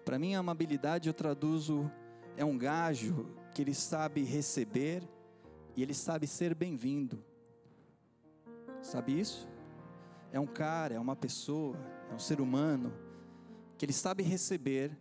Para 0.03 0.17
mim, 0.17 0.33
amabilidade 0.33 1.07
eu 1.07 1.13
traduzo 1.13 1.91
é 2.37 2.45
um 2.45 2.57
gajo 2.57 3.27
que 3.53 3.61
ele 3.61 3.73
sabe 3.73 4.23
receber 4.23 5.03
e 5.75 5.83
ele 5.83 5.93
sabe 5.93 6.27
ser 6.27 6.55
bem-vindo. 6.55 7.23
Sabe 8.81 9.19
isso? 9.19 9.47
É 10.31 10.39
um 10.39 10.47
cara, 10.47 10.95
é 10.95 10.99
uma 10.99 11.15
pessoa, 11.15 11.77
é 12.09 12.13
um 12.13 12.19
ser 12.19 12.41
humano 12.41 12.93
que 13.77 13.85
ele 13.85 13.93
sabe 13.93 14.23
receber 14.23 14.97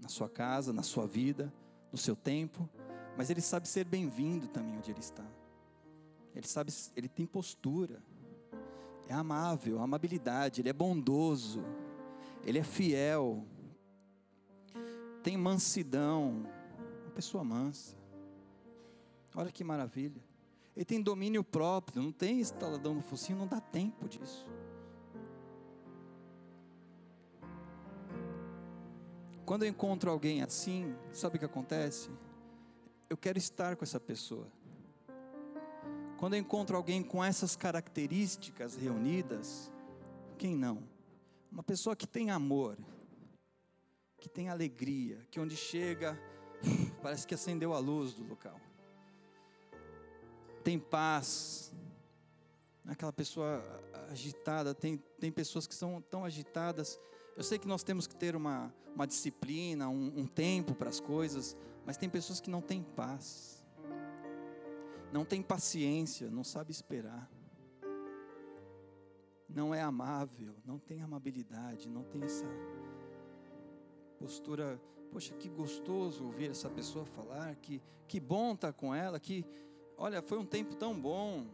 na 0.00 0.08
sua 0.08 0.28
casa, 0.28 0.72
na 0.72 0.82
sua 0.82 1.06
vida, 1.06 1.52
no 1.90 1.98
seu 1.98 2.14
tempo, 2.14 2.68
mas 3.16 3.30
ele 3.30 3.40
sabe 3.40 3.66
ser 3.66 3.84
bem-vindo 3.84 4.48
também 4.48 4.76
onde 4.76 4.90
ele 4.90 5.00
está. 5.00 5.24
Ele 6.34 6.46
sabe, 6.46 6.72
ele 6.94 7.08
tem 7.08 7.24
postura, 7.24 8.02
é 9.08 9.14
amável, 9.14 9.80
amabilidade, 9.80 10.60
ele 10.60 10.68
é 10.68 10.72
bondoso, 10.72 11.64
ele 12.44 12.58
é 12.58 12.62
fiel, 12.62 13.44
tem 15.26 15.36
mansidão, 15.36 16.46
uma 17.02 17.10
pessoa 17.10 17.42
mansa. 17.42 17.96
Olha 19.34 19.50
que 19.50 19.64
maravilha. 19.64 20.22
Ele 20.76 20.84
tem 20.84 21.02
domínio 21.02 21.42
próprio, 21.42 22.00
não 22.00 22.12
tem 22.12 22.38
instaladão 22.38 22.94
no 22.94 23.02
focinho, 23.02 23.36
não 23.36 23.46
dá 23.48 23.60
tempo 23.60 24.08
disso. 24.08 24.46
Quando 29.44 29.64
eu 29.64 29.68
encontro 29.68 30.12
alguém 30.12 30.44
assim, 30.44 30.94
sabe 31.12 31.34
o 31.34 31.38
que 31.40 31.44
acontece? 31.44 32.08
Eu 33.10 33.16
quero 33.16 33.36
estar 33.36 33.74
com 33.74 33.82
essa 33.82 33.98
pessoa. 33.98 34.46
Quando 36.18 36.34
eu 36.34 36.38
encontro 36.38 36.76
alguém 36.76 37.02
com 37.02 37.24
essas 37.24 37.56
características 37.56 38.76
reunidas, 38.76 39.72
quem 40.38 40.54
não? 40.54 40.84
Uma 41.50 41.64
pessoa 41.64 41.96
que 41.96 42.06
tem 42.06 42.30
amor, 42.30 42.78
que 44.26 44.34
tem 44.34 44.48
alegria, 44.48 45.26
que 45.30 45.38
onde 45.40 45.56
chega, 45.56 46.18
parece 47.02 47.26
que 47.26 47.34
acendeu 47.34 47.72
a 47.72 47.78
luz 47.78 48.14
do 48.14 48.24
local. 48.24 48.60
Tem 50.62 50.78
paz. 50.78 51.72
É 52.86 52.92
aquela 52.92 53.12
pessoa 53.12 53.62
agitada, 54.10 54.74
tem, 54.74 54.96
tem 55.18 55.32
pessoas 55.32 55.66
que 55.66 55.74
são 55.74 56.00
tão 56.00 56.24
agitadas 56.24 57.00
eu 57.36 57.44
sei 57.44 57.58
que 57.58 57.68
nós 57.68 57.82
temos 57.82 58.06
que 58.06 58.16
ter 58.16 58.34
uma, 58.34 58.74
uma 58.94 59.06
disciplina, 59.06 59.90
um, 59.90 60.20
um 60.20 60.26
tempo 60.26 60.74
para 60.74 60.88
as 60.88 60.98
coisas, 60.98 61.54
mas 61.84 61.98
tem 61.98 62.08
pessoas 62.08 62.40
que 62.40 62.48
não 62.48 62.62
têm 62.62 62.82
paz, 62.82 63.62
não 65.12 65.22
têm 65.22 65.42
paciência, 65.42 66.30
não 66.30 66.42
sabe 66.42 66.72
esperar, 66.72 67.30
não 69.46 69.74
é 69.74 69.82
amável, 69.82 70.56
não 70.64 70.78
tem 70.78 71.02
amabilidade, 71.02 71.90
não 71.90 72.04
tem 72.04 72.22
essa 72.22 72.46
postura. 74.18 74.80
Poxa, 75.10 75.34
que 75.34 75.48
gostoso 75.48 76.24
ouvir 76.24 76.50
essa 76.50 76.68
pessoa 76.68 77.04
falar, 77.06 77.54
que, 77.56 77.80
que 78.08 78.20
bom 78.20 78.54
estar 78.54 78.72
com 78.72 78.94
ela, 78.94 79.18
que, 79.20 79.46
olha, 79.96 80.20
foi 80.20 80.38
um 80.38 80.44
tempo 80.44 80.74
tão 80.74 80.98
bom 80.98 81.46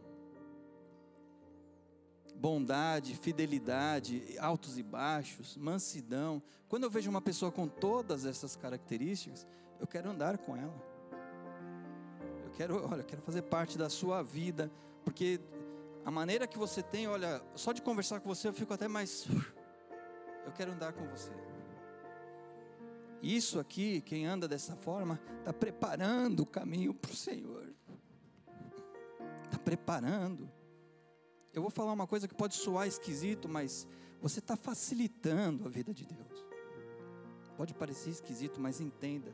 bondade, 2.35 3.15
fidelidade, 3.15 4.35
altos 4.39 4.77
e 4.77 4.83
baixos, 4.83 5.55
mansidão. 5.55 6.41
Quando 6.67 6.83
eu 6.83 6.89
vejo 6.89 7.09
uma 7.09 7.21
pessoa 7.21 7.51
com 7.51 7.67
todas 7.67 8.25
essas 8.25 8.55
características, 8.55 9.47
eu 9.79 9.87
quero 9.87 10.09
andar 10.09 10.37
com 10.37 10.57
ela. 10.57 10.73
Eu 12.43 12.51
quero, 12.51 12.89
olha, 12.89 13.01
eu 13.01 13.05
quero 13.05 13.21
fazer 13.21 13.43
parte 13.43 13.77
da 13.77 13.89
sua 13.89 14.21
vida, 14.21 14.71
porque 15.05 15.39
a 16.03 16.11
maneira 16.11 16.47
que 16.47 16.57
você 16.57 16.81
tem, 16.81 17.07
olha, 17.07 17.41
só 17.55 17.71
de 17.71 17.81
conversar 17.81 18.19
com 18.19 18.27
você 18.27 18.47
eu 18.47 18.53
fico 18.53 18.73
até 18.73 18.87
mais 18.87 19.25
eu 20.45 20.51
quero 20.51 20.71
andar 20.71 20.93
com 20.93 21.07
você. 21.07 21.31
Isso 23.23 23.57
aqui, 23.57 24.01
quem 24.01 24.25
anda 24.25 24.49
dessa 24.49 24.75
forma, 24.75 25.17
está 25.39 25.53
preparando 25.53 26.41
o 26.41 26.45
caminho 26.45 26.93
para 26.93 27.11
o 27.11 27.15
Senhor. 27.15 27.73
Está 29.45 29.57
preparando. 29.57 30.51
Eu 31.53 31.61
vou 31.61 31.71
falar 31.71 31.93
uma 31.93 32.05
coisa 32.05 32.27
que 32.27 32.35
pode 32.35 32.53
soar 32.53 32.85
esquisito, 32.85 33.47
mas 33.47 33.87
você 34.21 34.39
está 34.39 34.57
facilitando 34.57 35.65
a 35.65 35.69
vida 35.69 35.93
de 35.93 36.05
Deus. 36.05 36.45
Pode 37.55 37.73
parecer 37.73 38.09
esquisito, 38.09 38.59
mas 38.59 38.81
entenda. 38.81 39.33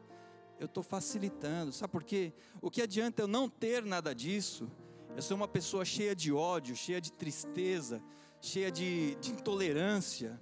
Eu 0.59 0.67
estou 0.67 0.83
facilitando. 0.83 1.71
Sabe 1.71 1.91
por 1.91 2.03
quê? 2.03 2.31
O 2.61 2.69
que 2.69 2.83
adianta 2.83 3.23
eu 3.23 3.27
não 3.27 3.49
ter 3.49 3.83
nada 3.83 4.13
disso? 4.13 4.69
Eu 5.15 5.21
sou 5.23 5.35
uma 5.35 5.47
pessoa 5.47 5.83
cheia 5.83 6.15
de 6.15 6.31
ódio, 6.31 6.75
cheia 6.75 7.01
de 7.01 7.11
tristeza, 7.11 8.03
cheia 8.39 8.71
de, 8.71 9.15
de 9.15 9.31
intolerância. 9.31 10.39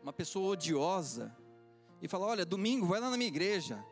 Uma 0.00 0.12
pessoa 0.12 0.52
odiosa. 0.52 1.39
E 2.00 2.08
falar: 2.08 2.26
olha, 2.26 2.46
domingo 2.46 2.86
vai 2.86 3.00
lá 3.00 3.10
na 3.10 3.16
minha 3.16 3.28
igreja. 3.28 3.84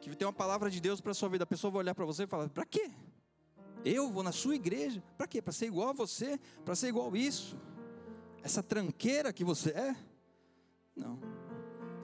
Que 0.00 0.14
tem 0.14 0.26
uma 0.26 0.34
palavra 0.34 0.70
de 0.70 0.80
Deus 0.80 1.00
para 1.00 1.12
a 1.12 1.14
sua 1.14 1.28
vida. 1.28 1.44
A 1.44 1.46
pessoa 1.46 1.70
vai 1.70 1.80
olhar 1.80 1.94
para 1.94 2.04
você 2.04 2.24
e 2.24 2.26
falar: 2.26 2.48
para 2.48 2.64
quê? 2.64 2.90
Eu 3.84 4.10
vou 4.10 4.22
na 4.22 4.32
sua 4.32 4.54
igreja, 4.54 5.02
para 5.16 5.26
quê? 5.26 5.42
Para 5.42 5.52
ser 5.52 5.66
igual 5.66 5.90
a 5.90 5.92
você, 5.92 6.38
para 6.64 6.74
ser 6.74 6.88
igual 6.88 7.12
a 7.12 7.18
isso. 7.18 7.58
Essa 8.42 8.62
tranqueira 8.62 9.32
que 9.32 9.44
você 9.44 9.70
é? 9.70 9.96
Não. 10.96 11.18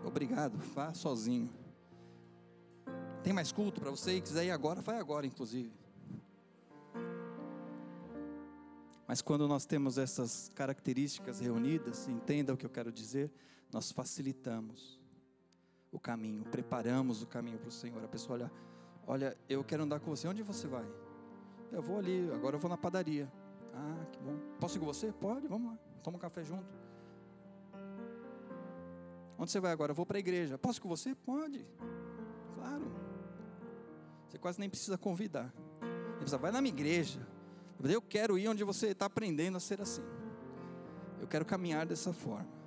Obrigado, 0.05 0.59
vá 0.75 0.93
sozinho. 0.93 1.51
Tem 3.23 3.33
mais 3.33 3.53
culto 3.53 3.81
para 3.81 3.91
você 3.91 4.17
e 4.17 4.21
quiser 4.21 4.45
ir 4.45 4.51
agora, 4.51 4.81
vai 4.81 4.99
agora, 4.99 5.27
inclusive. 5.27 5.71
Mas 9.07 9.21
quando 9.21 9.49
nós 9.49 9.67
temos 9.67 9.99
essas 9.99 10.51
características 10.55 11.41
reunidas, 11.41 12.09
entenda 12.09 12.55
o 12.55 12.57
que 12.57 12.65
eu 12.65 12.71
quero 12.71 12.93
dizer, 12.93 13.31
nós 13.73 13.93
facilitamos 13.93 15.01
o 15.93 15.99
caminho, 15.99 16.45
preparamos 16.45 17.23
o 17.23 17.27
caminho 17.27 17.59
para 17.59 17.69
o 17.69 17.73
Senhor. 17.73 18.03
A 18.05 18.09
pessoa 18.09 18.39
olha, 18.39 18.53
olha, 19.07 19.39
eu 19.49 19.63
quero 19.65 19.83
andar 19.83 20.01
com 20.01 20.11
você, 20.11 20.27
onde 20.29 20.43
você 20.43 20.67
vai? 20.67 20.87
Eu 21.73 21.83
vou 21.83 21.99
ali, 21.99 22.31
agora 22.33 22.57
eu 22.57 22.61
vou 22.61 22.69
na 22.69 22.77
padaria. 22.77 23.31
Ah, 23.73 24.07
que 24.13 24.19
bom. 24.21 24.37
Posso 24.59 24.77
ir 24.77 24.81
com 24.81 24.87
você? 24.87 25.13
Pode, 25.13 25.47
vamos 25.47 25.73
lá. 25.73 25.79
Toma 26.03 26.17
um 26.17 26.21
café 26.21 26.43
junto. 26.43 26.67
Onde 29.39 29.51
você 29.51 29.61
vai 29.61 29.73
agora? 29.73 29.93
Eu 29.93 29.97
vou 29.97 30.05
para 30.05 30.19
a 30.19 30.21
igreja. 30.21 30.59
Posso 30.59 30.79
ir 30.79 30.83
com 30.83 30.89
você? 30.89 31.15
Pode. 31.15 31.67
Claro. 32.55 32.93
Você 34.29 34.39
quase 34.39 34.61
nem 34.61 34.69
precisa 34.69 34.99
convidar. 34.99 35.53
Ele 35.81 36.17
precisa, 36.17 36.39
vai 36.39 36.51
na 36.53 36.61
minha 36.61 36.75
igreja. 36.75 37.27
Eu 37.83 38.03
quero 38.03 38.39
ir 38.39 38.49
onde 38.49 38.63
você 38.63 38.89
está 38.89 39.07
aprendendo 39.07 39.57
a 39.57 39.61
ser 39.61 39.81
assim. 39.81 40.03
Eu 41.19 41.27
quero 41.27 41.45
caminhar 41.45 41.87
dessa 41.87 42.13
forma. 42.13 42.60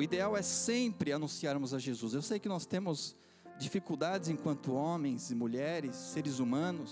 O 0.00 0.02
ideal 0.02 0.34
é 0.34 0.40
sempre 0.40 1.12
anunciarmos 1.12 1.74
a 1.74 1.78
Jesus. 1.78 2.14
Eu 2.14 2.22
sei 2.22 2.38
que 2.38 2.48
nós 2.48 2.64
temos 2.64 3.14
dificuldades 3.58 4.30
enquanto 4.30 4.72
homens 4.72 5.30
e 5.30 5.34
mulheres, 5.34 5.94
seres 5.94 6.38
humanos, 6.38 6.90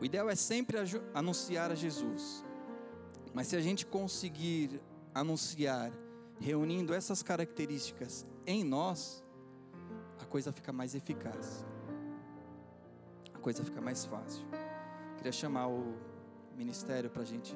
o 0.00 0.04
ideal 0.06 0.30
é 0.30 0.34
sempre 0.34 0.78
anunciar 1.12 1.70
a 1.70 1.74
Jesus. 1.74 2.42
Mas 3.34 3.48
se 3.48 3.56
a 3.56 3.60
gente 3.60 3.84
conseguir 3.84 4.80
anunciar 5.12 5.92
reunindo 6.40 6.94
essas 6.94 7.22
características 7.22 8.24
em 8.46 8.64
nós, 8.64 9.22
a 10.18 10.24
coisa 10.24 10.52
fica 10.52 10.72
mais 10.72 10.94
eficaz. 10.94 11.62
A 13.34 13.38
coisa 13.38 13.62
fica 13.62 13.82
mais 13.82 14.02
fácil. 14.06 14.46
Queria 15.18 15.30
chamar 15.30 15.66
o 15.66 15.94
ministério 16.56 17.10
para 17.10 17.20
a 17.20 17.26
gente 17.26 17.54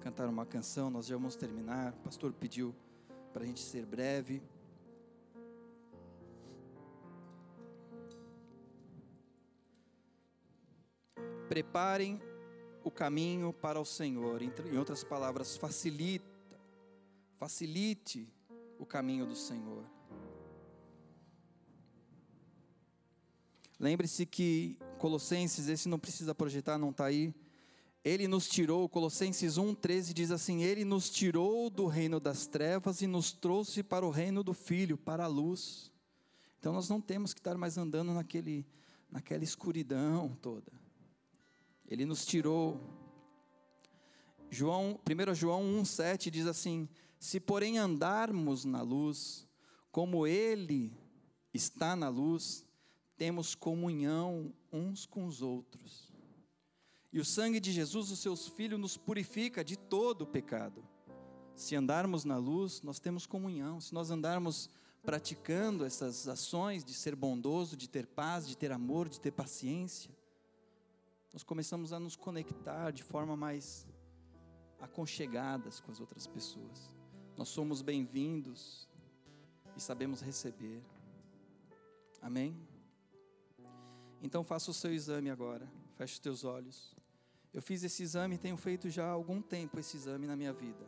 cantar 0.00 0.28
uma 0.28 0.44
canção, 0.44 0.90
nós 0.90 1.06
já 1.06 1.16
vamos 1.16 1.36
terminar. 1.36 1.94
O 1.94 2.02
pastor 2.04 2.34
pediu 2.34 2.74
para 3.32 3.42
a 3.42 3.46
gente 3.46 3.60
ser 3.60 3.86
breve. 3.86 4.42
preparem 11.50 12.22
o 12.84 12.92
caminho 12.92 13.52
para 13.52 13.80
o 13.80 13.84
Senhor. 13.84 14.40
Em 14.40 14.78
outras 14.78 15.02
palavras, 15.02 15.56
facilita, 15.56 16.24
facilite 17.40 18.32
o 18.78 18.86
caminho 18.86 19.26
do 19.26 19.34
Senhor. 19.34 19.84
Lembre-se 23.80 24.24
que 24.24 24.78
Colossenses, 24.96 25.66
esse 25.66 25.88
não 25.88 25.98
precisa 25.98 26.32
projetar, 26.32 26.78
não 26.78 26.90
está 26.90 27.06
aí. 27.06 27.34
Ele 28.02 28.26
nos 28.26 28.48
tirou, 28.48 28.88
Colossenses 28.88 29.56
1,13 29.56 30.14
diz 30.14 30.30
assim: 30.30 30.62
Ele 30.62 30.84
nos 30.84 31.10
tirou 31.10 31.68
do 31.68 31.86
reino 31.86 32.18
das 32.18 32.46
trevas 32.46 33.02
e 33.02 33.06
nos 33.06 33.30
trouxe 33.30 33.82
para 33.82 34.06
o 34.06 34.10
reino 34.10 34.42
do 34.42 34.54
Filho, 34.54 34.96
para 34.96 35.24
a 35.24 35.28
luz. 35.28 35.92
Então 36.58 36.72
nós 36.72 36.88
não 36.88 37.00
temos 37.00 37.34
que 37.34 37.40
estar 37.40 37.58
mais 37.58 37.76
andando 37.76 38.14
naquele, 38.14 38.66
naquela 39.10 39.44
escuridão 39.44 40.34
toda. 40.40 40.72
Ele 41.86 42.06
nos 42.06 42.24
tirou. 42.24 42.80
João, 44.48 44.98
1 45.06 45.34
João 45.34 45.62
1,7 45.82 46.30
diz 46.30 46.46
assim: 46.46 46.88
Se 47.18 47.38
porém 47.38 47.76
andarmos 47.78 48.64
na 48.64 48.80
luz, 48.80 49.46
como 49.92 50.26
Ele 50.26 50.90
está 51.52 51.94
na 51.94 52.08
luz, 52.08 52.64
temos 53.18 53.54
comunhão 53.54 54.54
uns 54.72 55.04
com 55.04 55.26
os 55.26 55.42
outros. 55.42 56.09
E 57.12 57.18
o 57.18 57.24
sangue 57.24 57.58
de 57.58 57.72
Jesus, 57.72 58.10
o 58.10 58.16
seu 58.16 58.36
Filho, 58.36 58.78
nos 58.78 58.96
purifica 58.96 59.64
de 59.64 59.76
todo 59.76 60.22
o 60.22 60.26
pecado. 60.26 60.84
Se 61.54 61.74
andarmos 61.74 62.24
na 62.24 62.36
luz, 62.36 62.82
nós 62.82 63.00
temos 63.00 63.26
comunhão. 63.26 63.80
Se 63.80 63.92
nós 63.92 64.10
andarmos 64.10 64.70
praticando 65.02 65.84
essas 65.84 66.28
ações 66.28 66.84
de 66.84 66.94
ser 66.94 67.16
bondoso, 67.16 67.76
de 67.76 67.88
ter 67.88 68.06
paz, 68.06 68.46
de 68.46 68.56
ter 68.56 68.70
amor, 68.70 69.08
de 69.08 69.20
ter 69.20 69.32
paciência, 69.32 70.10
nós 71.32 71.42
começamos 71.42 71.92
a 71.92 71.98
nos 71.98 72.16
conectar 72.16 72.92
de 72.92 73.02
forma 73.02 73.36
mais 73.36 73.86
aconchegadas 74.80 75.80
com 75.80 75.90
as 75.90 76.00
outras 76.00 76.26
pessoas. 76.26 76.94
Nós 77.36 77.48
somos 77.48 77.82
bem-vindos 77.82 78.88
e 79.76 79.80
sabemos 79.80 80.20
receber. 80.20 80.82
Amém? 82.20 82.56
Então 84.22 84.44
faça 84.44 84.70
o 84.70 84.74
seu 84.74 84.92
exame 84.92 85.30
agora. 85.30 85.70
Feche 85.96 86.14
os 86.14 86.20
teus 86.20 86.44
olhos. 86.44 86.99
Eu 87.52 87.60
fiz 87.60 87.82
esse 87.82 88.02
exame, 88.02 88.38
tenho 88.38 88.56
feito 88.56 88.88
já 88.88 89.04
há 89.06 89.10
algum 89.10 89.42
tempo 89.42 89.78
esse 89.78 89.96
exame 89.96 90.26
na 90.26 90.36
minha 90.36 90.52
vida. 90.52 90.86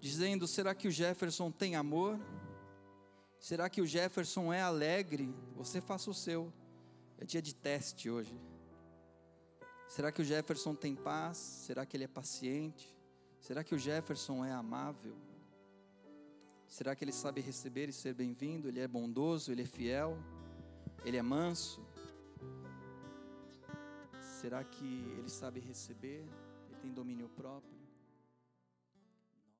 Dizendo: 0.00 0.48
será 0.48 0.74
que 0.74 0.88
o 0.88 0.90
Jefferson 0.90 1.50
tem 1.50 1.76
amor? 1.76 2.18
Será 3.38 3.70
que 3.70 3.80
o 3.80 3.86
Jefferson 3.86 4.52
é 4.52 4.60
alegre? 4.60 5.34
Você 5.56 5.80
faça 5.80 6.10
o 6.10 6.14
seu. 6.14 6.52
É 7.18 7.24
dia 7.24 7.40
de 7.40 7.54
teste 7.54 8.10
hoje. 8.10 8.34
Será 9.88 10.10
que 10.10 10.22
o 10.22 10.24
Jefferson 10.24 10.74
tem 10.74 10.94
paz? 10.94 11.36
Será 11.36 11.84
que 11.84 11.96
ele 11.96 12.04
é 12.04 12.08
paciente? 12.08 12.96
Será 13.40 13.64
que 13.64 13.74
o 13.74 13.78
Jefferson 13.78 14.44
é 14.44 14.52
amável? 14.52 15.16
Será 16.68 16.94
que 16.94 17.02
ele 17.02 17.12
sabe 17.12 17.40
receber 17.40 17.88
e 17.88 17.92
ser 17.92 18.14
bem-vindo? 18.14 18.68
Ele 18.68 18.80
é 18.80 18.86
bondoso, 18.86 19.50
ele 19.50 19.62
é 19.62 19.66
fiel, 19.66 20.16
ele 21.04 21.16
é 21.16 21.22
manso? 21.22 21.84
Será 24.40 24.64
que 24.64 25.04
ele 25.18 25.28
sabe 25.28 25.60
receber? 25.60 26.26
Ele 26.66 26.78
tem 26.80 26.90
domínio 26.90 27.28
próprio? 27.28 27.78